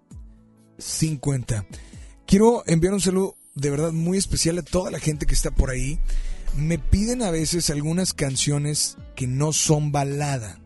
50. 0.77 1.65
Quiero 2.25 2.63
enviar 2.67 2.93
un 2.93 3.01
saludo 3.01 3.35
de 3.55 3.69
verdad 3.69 3.91
muy 3.91 4.17
especial 4.17 4.59
a 4.59 4.63
toda 4.63 4.91
la 4.91 4.99
gente 4.99 5.25
que 5.25 5.33
está 5.33 5.51
por 5.51 5.71
ahí. 5.71 5.99
Me 6.55 6.77
piden 6.77 7.21
a 7.21 7.31
veces 7.31 7.69
algunas 7.69 8.13
canciones 8.13 8.97
que 9.15 9.27
no 9.27 9.51
son 9.51 9.91
balada. 9.91 10.59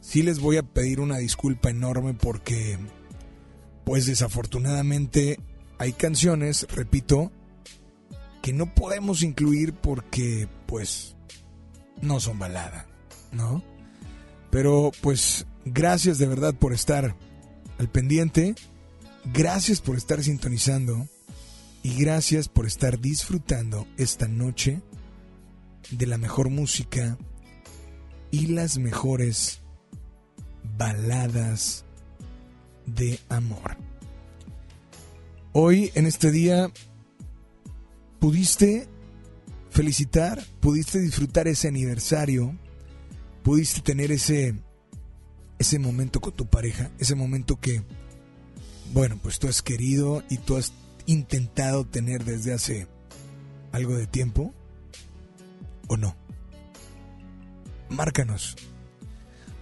Sí 0.00 0.22
les 0.22 0.40
voy 0.40 0.56
a 0.56 0.62
pedir 0.62 1.00
una 1.00 1.18
disculpa 1.18 1.70
enorme 1.70 2.14
porque, 2.14 2.78
pues 3.84 4.06
desafortunadamente, 4.06 5.38
hay 5.78 5.92
canciones, 5.92 6.66
repito, 6.70 7.30
que 8.42 8.52
no 8.52 8.74
podemos 8.74 9.22
incluir 9.22 9.74
porque, 9.74 10.48
pues, 10.66 11.16
no 12.00 12.18
son 12.20 12.38
balada, 12.38 12.86
¿no? 13.32 13.62
Pero, 14.50 14.90
pues, 15.00 15.46
gracias 15.64 16.18
de 16.18 16.26
verdad 16.26 16.54
por 16.54 16.72
estar 16.72 17.16
al 17.78 17.88
pendiente, 17.88 18.54
gracias 19.32 19.80
por 19.80 19.96
estar 19.96 20.22
sintonizando 20.22 21.08
y 21.82 21.94
gracias 21.94 22.48
por 22.48 22.66
estar 22.66 23.00
disfrutando 23.00 23.86
esta 23.96 24.28
noche 24.28 24.82
de 25.90 26.06
la 26.06 26.18
mejor 26.18 26.50
música 26.50 27.16
y 28.30 28.46
las 28.48 28.78
mejores 28.78 29.60
baladas 30.76 31.84
de 32.86 33.18
amor. 33.28 33.76
Hoy, 35.52 35.90
en 35.94 36.06
este 36.06 36.30
día, 36.30 36.70
pudiste 38.18 38.86
felicitar, 39.70 40.44
pudiste 40.60 41.00
disfrutar 41.00 41.48
ese 41.48 41.68
aniversario, 41.68 42.56
pudiste 43.42 43.80
tener 43.80 44.12
ese, 44.12 44.54
ese 45.58 45.78
momento 45.78 46.20
con 46.20 46.32
tu 46.32 46.46
pareja, 46.46 46.90
ese 46.98 47.14
momento 47.14 47.60
que, 47.60 47.82
bueno, 48.92 49.18
pues 49.22 49.38
tú 49.38 49.48
has 49.48 49.62
querido 49.62 50.22
y 50.28 50.38
tú 50.38 50.56
has 50.56 50.72
intentado 51.06 51.84
tener 51.86 52.24
desde 52.24 52.52
hace 52.52 52.86
algo 53.72 53.94
de 53.94 54.06
tiempo, 54.06 54.54
o 55.88 55.96
no. 55.96 56.16
Márcanos. 57.88 58.56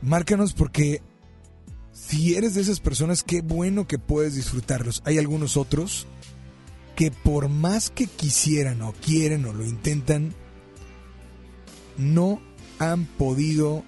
Márcanos 0.02 0.52
porque 0.52 1.00
si 1.92 2.36
eres 2.36 2.54
de 2.54 2.60
esas 2.60 2.80
personas, 2.80 3.22
qué 3.22 3.40
bueno 3.40 3.86
que 3.86 3.98
puedes 3.98 4.34
disfrutarlos. 4.34 5.02
Hay 5.04 5.18
algunos 5.18 5.56
otros 5.56 6.06
que 6.94 7.10
por 7.10 7.48
más 7.48 7.90
que 7.90 8.06
quisieran 8.06 8.82
o 8.82 8.92
quieren 8.92 9.44
o 9.46 9.52
lo 9.52 9.64
intentan, 9.64 10.34
no 11.96 12.40
han 12.78 13.04
podido 13.04 13.84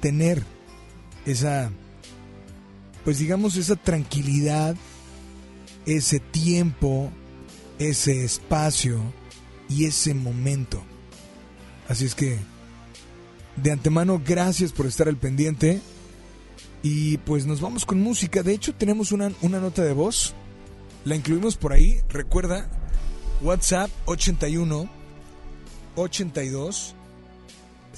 tener 0.00 0.42
esa, 1.26 1.70
pues 3.04 3.18
digamos, 3.18 3.56
esa 3.56 3.76
tranquilidad, 3.76 4.76
ese 5.86 6.20
tiempo, 6.20 7.10
ese 7.78 8.24
espacio 8.24 9.00
y 9.68 9.84
ese 9.84 10.14
momento. 10.14 10.82
Así 11.88 12.04
es 12.04 12.14
que, 12.14 12.38
de 13.56 13.72
antemano, 13.72 14.20
gracias 14.24 14.72
por 14.72 14.86
estar 14.86 15.08
al 15.08 15.16
pendiente. 15.16 15.80
Y 16.82 17.18
pues 17.18 17.44
nos 17.44 17.60
vamos 17.60 17.84
con 17.84 18.00
música. 18.00 18.42
De 18.42 18.52
hecho, 18.52 18.72
tenemos 18.72 19.10
una, 19.10 19.32
una 19.42 19.58
nota 19.58 19.82
de 19.82 19.92
voz. 19.92 20.34
La 21.04 21.16
incluimos 21.16 21.56
por 21.56 21.72
ahí. 21.72 22.00
Recuerda, 22.08 22.70
WhatsApp 23.42 23.90
81 24.06 24.88
82 25.96 26.94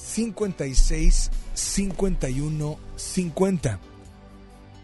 56 0.03 1.31
51 1.55 2.79
50. 2.97 3.81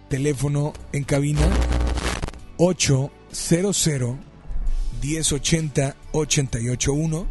Teléfono 0.08 0.72
en 0.92 1.04
cabina 1.04 1.48
800 2.58 4.16
1080 5.02 5.96
881. 6.12 7.26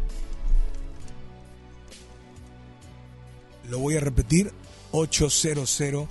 Lo 3.70 3.78
voy 3.78 3.96
a 3.96 4.00
repetir 4.00 4.52
800 4.92 6.06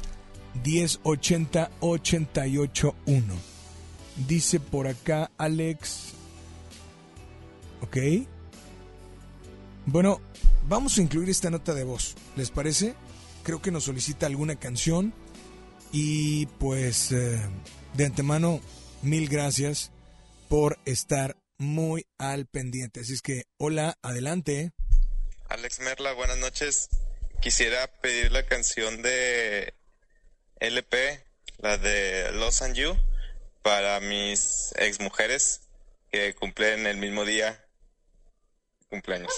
1080 0.64 1.72
881. 1.80 3.34
Dice 4.28 4.60
por 4.60 4.88
acá 4.88 5.32
Alex. 5.38 6.14
Ok. 7.82 7.98
Bueno, 9.86 10.20
Vamos 10.68 10.98
a 10.98 11.02
incluir 11.02 11.30
esta 11.30 11.52
nota 11.52 11.76
de 11.76 11.84
voz, 11.84 12.16
¿les 12.36 12.50
parece? 12.50 12.96
Creo 13.44 13.62
que 13.62 13.70
nos 13.70 13.84
solicita 13.84 14.26
alguna 14.26 14.56
canción 14.56 15.14
y 15.92 16.48
pues 16.48 17.12
eh, 17.12 17.40
de 17.94 18.06
antemano 18.08 18.60
mil 19.04 19.30
gracias 19.30 19.92
por 20.50 20.80
estar 20.86 21.38
muy 21.60 22.08
al 22.18 22.48
pendiente. 22.48 23.02
Así 23.02 23.14
es 23.14 23.22
que 23.22 23.44
hola, 23.58 24.00
adelante. 24.02 24.72
Alex 25.50 25.82
Merla, 25.82 26.14
buenas 26.14 26.40
noches. 26.40 26.90
Quisiera 27.42 27.86
pedir 28.02 28.32
la 28.32 28.48
canción 28.48 29.04
de 29.04 29.76
LP, 30.60 31.24
la 31.60 31.78
de 31.78 32.32
Los 32.32 32.64
and 32.64 32.74
You, 32.74 32.98
para 33.62 34.00
mis 34.00 34.74
ex 34.80 35.00
mujeres 35.00 35.62
que 36.12 36.34
cumplen 36.34 36.88
el 36.88 36.98
mismo 36.98 37.24
día 37.24 37.64
cumpleaños. 38.90 39.32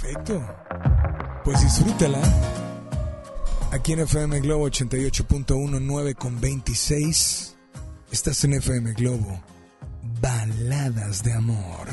Perfecto. 0.00 0.40
Pues 1.44 1.60
disfrútala. 1.62 2.20
Aquí 3.72 3.92
en 3.92 4.00
FM 4.00 4.40
Globo 4.40 4.68
88.19 4.68 6.14
con 6.14 6.40
26. 6.40 7.56
Estás 8.12 8.44
en 8.44 8.54
FM 8.54 8.92
Globo. 8.92 9.42
Baladas 10.20 11.22
de 11.22 11.32
amor. 11.32 11.88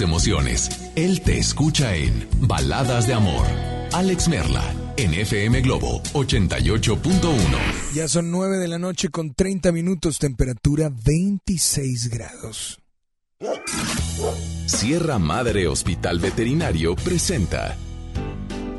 emociones. 0.00 0.70
Él 0.96 1.20
te 1.20 1.38
escucha 1.38 1.94
en 1.94 2.28
Baladas 2.40 3.06
de 3.06 3.14
Amor. 3.14 3.46
Alex 3.92 4.28
Merla, 4.28 4.64
en 4.96 5.14
FM 5.14 5.60
Globo 5.62 6.02
88.1. 6.12 7.38
Ya 7.94 8.08
son 8.08 8.30
9 8.30 8.58
de 8.58 8.68
la 8.68 8.78
noche 8.78 9.08
con 9.08 9.34
30 9.34 9.72
minutos, 9.72 10.18
temperatura 10.18 10.90
26 11.04 12.10
grados. 12.10 12.80
Sierra 14.66 15.18
Madre 15.18 15.68
Hospital 15.68 16.18
Veterinario 16.18 16.96
presenta 16.96 17.76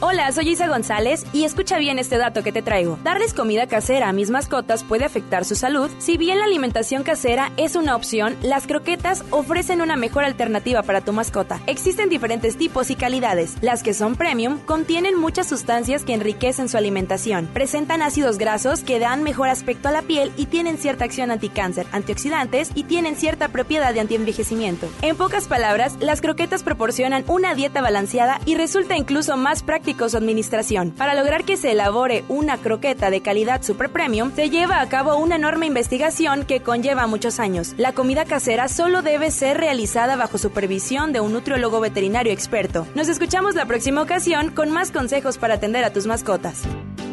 Hola, 0.00 0.30
soy 0.30 0.50
Isa 0.50 0.68
González 0.68 1.24
y 1.32 1.42
escucha 1.42 1.76
bien 1.76 1.98
este 1.98 2.18
dato 2.18 2.44
que 2.44 2.52
te 2.52 2.62
traigo. 2.62 3.00
Darles 3.02 3.34
comida 3.34 3.66
casera 3.66 4.08
a 4.08 4.12
mis 4.12 4.30
mascotas 4.30 4.84
puede 4.84 5.04
afectar 5.04 5.44
su 5.44 5.56
salud. 5.56 5.90
Si 5.98 6.16
bien 6.16 6.38
la 6.38 6.44
alimentación 6.44 7.02
casera 7.02 7.50
es 7.56 7.74
una 7.74 7.96
opción, 7.96 8.36
las 8.40 8.68
croquetas 8.68 9.24
ofrecen 9.30 9.80
una 9.80 9.96
mejor 9.96 10.22
alternativa 10.22 10.84
para 10.84 11.00
tu 11.00 11.12
mascota. 11.12 11.60
Existen 11.66 12.08
diferentes 12.08 12.56
tipos 12.56 12.90
y 12.90 12.94
calidades. 12.94 13.56
Las 13.60 13.82
que 13.82 13.92
son 13.92 14.14
premium 14.14 14.60
contienen 14.66 15.18
muchas 15.18 15.48
sustancias 15.48 16.04
que 16.04 16.14
enriquecen 16.14 16.68
su 16.68 16.76
alimentación. 16.76 17.48
Presentan 17.52 18.00
ácidos 18.00 18.38
grasos 18.38 18.84
que 18.84 19.00
dan 19.00 19.24
mejor 19.24 19.48
aspecto 19.48 19.88
a 19.88 19.92
la 19.92 20.02
piel 20.02 20.30
y 20.36 20.46
tienen 20.46 20.78
cierta 20.78 21.06
acción 21.06 21.32
anticáncer, 21.32 21.88
antioxidantes 21.90 22.70
y 22.76 22.84
tienen 22.84 23.16
cierta 23.16 23.48
propiedad 23.48 23.92
de 23.92 23.98
antienvejecimiento. 23.98 24.88
En 25.02 25.16
pocas 25.16 25.48
palabras, 25.48 25.96
las 25.98 26.20
croquetas 26.20 26.62
proporcionan 26.62 27.24
una 27.26 27.56
dieta 27.56 27.80
balanceada 27.80 28.40
y 28.46 28.54
resulta 28.54 28.96
incluso 28.96 29.36
más 29.36 29.64
administración. 29.94 30.90
Para 30.92 31.14
lograr 31.14 31.44
que 31.44 31.56
se 31.56 31.72
elabore 31.72 32.24
una 32.28 32.58
croqueta 32.58 33.10
de 33.10 33.20
calidad 33.20 33.62
super 33.62 33.90
premium, 33.90 34.32
se 34.34 34.50
lleva 34.50 34.80
a 34.80 34.88
cabo 34.88 35.16
una 35.16 35.36
enorme 35.36 35.66
investigación 35.66 36.44
que 36.44 36.60
conlleva 36.60 37.06
muchos 37.06 37.38
años. 37.38 37.74
La 37.76 37.92
comida 37.92 38.24
casera 38.24 38.68
solo 38.68 39.02
debe 39.02 39.30
ser 39.30 39.58
realizada 39.58 40.16
bajo 40.16 40.38
supervisión 40.38 41.12
de 41.12 41.20
un 41.20 41.32
nutriólogo 41.32 41.80
veterinario 41.80 42.32
experto. 42.32 42.86
Nos 42.94 43.08
escuchamos 43.08 43.54
la 43.54 43.66
próxima 43.66 44.02
ocasión 44.02 44.50
con 44.50 44.70
más 44.70 44.90
consejos 44.90 45.38
para 45.38 45.54
atender 45.54 45.84
a 45.84 45.92
tus 45.92 46.06
mascotas. 46.06 46.62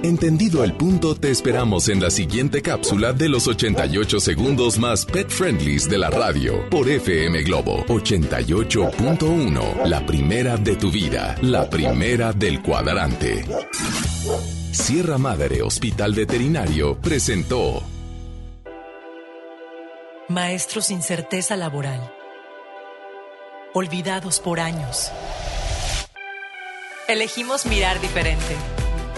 Entendido 0.05 0.63
el 0.63 0.73
punto, 0.73 1.15
te 1.15 1.31
esperamos 1.31 1.89
en 1.89 1.99
la 1.99 2.11
siguiente 2.11 2.61
cápsula 2.61 3.11
de 3.11 3.27
los 3.27 3.47
88 3.47 4.19
segundos 4.19 4.77
más 4.77 5.03
pet 5.03 5.31
friendlies 5.31 5.89
de 5.89 5.97
la 5.97 6.11
radio 6.11 6.69
por 6.69 6.87
FM 6.87 7.41
Globo 7.41 7.83
88.1. 7.87 9.87
La 9.87 10.05
primera 10.05 10.57
de 10.57 10.75
tu 10.75 10.91
vida, 10.91 11.35
la 11.41 11.67
primera 11.67 12.33
del 12.33 12.61
cuadrante. 12.61 13.45
Sierra 14.71 15.17
Madre 15.17 15.63
Hospital 15.63 16.13
Veterinario 16.13 17.01
presentó 17.01 17.81
Maestros 20.29 20.85
sin 20.85 21.01
certeza 21.01 21.57
laboral. 21.57 22.13
Olvidados 23.73 24.39
por 24.39 24.59
años. 24.59 25.11
Elegimos 27.07 27.65
mirar 27.65 27.99
diferente. 28.01 28.55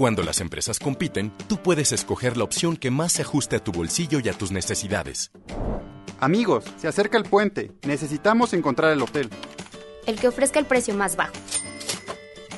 Cuando 0.00 0.22
las 0.22 0.40
empresas 0.40 0.78
compiten, 0.78 1.30
tú 1.46 1.58
puedes 1.58 1.92
escoger 1.92 2.38
la 2.38 2.44
opción 2.44 2.78
que 2.78 2.90
más 2.90 3.12
se 3.12 3.20
ajuste 3.20 3.56
a 3.56 3.62
tu 3.62 3.70
bolsillo 3.70 4.18
y 4.24 4.30
a 4.30 4.32
tus 4.32 4.50
necesidades. 4.50 5.30
Amigos, 6.20 6.64
se 6.78 6.88
acerca 6.88 7.18
el 7.18 7.24
puente. 7.24 7.72
Necesitamos 7.82 8.54
encontrar 8.54 8.92
el 8.92 9.02
hotel. 9.02 9.28
El 10.06 10.18
que 10.18 10.28
ofrezca 10.28 10.58
el 10.58 10.64
precio 10.64 10.94
más 10.94 11.16
bajo. 11.16 11.34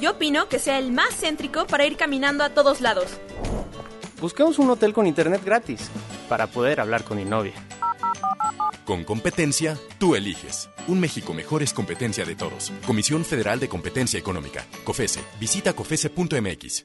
Yo 0.01 0.13
opino 0.13 0.49
que 0.49 0.61
sea 0.61 0.79
el 0.79 0.93
más 0.93 1.17
céntrico 1.17 1.67
para 1.67 1.85
ir 1.85 1.97
caminando 1.97 2.45
a 2.45 2.51
todos 2.51 2.81
lados. 2.81 3.09
Busquemos 4.21 4.61
un 4.61 4.71
hotel 4.71 4.93
con 4.93 5.09
internet 5.09 5.43
gratis 5.45 5.91
para 6.29 6.47
poder 6.47 6.79
hablar 6.79 7.03
con 7.03 7.17
mi 7.17 7.25
novia. 7.25 7.55
Con 8.85 9.03
competencia, 9.03 9.77
tú 9.99 10.15
eliges. 10.15 10.69
Un 10.87 11.01
México 11.01 11.35
mejor 11.35 11.65
es 11.65 11.73
competencia 11.73 12.25
de 12.25 12.37
todos. 12.37 12.73
Comisión 12.87 13.25
Federal 13.25 13.59
de 13.59 13.69
Competencia 13.69 14.17
Económica. 14.17 14.65
COFESE. 14.85 15.19
Visita 15.41 15.73
COFESE.mx. 15.73 16.85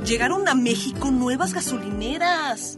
Llegaron 0.05 0.47
a 0.47 0.53
México 0.53 1.09
nuevas 1.09 1.55
gasolineras. 1.55 2.77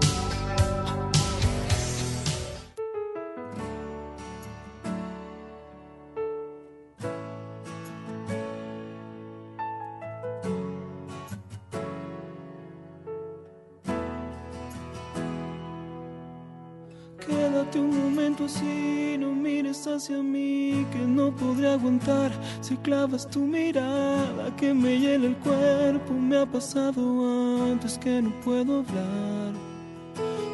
clavas 22.81 23.27
tu 23.27 23.39
mirada 23.39 24.55
que 24.57 24.73
me 24.73 24.99
hiela 24.99 25.27
el 25.27 25.35
cuerpo. 25.37 26.13
Me 26.13 26.37
ha 26.37 26.45
pasado 26.45 27.63
antes 27.71 27.97
que 27.97 28.21
no 28.21 28.31
puedo 28.41 28.79
hablar. 28.79 29.53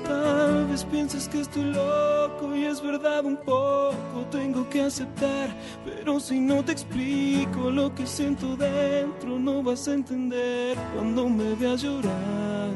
Tal 0.03 0.67
vez 0.67 0.85
pienses 0.85 1.27
que 1.27 1.41
estoy 1.41 1.65
loco 1.65 2.55
y 2.55 2.63
es 2.63 2.81
verdad 2.81 3.25
un 3.25 3.35
poco, 3.35 4.25
tengo 4.31 4.69
que 4.69 4.81
aceptar, 4.81 5.49
pero 5.83 6.17
si 6.21 6.39
no 6.39 6.63
te 6.63 6.71
explico 6.71 7.69
lo 7.69 7.93
que 7.93 8.07
siento 8.07 8.55
dentro, 8.55 9.37
no 9.37 9.61
vas 9.61 9.85
a 9.89 9.95
entender 9.95 10.77
cuando 10.95 11.27
me 11.27 11.55
veas 11.55 11.81
llorar. 11.81 12.69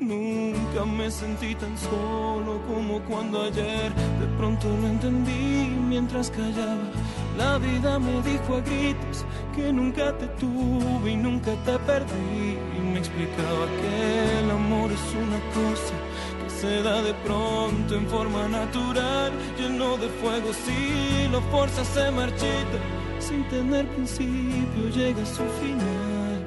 Nunca 0.00 0.84
me 0.84 1.08
sentí 1.12 1.54
tan 1.54 1.78
solo 1.78 2.60
como 2.66 3.00
cuando 3.02 3.42
ayer 3.42 3.92
de 4.20 4.26
pronto 4.36 4.66
lo 4.68 4.88
entendí 4.88 5.70
mientras 5.88 6.28
callaba. 6.28 6.90
La 7.36 7.56
vida 7.56 7.98
me 7.98 8.20
dijo 8.22 8.56
a 8.56 8.60
gritos 8.60 9.24
que 9.54 9.72
nunca 9.72 10.16
te 10.18 10.26
tuve 10.38 11.12
y 11.12 11.16
nunca 11.16 11.52
te 11.64 11.78
perdí. 11.80 12.58
Y 12.76 12.80
me 12.80 12.98
explicaba 12.98 13.64
que 13.80 14.38
el 14.40 14.50
amor 14.50 14.92
es 14.92 15.00
una 15.14 15.40
cosa 15.54 15.94
que 16.42 16.50
se 16.50 16.82
da 16.82 17.02
de 17.02 17.14
pronto 17.24 17.94
en 17.94 18.06
forma 18.06 18.48
natural, 18.48 19.32
lleno 19.58 19.96
de 19.96 20.08
fuego. 20.20 20.52
Si 20.52 21.28
lo 21.28 21.40
fuerzas 21.50 21.86
se 21.88 22.10
marchita, 22.10 22.78
sin 23.18 23.44
tener 23.48 23.86
principio 23.88 24.90
llega 24.94 25.22
a 25.22 25.26
su 25.26 25.44
final. 25.60 26.46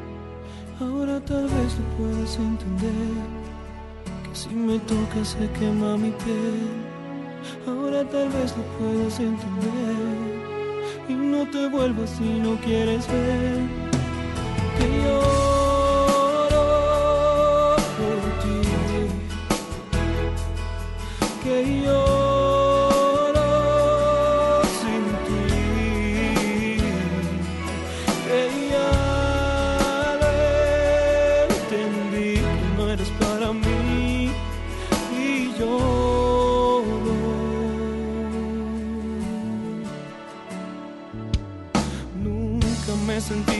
Ahora 0.79 1.19
tal 1.21 1.45
vez 1.45 1.77
lo 1.79 1.85
puedas 1.97 2.37
entender. 2.37 3.15
Que 4.23 4.35
si 4.35 4.49
me 4.49 4.77
tocas 4.79 5.29
se 5.29 5.49
quema 5.57 5.97
mi 5.97 6.11
piel. 6.11 6.69
Ahora 7.67 8.03
tal 8.03 8.29
vez 8.29 8.53
lo 8.55 8.63
puedas 8.77 9.19
entender. 9.19 10.34
Y 11.07 11.13
no 11.13 11.45
te 11.49 11.67
vuelvas 11.67 12.09
si 12.17 12.23
no 12.23 12.55
quieres 12.57 13.07
ver. 13.07 13.59
Que 14.77 14.85
lloro 15.03 16.63
por 17.97 18.19
ti. 18.41 18.59
Que 21.43 21.55
lloro 21.83 22.04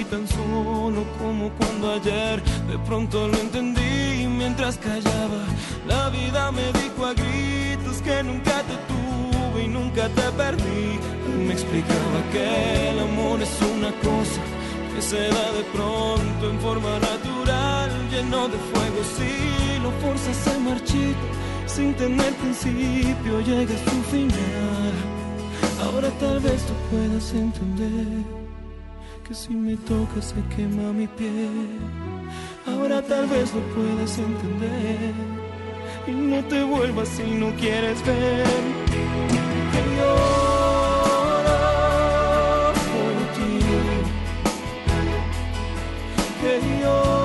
tan 0.10 0.28
solo 0.28 1.04
como 1.20 1.50
cuando 1.58 1.92
ayer 1.94 2.42
de 2.70 2.78
pronto 2.80 3.28
lo 3.28 3.38
entendí 3.38 4.28
mientras 4.28 4.78
callaba. 4.78 5.44
La 5.88 6.10
vida 6.10 6.52
me 6.52 6.66
dijo 6.80 7.06
a 7.06 7.14
gritos 7.14 8.02
que 8.04 8.24
nunca 8.24 8.62
te 8.70 8.76
tuve 8.92 9.64
y 9.64 9.68
nunca 9.68 10.08
te 10.10 10.32
perdí. 10.32 11.00
Me 11.46 11.54
explicaba 11.54 12.20
que 12.32 12.90
el 12.90 13.00
amor 13.00 13.42
es 13.42 13.56
una 13.76 13.92
cosa 14.02 14.42
que 14.94 15.02
se 15.02 15.28
da 15.28 15.52
de 15.52 15.64
pronto 15.74 16.50
en 16.50 16.60
forma 16.60 17.00
natural, 17.00 17.90
lleno 18.12 18.48
de 18.48 18.58
fuego. 18.70 19.00
Si 19.16 19.80
lo 19.84 19.92
forzas 20.02 20.38
se 20.38 20.60
marchita, 20.60 21.26
sin 21.66 21.94
tener 21.96 22.34
principio 22.36 23.42
llega 23.42 23.74
a 23.74 23.90
su 23.90 23.98
final. 24.12 24.94
Ahora 25.84 26.10
tal 26.20 26.40
vez 26.40 26.62
tú 26.66 26.74
puedas 26.90 27.34
entender 27.34 28.45
que 29.28 29.34
si 29.34 29.54
me 29.56 29.76
tocas 29.76 30.26
se 30.26 30.56
quema 30.56 30.94
mi 30.94 31.08
piel. 31.08 31.80
Ahora 32.68 33.02
tal 33.02 33.26
vez 33.28 33.52
lo 33.54 33.62
puedas 33.74 34.18
entender 34.20 35.14
y 36.08 36.12
no 36.12 36.44
te 36.46 36.64
vuelvas 36.64 37.08
si 37.10 37.24
no 37.24 37.50
quieres 37.56 38.06
ver. 38.06 38.46
Que 39.72 39.82
lloro 39.98 40.34
por 42.92 43.16
ti. 43.36 43.60
Que 46.42 46.54
lloro 46.82 47.25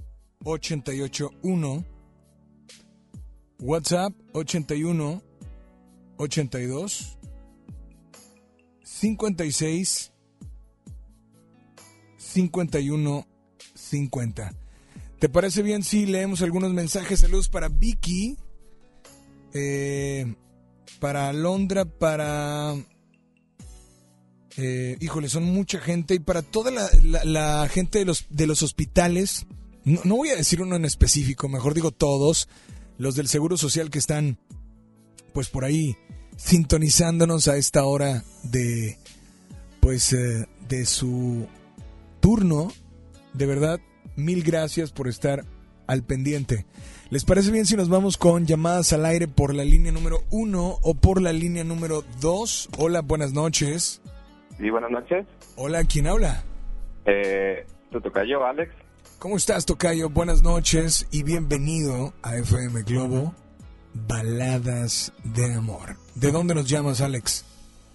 881 0.43 1.85
WhatsApp 3.59 4.13
81 4.33 5.21
82 6.17 7.17
56 8.83 10.11
51 12.17 13.27
50. 13.75 14.53
¿Te 15.19 15.29
parece 15.29 15.61
bien 15.61 15.83
si 15.83 16.05
leemos 16.05 16.41
algunos 16.41 16.71
mensajes? 16.73 17.19
Saludos 17.19 17.49
para 17.49 17.67
Vicky. 17.69 18.37
Eh, 19.53 20.33
para 20.99 21.31
Londra, 21.33 21.85
para... 21.85 22.75
Eh, 24.57 24.97
híjole, 24.99 25.29
son 25.29 25.43
mucha 25.43 25.79
gente 25.79 26.15
y 26.15 26.19
para 26.19 26.41
toda 26.41 26.71
la, 26.71 26.89
la- 27.03 27.23
la 27.25 27.67
gente 27.69 27.99
de 27.99 28.05
los, 28.05 28.25
de 28.29 28.47
los 28.47 28.63
hospitales, 28.63 29.45
no, 29.83 30.01
no 30.03 30.15
voy 30.15 30.29
a 30.29 30.35
decir 30.35 30.61
uno 30.61 30.75
en 30.75 30.85
específico, 30.85 31.49
mejor 31.49 31.73
digo 31.73 31.91
todos, 31.91 32.49
los 32.97 33.15
del 33.15 33.27
Seguro 33.27 33.57
Social 33.57 33.89
que 33.89 33.99
están 33.99 34.37
pues 35.33 35.49
por 35.49 35.63
ahí 35.63 35.95
sintonizándonos 36.37 37.47
a 37.47 37.57
esta 37.57 37.85
hora 37.85 38.23
de 38.43 38.97
pues 39.79 40.13
eh, 40.13 40.47
de 40.67 40.85
su 40.85 41.47
turno. 42.19 42.69
De 43.33 43.45
verdad, 43.45 43.79
mil 44.15 44.43
gracias 44.43 44.91
por 44.91 45.07
estar 45.07 45.43
al 45.87 46.03
pendiente. 46.03 46.65
¿Les 47.09 47.25
parece 47.25 47.51
bien 47.51 47.65
si 47.65 47.75
nos 47.75 47.89
vamos 47.89 48.17
con 48.17 48.45
llamadas 48.45 48.93
al 48.93 49.05
aire 49.05 49.27
por 49.27 49.53
la 49.53 49.65
línea 49.65 49.91
número 49.91 50.23
uno 50.29 50.77
o 50.81 50.93
por 50.93 51.21
la 51.21 51.33
línea 51.33 51.63
número 51.63 52.03
dos? 52.21 52.69
Hola, 52.77 53.01
buenas 53.01 53.33
noches. 53.33 54.01
Sí, 54.57 54.69
buenas 54.69 54.91
noches. 54.91 55.25
Hola, 55.57 55.83
¿quién 55.83 56.07
habla? 56.07 56.43
Eh, 57.05 57.65
tu 57.91 57.99
tocayo, 57.99 58.45
Alex. 58.45 58.71
¿Cómo 59.21 59.37
estás, 59.37 59.67
Tocayo? 59.67 60.09
Buenas 60.09 60.41
noches 60.41 61.05
y 61.11 61.21
bienvenido 61.21 62.11
a 62.23 62.37
FM 62.37 62.81
Globo 62.81 63.35
Baladas 63.93 65.13
de 65.23 65.53
Amor. 65.53 65.95
¿De 66.15 66.31
dónde 66.31 66.55
nos 66.55 66.67
llamas, 66.67 67.01
Alex? 67.01 67.45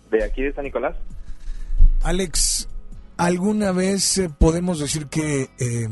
De 0.08 0.22
aquí 0.22 0.42
de 0.42 0.52
San 0.52 0.62
Nicolás. 0.62 0.94
Alex, 2.04 2.68
¿alguna 3.16 3.72
vez 3.72 4.18
eh, 4.18 4.30
podemos 4.30 4.78
decir 4.78 5.08
que, 5.08 5.50
eh, 5.58 5.88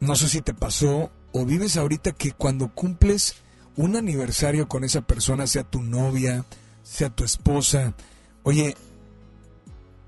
no 0.00 0.16
sé 0.16 0.28
si 0.28 0.40
te 0.40 0.52
pasó 0.52 1.12
o 1.30 1.44
vives 1.44 1.76
ahorita 1.76 2.10
que 2.10 2.32
cuando 2.32 2.74
cumples 2.74 3.36
un 3.76 3.94
aniversario 3.94 4.66
con 4.66 4.82
esa 4.82 5.02
persona, 5.02 5.46
sea 5.46 5.62
tu 5.62 5.84
novia, 5.84 6.44
sea 6.82 7.10
tu 7.10 7.22
esposa, 7.22 7.94
oye, 8.42 8.74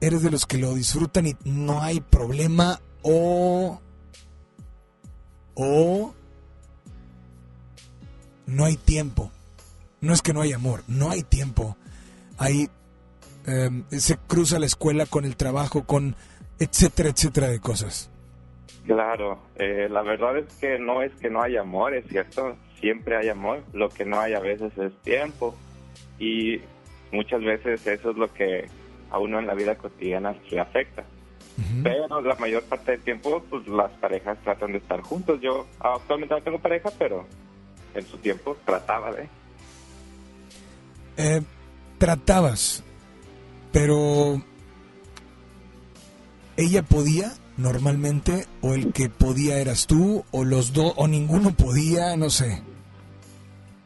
eres 0.00 0.24
de 0.24 0.32
los 0.32 0.44
que 0.44 0.58
lo 0.58 0.74
disfrutan 0.74 1.28
y 1.28 1.36
no 1.44 1.80
hay 1.82 2.00
problema 2.00 2.80
o... 3.08 3.80
o... 5.54 6.14
no 8.46 8.64
hay 8.64 8.76
tiempo. 8.76 9.30
No 10.00 10.12
es 10.12 10.22
que 10.22 10.32
no 10.32 10.42
hay 10.42 10.52
amor, 10.52 10.84
no 10.86 11.10
hay 11.10 11.22
tiempo. 11.22 11.76
Hay 12.38 12.70
eh, 13.46 13.70
se 13.90 14.16
cruza 14.16 14.58
la 14.58 14.66
escuela 14.66 15.06
con 15.06 15.24
el 15.24 15.36
trabajo, 15.36 15.84
con 15.84 16.14
etcétera, 16.58 17.08
etcétera 17.08 17.48
de 17.48 17.60
cosas. 17.60 18.10
Claro, 18.84 19.38
eh, 19.56 19.88
la 19.90 20.02
verdad 20.02 20.36
es 20.38 20.52
que 20.54 20.78
no 20.78 21.02
es 21.02 21.12
que 21.16 21.30
no 21.30 21.42
hay 21.42 21.56
amor, 21.56 21.94
es 21.94 22.06
cierto, 22.08 22.56
siempre 22.80 23.16
hay 23.16 23.28
amor, 23.28 23.62
lo 23.72 23.88
que 23.88 24.04
no 24.04 24.20
hay 24.20 24.34
a 24.34 24.40
veces 24.40 24.76
es 24.78 24.92
tiempo 25.02 25.54
y 26.18 26.60
muchas 27.12 27.42
veces 27.42 27.86
eso 27.86 28.10
es 28.10 28.16
lo 28.16 28.32
que 28.32 28.66
a 29.10 29.18
uno 29.18 29.38
en 29.38 29.46
la 29.46 29.54
vida 29.54 29.76
cotidiana 29.76 30.34
le 30.50 30.60
afecta. 30.60 31.04
Pero 31.82 32.20
la 32.20 32.36
mayor 32.36 32.62
parte 32.64 32.92
del 32.92 33.00
tiempo, 33.02 33.42
pues 33.50 33.66
las 33.66 33.90
parejas 33.92 34.38
tratan 34.44 34.72
de 34.72 34.78
estar 34.78 35.00
juntos. 35.02 35.40
Yo 35.40 35.66
actualmente 35.80 36.34
no 36.34 36.42
tengo 36.42 36.58
pareja, 36.60 36.90
pero 36.96 37.26
en 37.94 38.06
su 38.06 38.16
tiempo 38.18 38.56
trataba 38.64 39.10
de. 39.12 39.28
Eh, 41.16 41.42
tratabas, 41.98 42.84
pero 43.72 44.40
ella 46.56 46.82
podía 46.84 47.32
normalmente 47.56 48.46
o 48.62 48.74
el 48.74 48.92
que 48.92 49.08
podía 49.08 49.58
eras 49.58 49.88
tú 49.88 50.24
o 50.30 50.44
los 50.44 50.72
dos 50.72 50.94
o 50.96 51.08
ninguno 51.08 51.52
podía, 51.54 52.16
no 52.16 52.30
sé. 52.30 52.62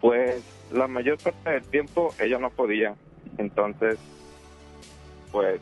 Pues 0.00 0.42
la 0.70 0.86
mayor 0.88 1.16
parte 1.16 1.50
del 1.50 1.62
tiempo 1.62 2.14
ella 2.20 2.38
no 2.38 2.50
podía. 2.50 2.94
Entonces, 3.38 3.98
pues 5.30 5.58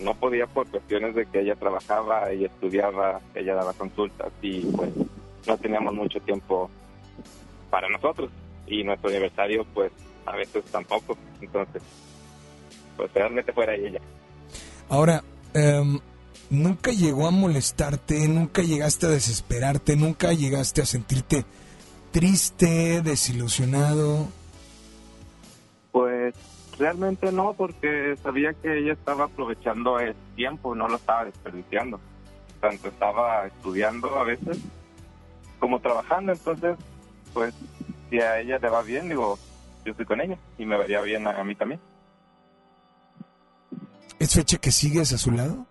no 0.00 0.14
podía 0.14 0.46
por 0.46 0.66
cuestiones 0.68 1.14
de 1.14 1.26
que 1.26 1.40
ella 1.40 1.54
trabajaba, 1.54 2.30
ella 2.30 2.46
estudiaba, 2.46 3.20
ella 3.34 3.54
daba 3.54 3.72
consultas 3.72 4.32
y 4.42 4.60
pues 4.66 4.90
no 5.46 5.56
teníamos 5.58 5.94
mucho 5.94 6.20
tiempo 6.20 6.70
para 7.70 7.88
nosotros. 7.88 8.30
Y 8.66 8.82
nuestro 8.84 9.10
aniversario 9.10 9.64
pues 9.72 9.92
a 10.26 10.36
veces 10.36 10.64
tampoco. 10.64 11.16
Entonces, 11.40 11.82
pues 12.96 13.12
realmente 13.14 13.52
fuera 13.52 13.74
ella. 13.74 14.00
Ahora, 14.88 15.22
em, 15.54 15.98
nunca 16.50 16.92
llegó 16.92 17.26
a 17.26 17.30
molestarte, 17.30 18.26
nunca 18.28 18.62
llegaste 18.62 19.06
a 19.06 19.10
desesperarte, 19.10 19.96
nunca 19.96 20.32
llegaste 20.32 20.82
a 20.82 20.86
sentirte 20.86 21.44
triste, 22.10 23.02
desilusionado. 23.02 24.28
Realmente 26.78 27.32
no, 27.32 27.54
porque 27.54 28.16
sabía 28.22 28.52
que 28.54 28.78
ella 28.78 28.92
estaba 28.92 29.24
aprovechando 29.24 29.98
el 29.98 30.14
tiempo, 30.34 30.74
no 30.74 30.88
lo 30.88 30.96
estaba 30.96 31.24
desperdiciando. 31.24 31.98
Tanto 32.60 32.88
estaba 32.88 33.46
estudiando 33.46 34.14
a 34.18 34.24
veces 34.24 34.58
como 35.58 35.80
trabajando, 35.80 36.32
entonces, 36.32 36.76
pues 37.32 37.54
si 38.10 38.20
a 38.20 38.40
ella 38.40 38.58
le 38.58 38.68
va 38.68 38.82
bien, 38.82 39.08
digo, 39.08 39.38
yo 39.84 39.92
estoy 39.92 40.04
con 40.04 40.20
ella 40.20 40.36
y 40.58 40.66
me 40.66 40.76
vería 40.76 41.00
bien 41.00 41.26
a, 41.26 41.40
a 41.40 41.44
mí 41.44 41.54
también. 41.54 41.80
¿Es 44.18 44.34
fecha 44.34 44.58
que 44.58 44.70
sigues 44.70 45.12
a 45.12 45.18
su 45.18 45.30
lado? 45.30 45.66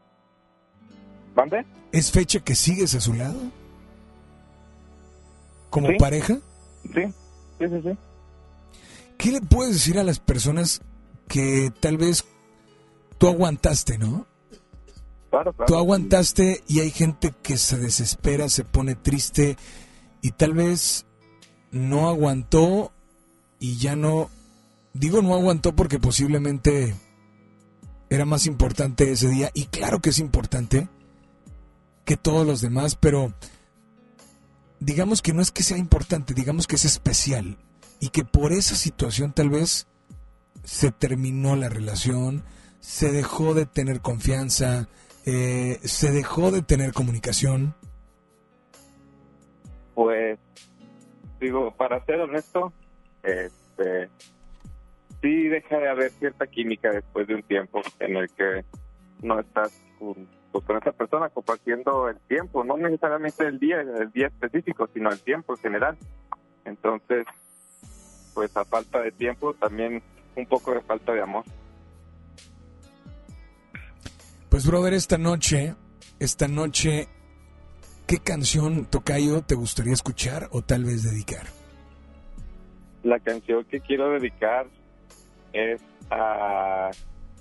¿Mande? 1.36 1.66
¿Es 1.92 2.12
fecha 2.12 2.40
que 2.40 2.56
sigues 2.56 2.96
a 2.96 3.02
su 3.02 3.14
lado? 3.14 3.40
¿Como 5.70 5.90
Sí. 5.90 5.96
pareja? 6.00 6.36
Sí, 6.94 7.04
sí, 7.60 7.68
sí, 7.68 7.82
sí. 7.84 7.98
¿Qué 9.18 9.32
le 9.32 9.42
puedes 9.42 9.74
decir 9.74 10.00
a 10.00 10.04
las 10.04 10.20
personas 10.20 10.82
que 11.28 11.72
tal 11.80 11.98
vez 11.98 12.26
tú 13.18 13.28
aguantaste, 13.28 13.98
no? 13.98 14.28
Claro, 15.30 15.54
claro. 15.54 15.66
Tú 15.68 15.76
aguantaste 15.76 16.64
y 16.68 16.80
hay 16.80 16.92
gente 16.92 17.34
que 17.42 17.58
se 17.58 17.78
desespera, 17.78 18.50
se 18.50 18.64
pone 18.64 18.96
triste 18.96 19.58
y 20.22 20.32
tal 20.32 20.54
vez 20.54 21.06
no 21.72 22.08
aguantó 22.08 22.94
y 23.60 23.78
ya 23.78 23.96
no... 23.96 24.30
Digo 24.94 25.22
no 25.22 25.34
aguantó 25.34 25.76
porque 25.76 26.00
posiblemente 26.00 26.96
era 28.10 28.26
más 28.26 28.46
importante 28.46 29.12
ese 29.12 29.28
día 29.28 29.52
y 29.54 29.66
claro 29.66 30.00
que 30.00 30.12
es 30.12 30.20
importante 30.20 30.88
que 32.06 32.16
todos 32.16 32.48
los 32.48 32.62
demás, 32.62 32.96
pero 32.96 33.34
digamos 34.80 35.22
que 35.22 35.34
no 35.34 35.42
es 35.42 35.52
que 35.52 35.64
sea 35.64 35.78
importante, 35.78 36.34
digamos 36.34 36.68
que 36.68 36.76
es 36.76 36.86
especial 36.86 37.58
y 38.00 38.10
que 38.10 38.24
por 38.24 38.54
esa 38.54 38.76
situación 38.76 39.34
tal 39.34 39.50
vez 39.50 39.88
se 40.66 40.92
terminó 40.92 41.56
la 41.56 41.70
relación, 41.70 42.44
se 42.80 43.12
dejó 43.12 43.54
de 43.54 43.66
tener 43.66 44.02
confianza, 44.02 44.90
eh, 45.26 45.80
se 45.84 46.12
dejó 46.12 46.52
de 46.52 46.62
tener 46.62 46.92
comunicación. 46.92 47.76
Pues, 49.94 50.38
digo, 51.40 51.72
para 51.76 52.04
ser 52.06 52.20
honesto, 52.20 52.74
este, 53.24 54.10
sí 55.22 55.48
deja 55.48 55.78
de 55.78 55.90
haber 55.90 56.12
cierta 56.12 56.48
química 56.48 56.92
después 56.92 57.28
de 57.28 57.36
un 57.36 57.44
tiempo 57.44 57.82
en 58.00 58.18
el 58.18 58.30
que 58.32 58.66
no 59.22 59.40
estás 59.40 59.82
con, 59.98 60.28
pues, 60.52 60.64
esa 60.82 60.92
persona 60.92 61.30
compartiendo 61.30 62.10
el 62.10 62.20
tiempo, 62.28 62.64
no 62.64 62.76
necesariamente 62.78 63.46
el 63.46 63.60
día, 63.60 63.82
el 63.82 64.12
día 64.12 64.28
específico, 64.28 64.90
sino 64.94 65.10
el 65.12 65.22
tiempo 65.22 65.54
en 65.54 65.60
general. 65.60 65.98
Entonces, 66.66 67.26
pues 68.34 68.56
a 68.58 68.66
falta 68.66 69.00
de 69.02 69.12
tiempo 69.12 69.54
también 69.54 70.04
un 70.36 70.46
poco 70.46 70.74
de 70.74 70.82
falta 70.82 71.14
de 71.14 71.22
amor. 71.22 71.44
Pues 74.50 74.66
brother, 74.66 74.94
esta 74.94 75.18
noche, 75.18 75.76
esta 76.20 76.48
noche, 76.48 77.08
¿qué 78.08 78.20
canción 78.20 78.86
Tocayo 78.86 79.42
te 79.42 79.56
gustaría 79.56 79.94
escuchar 79.94 80.48
o 80.52 80.62
tal 80.62 80.86
vez 80.86 81.04
dedicar? 81.04 81.46
La 83.04 83.20
canción 83.20 83.66
que 83.66 83.82
quiero 83.82 84.12
dedicar 84.12 84.68
es 85.54 85.82
a 86.10 86.92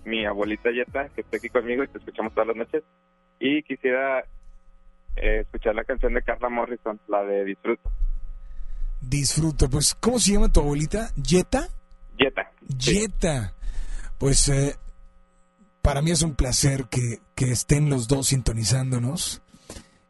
mi 0.05 0.27
abuelita 0.27 0.71
Yeta, 0.71 1.09
que 1.11 1.23
está 1.23 1.37
aquí 1.37 1.49
conmigo 1.49 1.85
y 1.85 1.89
te 1.89 1.99
escuchamos 1.99 2.33
todas 2.35 2.49
las 2.49 2.57
noches. 2.57 2.83
Y 3.39 3.63
quisiera 3.63 4.21
eh, 5.17 5.41
escuchar 5.41 5.75
la 5.75 5.85
canción 5.85 6.15
de 6.15 6.23
Carla 6.23 6.49
Morrison, 6.49 7.01
la 7.09 7.23
de 7.23 7.45
Disfruto. 7.45 7.91
Disfruto, 9.01 9.69
pues, 9.69 9.95
¿cómo 9.95 10.19
se 10.19 10.33
llama 10.33 10.51
tu 10.51 10.61
abuelita? 10.61 11.11
¿Yeta? 11.15 11.69
Yeta. 12.19 12.53
Yeta. 12.79 13.55
Pues 14.19 14.49
eh, 14.49 14.77
para 15.83 16.03
mí 16.03 16.11
es 16.11 16.23
un 16.23 16.35
placer 16.35 16.87
que, 16.89 17.21
que 17.35 17.53
estén 17.53 17.91
los 17.91 18.09
dos 18.09 18.29
sintonizándonos 18.29 19.43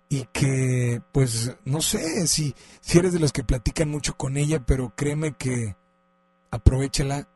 y 0.08 0.26
que, 0.26 1.02
pues, 1.12 1.56
no 1.64 1.80
sé 1.80 2.26
si, 2.26 2.54
si 2.80 2.98
eres 2.98 3.12
de 3.12 3.18
los 3.18 3.32
que 3.32 3.42
platican 3.42 3.88
mucho 3.88 4.16
con 4.16 4.36
ella, 4.36 4.60
pero 4.64 4.92
créeme 4.94 5.32
que 5.32 5.74
aprovechala 6.50 7.28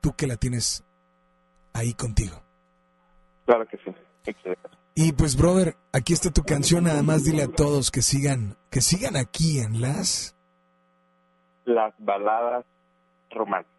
tú 0.00 0.14
que 0.14 0.26
la 0.26 0.36
tienes 0.36 0.84
ahí 1.74 1.92
contigo. 1.92 2.42
Claro 3.44 3.66
que 3.66 3.76
sí. 3.78 3.94
Y 4.94 5.12
pues, 5.12 5.36
brother, 5.36 5.76
aquí 5.92 6.12
está 6.12 6.30
tu 6.30 6.44
canción, 6.44 6.84
nada 6.84 7.02
más 7.02 7.24
dile 7.24 7.42
a 7.42 7.48
todos 7.48 7.90
que 7.90 8.00
sigan, 8.00 8.56
que 8.70 8.80
sigan 8.80 9.16
aquí 9.16 9.58
en 9.58 9.80
las... 9.80 10.36
Las 11.64 11.92
baladas 11.98 12.64
romántica. 13.34 13.74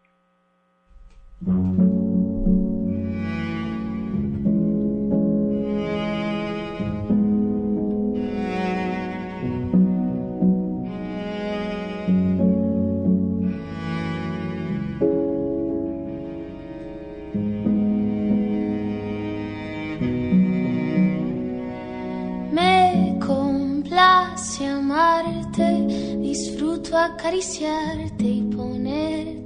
Me 22.52 23.18
complace 23.20 24.66
amarte, 24.66 25.86
disfruto 26.20 26.96
acariciarte 26.96 28.24
y 28.24 28.42
ponerte 28.42 29.45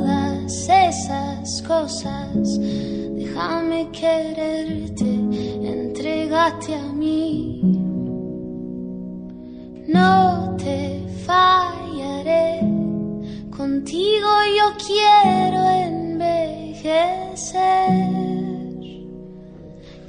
esas 0.69 1.61
cosas, 1.61 2.59
déjame 2.59 3.89
quererte, 3.91 5.09
entregate 5.63 6.75
a 6.75 6.93
mí. 6.93 7.61
No 9.87 10.55
te 10.57 11.05
fallaré, 11.25 12.59
contigo 13.55 14.29
yo 14.57 14.67
quiero 14.85 15.61
envejecer. 15.89 16.81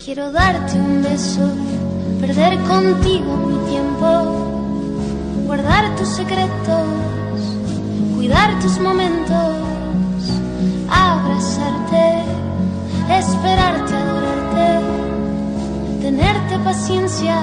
Quiero 0.05 0.33
darte 0.33 0.79
un 0.79 1.03
beso, 1.03 1.49
perder 2.21 2.59
contigo 2.65 3.37
mi 3.47 3.59
tiempo, 3.71 4.11
guardar 5.47 5.95
tus 5.97 6.09
secretos 6.09 7.13
cuidar 8.23 8.57
tus 8.61 8.79
momentos, 8.79 9.72
abrazarte, 10.89 12.23
esperarte, 13.11 13.95
adorarte, 13.95 14.81
tenerte 16.01 16.59
paciencia, 16.65 17.37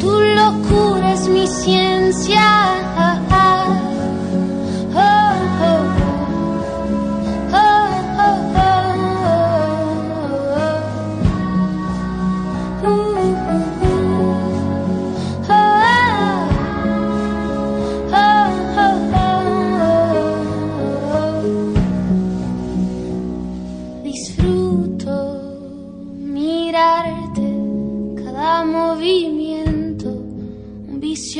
tu 0.00 0.10
locura 0.20 1.12
es 1.12 1.28
mi 1.28 1.46
ciencia. 1.46 2.74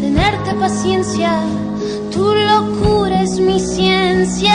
tenerte 0.00 0.54
paciencia, 0.54 1.40
tu 2.12 2.34
locura 2.34 3.22
es 3.22 3.38
mi 3.38 3.58
ciencia. 3.60 4.54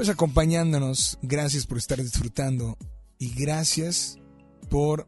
pues 0.00 0.08
acompañándonos. 0.08 1.18
Gracias 1.20 1.66
por 1.66 1.76
estar 1.76 2.02
disfrutando. 2.02 2.78
Y 3.18 3.34
gracias 3.34 4.16
por, 4.70 5.06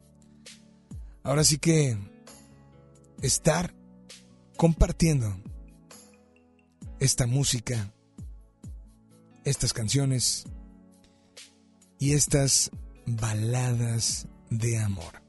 ahora 1.22 1.44
sí 1.44 1.56
que, 1.56 1.96
estar 3.22 3.74
compartiendo 4.58 5.34
esta 7.00 7.26
música, 7.26 7.90
estas 9.46 9.72
canciones 9.72 10.44
y 11.98 12.12
estas 12.12 12.70
baladas 13.06 14.28
de 14.50 14.76
amor. 14.76 15.22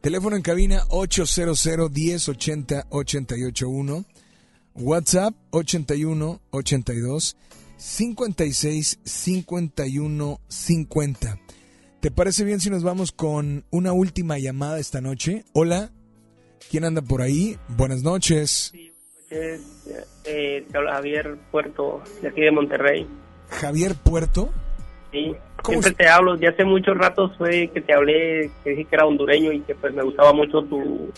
Teléfono 0.00 0.34
en 0.34 0.42
cabina 0.42 0.84
800 0.88 1.92
1080 1.92 2.86
881. 2.90 4.04
WhatsApp 4.74 5.36
81 5.52 6.40
82 6.50 7.36
56 7.76 9.00
51 9.04 10.40
50. 10.48 11.38
¿Te 12.00 12.10
parece 12.10 12.44
bien 12.44 12.60
si 12.60 12.70
nos 12.70 12.84
vamos 12.84 13.12
con 13.12 13.64
una 13.70 13.92
última 13.92 14.38
llamada 14.38 14.78
esta 14.78 15.00
noche? 15.00 15.44
Hola, 15.52 15.90
¿quién 16.70 16.84
anda 16.84 17.02
por 17.02 17.22
ahí? 17.22 17.56
Buenas 17.68 18.02
noches. 18.02 18.72
Eh, 19.30 19.58
eh, 20.24 20.66
te 20.70 20.76
habla 20.76 20.94
Javier 20.94 21.38
Puerto, 21.50 22.02
de 22.20 22.28
aquí 22.28 22.42
de 22.42 22.50
Monterrey. 22.50 23.06
Javier 23.48 23.94
Puerto. 23.94 24.52
Sí, 25.10 25.34
siempre 25.64 25.92
te 25.92 26.08
hablo, 26.08 26.36
ya 26.36 26.50
hace 26.50 26.64
muchos 26.64 26.96
ratos 26.96 27.32
fue 27.38 27.70
que 27.72 27.80
te 27.80 27.94
hablé, 27.94 28.50
que 28.62 28.70
dije 28.70 28.84
que 28.84 28.96
era 28.96 29.06
hondureño 29.06 29.52
y 29.52 29.60
que 29.60 29.74
pues 29.74 29.94
me 29.94 30.02
gustaba 30.02 30.32
mucho 30.32 30.62
tu, 30.64 31.10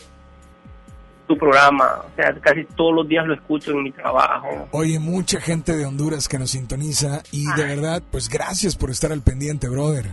tu 1.27 1.37
programa. 1.37 2.03
O 2.07 2.17
sea, 2.17 2.35
casi 2.41 2.65
todos 2.77 2.95
los 2.95 3.09
días 3.09 3.27
lo 3.27 3.35
escucho 3.35 3.73
en 3.73 3.85
mi 3.85 3.93
trabajo. 3.93 4.69
Oye, 4.73 4.99
mucha 4.99 5.41
gente 5.41 5.77
de 5.77 5.85
Honduras 5.85 6.29
que 6.29 6.39
nos 6.39 6.51
sintoniza 6.51 7.23
y 7.33 7.45
de 7.57 7.65
verdad, 7.65 8.03
pues 8.11 8.29
gracias 8.29 8.77
por 8.77 8.91
estar 8.91 9.13
al 9.13 9.23
pendiente, 9.23 9.69
brother. 9.69 10.07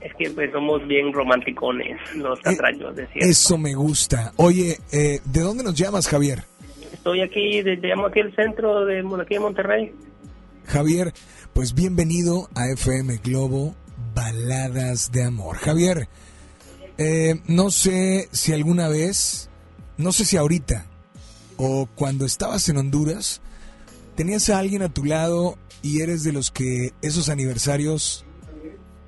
Es 0.00 0.12
que 0.14 0.30
pues 0.30 0.50
somos 0.50 0.86
bien 0.88 1.12
romanticones, 1.12 1.98
los 2.16 2.40
catraños, 2.40 2.96
de 2.96 3.06
cierto. 3.06 3.28
Eso 3.28 3.56
me 3.56 3.74
gusta. 3.74 4.32
Oye, 4.36 4.78
eh, 4.90 5.20
¿de 5.24 5.40
dónde 5.40 5.62
nos 5.62 5.74
llamas, 5.74 6.08
Javier? 6.08 6.44
Estoy 6.92 7.20
aquí, 7.20 7.62
te 7.62 7.76
llamo 7.76 8.06
aquí 8.06 8.20
el 8.20 8.34
centro 8.34 8.84
de, 8.84 9.02
de 9.02 9.22
aquí 9.22 9.34
de 9.34 9.40
Monterrey. 9.40 9.92
Javier, 10.66 11.12
pues 11.52 11.74
bienvenido 11.74 12.48
a 12.54 12.68
FM 12.68 13.18
Globo 13.18 13.74
Baladas 14.14 15.12
de 15.12 15.24
Amor. 15.24 15.56
Javier, 15.56 16.08
eh, 16.98 17.40
no 17.46 17.70
sé 17.70 18.28
si 18.32 18.52
alguna 18.52 18.88
vez, 18.88 19.50
no 19.96 20.12
sé 20.12 20.24
si 20.24 20.36
ahorita 20.36 20.86
o 21.56 21.88
cuando 21.94 22.24
estabas 22.24 22.68
en 22.68 22.76
Honduras, 22.76 23.40
tenías 24.16 24.48
a 24.50 24.58
alguien 24.58 24.82
a 24.82 24.92
tu 24.92 25.04
lado 25.04 25.56
y 25.82 26.00
eres 26.00 26.24
de 26.24 26.32
los 26.32 26.50
que 26.50 26.92
esos 27.02 27.28
aniversarios, 27.28 28.24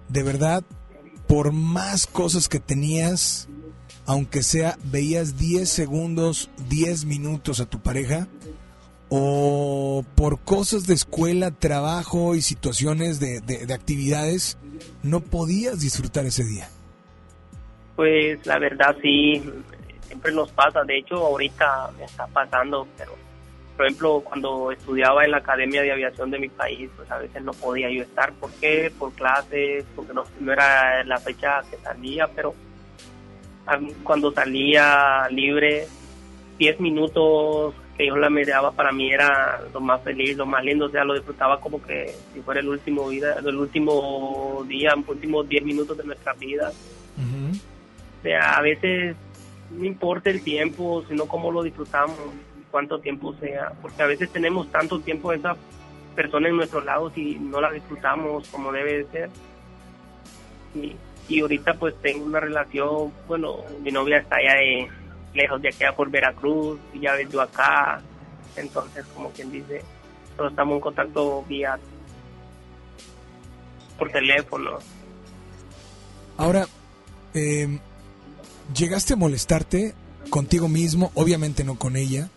de 0.09 0.23
verdad, 0.23 0.65
por 1.27 1.53
más 1.53 2.07
cosas 2.07 2.49
que 2.49 2.61
tenías, 2.61 3.49
aunque 4.07 4.43
sea, 4.43 4.79
veías 4.85 5.39
10 5.39 5.69
segundos, 5.69 6.51
10 6.69 7.07
minutos 7.07 7.61
a 7.61 7.67
tu 7.67 7.81
pareja, 7.81 8.29
o 9.09 10.05
por 10.15 10.41
cosas 10.41 10.87
de 10.87 10.95
escuela, 10.95 11.51
trabajo 11.51 12.35
y 12.35 12.43
situaciones 12.43 13.21
de, 13.21 13.41
de, 13.41 13.67
de 13.67 13.75
actividades, 13.75 14.59
no 15.03 15.21
podías 15.21 15.81
disfrutar 15.81 16.27
ese 16.27 16.45
día. 16.45 16.69
Pues 17.97 18.45
la 18.45 18.59
verdad 18.59 18.97
sí, 19.01 19.43
siempre 20.15 20.33
nos 20.33 20.51
pasa. 20.53 20.85
De 20.85 20.99
hecho, 20.99 21.17
ahorita 21.17 21.91
me 21.99 22.05
está 22.05 22.27
pasando, 22.29 22.87
pero 22.97 23.13
por 23.77 23.87
ejemplo, 23.87 24.21
cuando 24.21 24.71
estudiaba 24.71 25.25
en 25.25 25.33
la 25.33 25.39
Academia 25.39 25.83
de 25.83 25.91
Aviación 25.91 26.31
de 26.31 26.39
mi 26.39 26.49
país, 26.49 26.89
pues 26.97 27.11
a 27.11 27.19
veces 27.19 27.43
no 27.43 27.53
podía 27.53 27.91
yo 27.91 28.03
estar. 28.03 28.33
¿Por 28.35 28.53
qué? 28.53 28.93
Por 28.97 29.13
clases, 29.15 29.85
porque 29.97 30.15
no, 30.15 30.25
no 30.39 30.53
era 30.53 31.03
la 31.03 31.19
fecha 31.19 31.61
que 31.69 31.77
salía, 31.79 32.29
pero 32.29 32.55
cuando 34.05 34.31
salía 34.31 35.27
libre, 35.31 35.89
10 36.59 36.81
minutos 36.81 37.75
que 37.97 38.07
yo 38.07 38.17
la 38.17 38.31
miraba 38.31 38.71
para 38.71 38.93
mí 38.93 39.11
era 39.11 39.61
lo 39.73 39.81
más 39.81 40.03
feliz, 40.03 40.37
lo 40.37 40.47
más 40.47 40.63
lindo, 40.63 40.87
o 40.87 40.91
sea, 40.91 41.05
lo 41.05 41.15
disfrutaba 41.15 41.61
como 41.61 41.83
que 41.83 42.15
si 42.33 42.41
fuera 42.43 42.61
el 42.61 42.69
último 42.69 43.09
vida, 43.09 43.37
el 43.45 43.57
último 43.57 44.65
día, 44.69 44.95
los 44.95 45.09
últimos 45.09 45.49
10 45.49 45.65
minutos 45.65 45.97
de 45.97 46.05
nuestra 46.05 46.33
vida. 46.35 46.71
O 47.17 48.23
sea, 48.23 48.57
a 48.57 48.63
veces 48.63 49.17
no 49.77 49.85
importa 49.85 50.31
el 50.31 50.43
tiempo, 50.43 51.05
sino 51.09 51.27
cómo 51.27 51.51
lo 51.51 51.63
disfrutamos, 51.63 52.17
cuánto 52.71 53.01
tiempo 53.01 53.35
sea, 53.35 53.73
porque 53.81 54.03
a 54.03 54.07
veces 54.07 54.31
tenemos 54.31 54.71
tanto 54.71 55.01
tiempo 55.01 55.33
esa 55.33 55.57
persona 56.15 56.49
en 56.49 56.57
nuestros 56.57 56.85
lados 56.85 57.13
y 57.17 57.37
no 57.37 57.61
la 57.61 57.71
disfrutamos 57.71 58.49
como 58.49 58.73
debe 58.73 58.99
de 58.99 59.11
ser. 59.11 59.31
Y, 60.75 60.97
y 61.29 61.41
ahorita 61.41 61.75
pues 61.75 61.95
tengo 62.03 62.25
una 62.25 62.41
relación, 62.41 63.13
bueno, 63.27 63.59
mi 63.83 63.91
novia 63.91 64.19
está 64.19 64.37
allá 64.37 64.55
de, 64.55 64.89
lejos 65.35 65.61
de 65.61 65.69
aquí 65.69 65.85
por 65.97 66.11
Veracruz 66.11 66.79
y 66.93 67.01
ya 67.01 67.13
vengo 67.15 67.41
acá, 67.41 68.01
entonces 68.57 69.05
como 69.15 69.31
quien 69.31 69.51
dice, 69.51 69.83
todos 70.37 70.51
estamos 70.51 70.77
en 70.77 70.81
contacto 70.81 71.45
vía 71.49 71.79
por 73.99 74.11
teléfono. 74.11 74.79
Ahora, 76.37 76.67
eh, 77.35 77.79
¿llegaste 78.77 79.15
a 79.15 79.17
molestarte 79.17 79.95
contigo 80.31 80.69
mismo? 80.69 81.11
Obviamente 81.15 81.65
no 81.65 81.79
con 81.79 81.97
ella. 81.97 82.29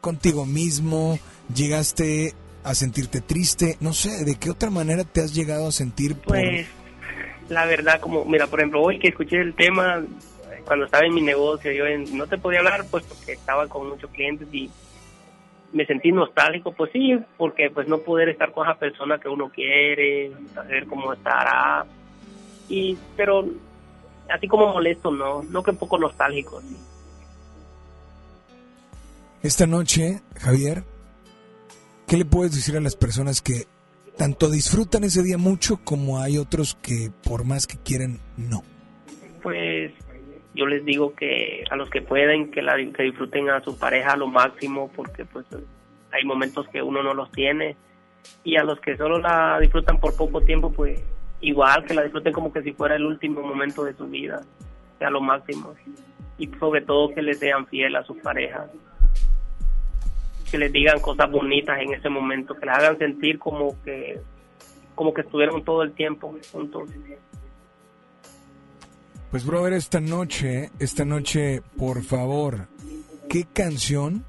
Contigo 0.00 0.46
mismo, 0.46 1.18
llegaste 1.54 2.34
a 2.64 2.74
sentirte 2.74 3.20
triste, 3.20 3.76
no 3.80 3.92
sé, 3.92 4.24
¿de 4.24 4.36
qué 4.36 4.50
otra 4.50 4.70
manera 4.70 5.04
te 5.04 5.20
has 5.20 5.34
llegado 5.34 5.68
a 5.68 5.72
sentir? 5.72 6.16
Pues, 6.16 6.66
la 7.48 7.64
verdad, 7.66 8.00
como, 8.00 8.24
mira, 8.24 8.46
por 8.48 8.58
ejemplo, 8.60 8.82
hoy 8.82 8.98
que 8.98 9.08
escuché 9.08 9.40
el 9.40 9.54
tema, 9.54 10.04
cuando 10.64 10.86
estaba 10.86 11.06
en 11.06 11.14
mi 11.14 11.22
negocio, 11.22 11.70
yo 11.70 11.86
en- 11.86 12.16
no 12.16 12.26
te 12.26 12.38
podía 12.38 12.58
hablar 12.58 12.86
pues 12.90 13.04
porque 13.04 13.32
estaba 13.32 13.68
con 13.68 13.88
muchos 13.88 14.10
clientes 14.10 14.48
y 14.52 14.68
me 15.72 15.86
sentí 15.86 16.10
nostálgico, 16.10 16.72
pues 16.72 16.90
sí, 16.92 17.16
porque 17.36 17.70
pues 17.70 17.86
no 17.86 17.98
poder 17.98 18.28
estar 18.28 18.52
con 18.52 18.66
esa 18.68 18.78
persona 18.78 19.18
que 19.18 19.28
uno 19.28 19.48
quiere, 19.50 20.32
saber 20.54 20.86
cómo 20.86 21.12
estará, 21.12 21.86
y 22.68 22.96
pero 23.16 23.44
así 24.30 24.48
como 24.48 24.72
molesto, 24.72 25.10
no, 25.10 25.42
no 25.42 25.62
que 25.62 25.70
un 25.70 25.78
poco 25.78 25.98
nostálgico, 25.98 26.60
sí. 26.60 26.76
Esta 29.42 29.66
noche, 29.66 30.22
Javier, 30.40 30.82
¿qué 32.08 32.16
le 32.16 32.24
puedes 32.24 32.54
decir 32.54 32.76
a 32.76 32.80
las 32.80 32.96
personas 32.96 33.40
que 33.40 33.66
tanto 34.16 34.50
disfrutan 34.50 35.04
ese 35.04 35.22
día 35.22 35.38
mucho 35.38 35.78
como 35.84 36.20
hay 36.20 36.38
otros 36.38 36.74
que 36.82 37.10
por 37.22 37.44
más 37.44 37.66
que 37.66 37.76
quieren, 37.76 38.18
no? 38.36 38.62
Pues 39.42 39.92
yo 40.54 40.66
les 40.66 40.84
digo 40.84 41.14
que 41.14 41.64
a 41.70 41.76
los 41.76 41.90
que 41.90 42.02
pueden, 42.02 42.50
que, 42.50 42.62
la, 42.62 42.76
que 42.76 43.02
disfruten 43.04 43.50
a 43.50 43.60
su 43.60 43.78
pareja 43.78 44.12
a 44.12 44.16
lo 44.16 44.26
máximo, 44.26 44.90
porque 44.96 45.24
pues 45.24 45.46
hay 46.10 46.24
momentos 46.24 46.66
que 46.68 46.82
uno 46.82 47.02
no 47.02 47.14
los 47.14 47.30
tiene, 47.30 47.76
y 48.42 48.56
a 48.56 48.64
los 48.64 48.80
que 48.80 48.96
solo 48.96 49.18
la 49.18 49.60
disfrutan 49.60 50.00
por 50.00 50.16
poco 50.16 50.40
tiempo, 50.40 50.72
pues 50.72 51.00
igual 51.40 51.84
que 51.84 51.94
la 51.94 52.02
disfruten 52.02 52.32
como 52.32 52.52
que 52.52 52.62
si 52.62 52.72
fuera 52.72 52.96
el 52.96 53.04
último 53.04 53.42
momento 53.42 53.84
de 53.84 53.94
su 53.94 54.06
vida, 54.06 54.42
a 55.00 55.10
lo 55.10 55.20
máximo, 55.20 55.74
y 56.38 56.46
sobre 56.58 56.80
todo 56.80 57.14
que 57.14 57.22
les 57.22 57.38
sean 57.38 57.66
fiel 57.66 57.96
a 57.96 58.04
sus 58.04 58.16
parejas, 58.18 58.70
que 60.50 60.58
les 60.58 60.72
digan 60.72 61.00
cosas 61.00 61.30
bonitas 61.30 61.78
en 61.80 61.92
ese 61.92 62.08
momento, 62.08 62.54
que 62.54 62.66
les 62.66 62.74
hagan 62.74 62.98
sentir 62.98 63.38
como 63.38 63.80
que 63.82 64.20
como 64.94 65.12
que 65.12 65.20
estuvieron 65.20 65.62
todo 65.62 65.82
el 65.82 65.92
tiempo 65.92 66.34
juntos. 66.50 66.88
Pues 69.30 69.44
brother, 69.44 69.74
esta 69.74 70.00
noche, 70.00 70.70
esta 70.78 71.04
noche, 71.04 71.60
por 71.76 72.02
favor, 72.02 72.68
¿qué 73.28 73.44
canción 73.52 74.24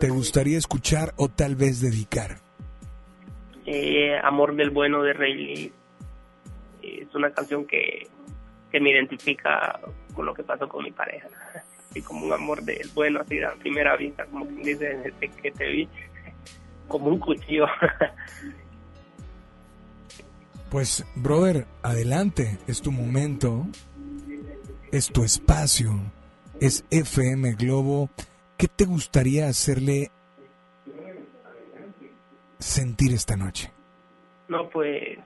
te 0.00 0.08
gustaría 0.08 0.58
escuchar 0.58 1.14
o 1.16 1.28
tal 1.28 1.54
vez 1.54 1.80
dedicar? 1.80 2.38
Eh, 3.66 4.18
Amor 4.22 4.56
del 4.56 4.70
Bueno 4.70 5.02
de 5.02 5.12
Rey. 5.12 5.72
Es 7.02 7.14
una 7.14 7.30
canción 7.30 7.66
que, 7.66 8.06
que 8.70 8.80
me 8.80 8.90
identifica 8.90 9.78
con 10.14 10.26
lo 10.26 10.34
que 10.34 10.42
pasó 10.42 10.68
con 10.68 10.84
mi 10.84 10.90
pareja. 10.90 11.28
Así 11.90 12.02
como 12.02 12.26
un 12.26 12.32
amor 12.32 12.62
del 12.62 12.88
bueno, 12.94 13.20
así 13.20 13.42
a 13.42 13.52
primera 13.52 13.96
vista, 13.96 14.24
como 14.26 14.46
quien 14.46 14.62
dice 14.62 14.96
desde 14.96 15.28
que 15.30 15.50
te 15.50 15.66
vi, 15.68 15.88
como 16.88 17.08
un 17.08 17.18
cuchillo. 17.18 17.66
Pues, 20.70 21.06
brother, 21.14 21.68
adelante, 21.84 22.58
es 22.66 22.82
tu 22.82 22.90
momento, 22.90 23.64
es 24.90 25.06
tu 25.06 25.22
espacio, 25.22 25.92
es 26.60 26.84
FM 26.90 27.52
Globo. 27.52 28.10
¿Qué 28.56 28.66
te 28.66 28.84
gustaría 28.84 29.46
hacerle 29.46 30.10
sentir 32.58 33.12
esta 33.12 33.36
noche? 33.36 33.70
no, 34.48 34.68
pues 34.68 35.18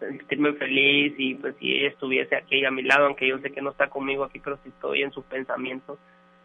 sentirme 0.00 0.54
feliz 0.54 1.14
y 1.18 1.34
pues 1.36 1.54
si 1.58 1.72
ella 1.72 1.88
estuviese 1.88 2.36
aquí 2.36 2.64
a 2.64 2.70
mi 2.70 2.82
lado, 2.82 3.06
aunque 3.06 3.28
yo 3.28 3.38
sé 3.38 3.50
que 3.50 3.62
no 3.62 3.70
está 3.70 3.88
conmigo 3.88 4.24
aquí, 4.24 4.40
pero 4.40 4.58
si 4.62 4.70
estoy 4.70 5.02
en 5.02 5.12
sus 5.12 5.24
pensamientos, 5.26 5.98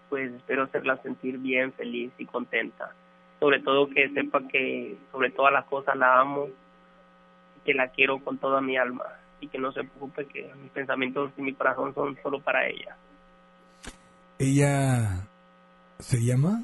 pues 0.10 0.32
espero 0.32 0.64
hacerla 0.64 0.98
sentir 1.02 1.40
bien, 1.40 1.74
feliz 1.74 2.12
y 2.18 2.26
contenta. 2.26 2.94
Sobre 3.40 3.62
todo 3.62 3.90
que 3.90 4.10
sepa 4.10 4.48
que 4.48 4.96
sobre 5.12 5.32
todas 5.32 5.52
las 5.52 5.66
cosas 5.66 5.98
la 5.98 6.20
amo, 6.20 6.50
que 7.66 7.74
la 7.74 7.88
quiero 7.90 8.20
con 8.20 8.38
toda 8.38 8.62
mi 8.62 8.78
alma 8.78 9.06
y 9.42 9.48
que 9.48 9.58
no 9.58 9.72
se 9.72 9.84
preocupe 9.84 10.26
que 10.26 10.52
mis 10.62 10.72
pensamientos 10.72 11.32
y 11.38 11.42
mi 11.42 11.54
corazón 11.54 11.94
son 11.96 12.18
solo 12.22 12.40
para 12.40 12.68
ella. 12.68 12.96
¿Ella 14.38 15.28
se 16.00 16.18
llama? 16.24 16.62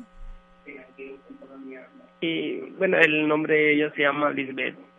Y 2.22 2.60
bueno, 2.78 2.98
el 3.00 3.28
nombre 3.28 3.56
de 3.56 3.74
ella 3.74 3.92
se 3.96 4.04
llama 4.04 4.30
Lisbeth. 4.30 4.91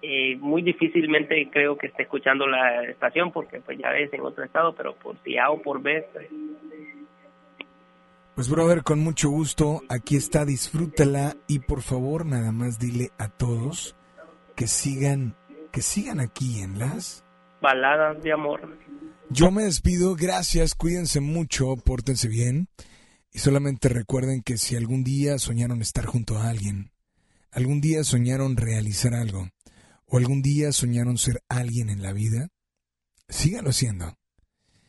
Eh, 0.00 0.36
muy 0.36 0.62
difícilmente 0.62 1.48
creo 1.50 1.76
que 1.76 1.88
esté 1.88 2.04
escuchando 2.04 2.46
la 2.46 2.84
estación 2.84 3.32
porque 3.32 3.60
pues 3.60 3.78
ya 3.78 3.90
es 3.96 4.12
en 4.12 4.20
otro 4.20 4.44
estado, 4.44 4.72
pero 4.74 4.94
por 4.94 5.16
si 5.24 5.36
A 5.38 5.50
o 5.50 5.60
por 5.60 5.82
B, 5.82 6.06
pues, 6.12 6.28
Pues 8.36 8.48
brother, 8.48 8.84
con 8.84 9.00
mucho 9.00 9.28
gusto, 9.28 9.82
aquí 9.88 10.16
está, 10.16 10.44
disfrútala 10.44 11.34
y 11.48 11.58
por 11.58 11.82
favor 11.82 12.26
nada 12.26 12.52
más 12.52 12.78
dile 12.78 13.10
a 13.18 13.28
todos 13.28 13.96
que 14.54 14.68
sigan, 14.68 15.34
que 15.72 15.82
sigan 15.82 16.20
aquí 16.20 16.60
en 16.60 16.78
las 16.78 17.24
baladas 17.60 18.22
de 18.22 18.32
amor. 18.32 18.78
Yo 19.30 19.50
me 19.50 19.64
despido, 19.64 20.14
gracias, 20.14 20.74
cuídense 20.74 21.20
mucho, 21.20 21.76
pórtense 21.76 22.28
bien. 22.28 22.68
Y 23.32 23.40
solamente 23.40 23.88
recuerden 23.88 24.42
que 24.42 24.56
si 24.56 24.74
algún 24.74 25.04
día 25.04 25.38
soñaron 25.38 25.82
estar 25.82 26.06
junto 26.06 26.38
a 26.38 26.48
alguien, 26.48 26.92
algún 27.52 27.80
día 27.80 28.04
soñaron 28.04 28.56
realizar 28.56 29.14
algo 29.14 29.48
o 30.08 30.18
algún 30.18 30.42
día 30.42 30.72
soñaron 30.72 31.18
ser 31.18 31.42
alguien 31.48 31.90
en 31.90 32.02
la 32.02 32.12
vida, 32.12 32.48
síganlo 33.28 33.70
haciendo. 33.70 34.18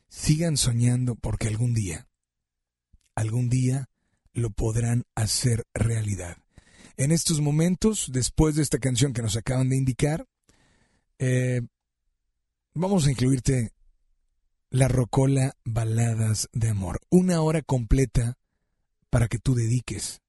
Sigan 0.08 0.58
soñando 0.58 1.16
porque 1.16 1.48
algún 1.48 1.74
día 1.74 2.10
algún 3.20 3.50
día 3.50 3.90
lo 4.34 4.50
podrán 4.50 5.04
hacer 5.14 5.66
realidad. 5.74 6.38
En 6.96 7.12
estos 7.12 7.42
momentos, 7.42 8.10
después 8.12 8.56
de 8.56 8.64
esta 8.64 8.80
canción 8.80 9.14
que 9.14 9.22
nos 9.22 9.36
acaban 9.36 9.70
de 9.70 9.78
indicar, 9.78 10.26
eh, 11.18 11.62
vamos 12.74 13.06
a 13.06 13.12
incluirte 13.12 13.74
la 14.70 14.88
Rocola 14.88 15.56
Baladas 15.66 16.50
de 16.54 16.70
Amor. 16.70 17.02
Una 17.10 17.42
hora 17.42 17.62
completa 17.62 18.38
para 19.10 19.28
que 19.28 19.40
tú 19.40 19.54
dediques, 19.54 20.22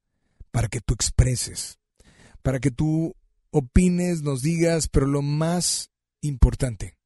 para 0.50 0.68
que 0.68 0.80
tú 0.80 0.94
expreses, 0.94 1.78
para 2.42 2.58
que 2.58 2.70
tú 2.70 3.14
opines, 3.50 4.22
nos 4.22 4.42
digas, 4.42 4.88
pero 4.88 5.06
lo 5.06 5.22
más 5.22 5.90
importante, 6.20 6.96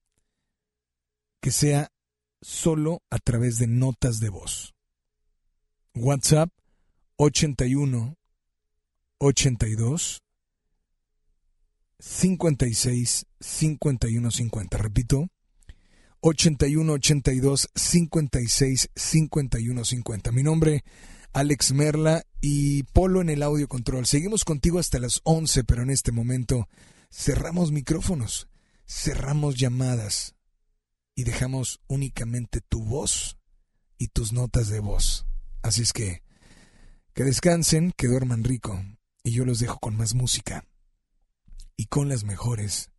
que 1.40 1.50
sea 1.50 1.92
solo 2.40 3.02
a 3.10 3.18
través 3.18 3.58
de 3.58 3.66
notas 3.66 4.20
de 4.20 4.28
voz. 4.28 4.74
WhatsApp 5.94 6.50
81 7.16 8.16
82 9.18 10.22
56 11.98 13.26
51 13.40 14.30
50. 14.30 14.78
Repito, 14.78 15.28
81 16.20 16.92
82 16.92 17.68
56 17.74 18.90
51 18.94 19.84
50. 19.84 20.32
Mi 20.32 20.42
nombre, 20.42 20.84
Alex 21.34 21.72
Merla 21.72 22.24
y 22.40 22.84
Polo 22.84 23.20
en 23.20 23.28
el 23.28 23.42
audio 23.42 23.68
control. 23.68 24.06
Seguimos 24.06 24.44
contigo 24.44 24.78
hasta 24.78 25.00
las 25.00 25.20
11, 25.24 25.64
pero 25.64 25.82
en 25.82 25.90
este 25.90 26.12
momento 26.12 26.68
cerramos 27.10 27.72
micrófonos, 27.72 28.48
cerramos 28.86 29.56
llamadas 29.56 30.36
y 31.16 31.24
dejamos 31.24 31.80
únicamente 31.88 32.60
tu 32.60 32.84
voz 32.84 33.36
y 33.98 34.08
tus 34.08 34.32
notas 34.32 34.68
de 34.68 34.78
voz. 34.78 35.26
Así 35.62 35.82
es 35.82 35.92
que, 35.92 36.22
que 37.14 37.24
descansen, 37.24 37.92
que 37.96 38.06
duerman 38.06 38.44
rico, 38.44 38.80
y 39.24 39.32
yo 39.32 39.44
los 39.44 39.58
dejo 39.58 39.80
con 39.80 39.96
más 39.96 40.14
música 40.14 40.64
y 41.76 41.86
con 41.86 42.08
las 42.08 42.22
mejores 42.22 42.92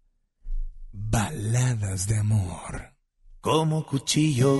baladas 0.91 2.07
de 2.07 2.18
amor. 2.18 2.95
Como 3.40 3.86
cuchillo 3.86 4.60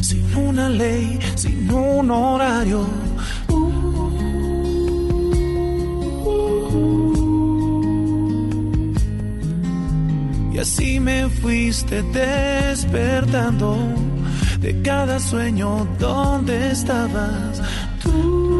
sin 0.00 0.36
una 0.36 0.68
ley, 0.68 1.18
sin 1.34 1.70
un 1.72 2.10
horario. 2.10 2.86
Y 10.52 10.58
así 10.58 11.00
me 11.00 11.28
fuiste 11.28 12.02
despertando 12.02 13.76
de 14.60 14.82
cada 14.82 15.18
sueño 15.18 15.86
donde 15.98 16.72
estabas 16.72 17.62
tú. 18.02 18.59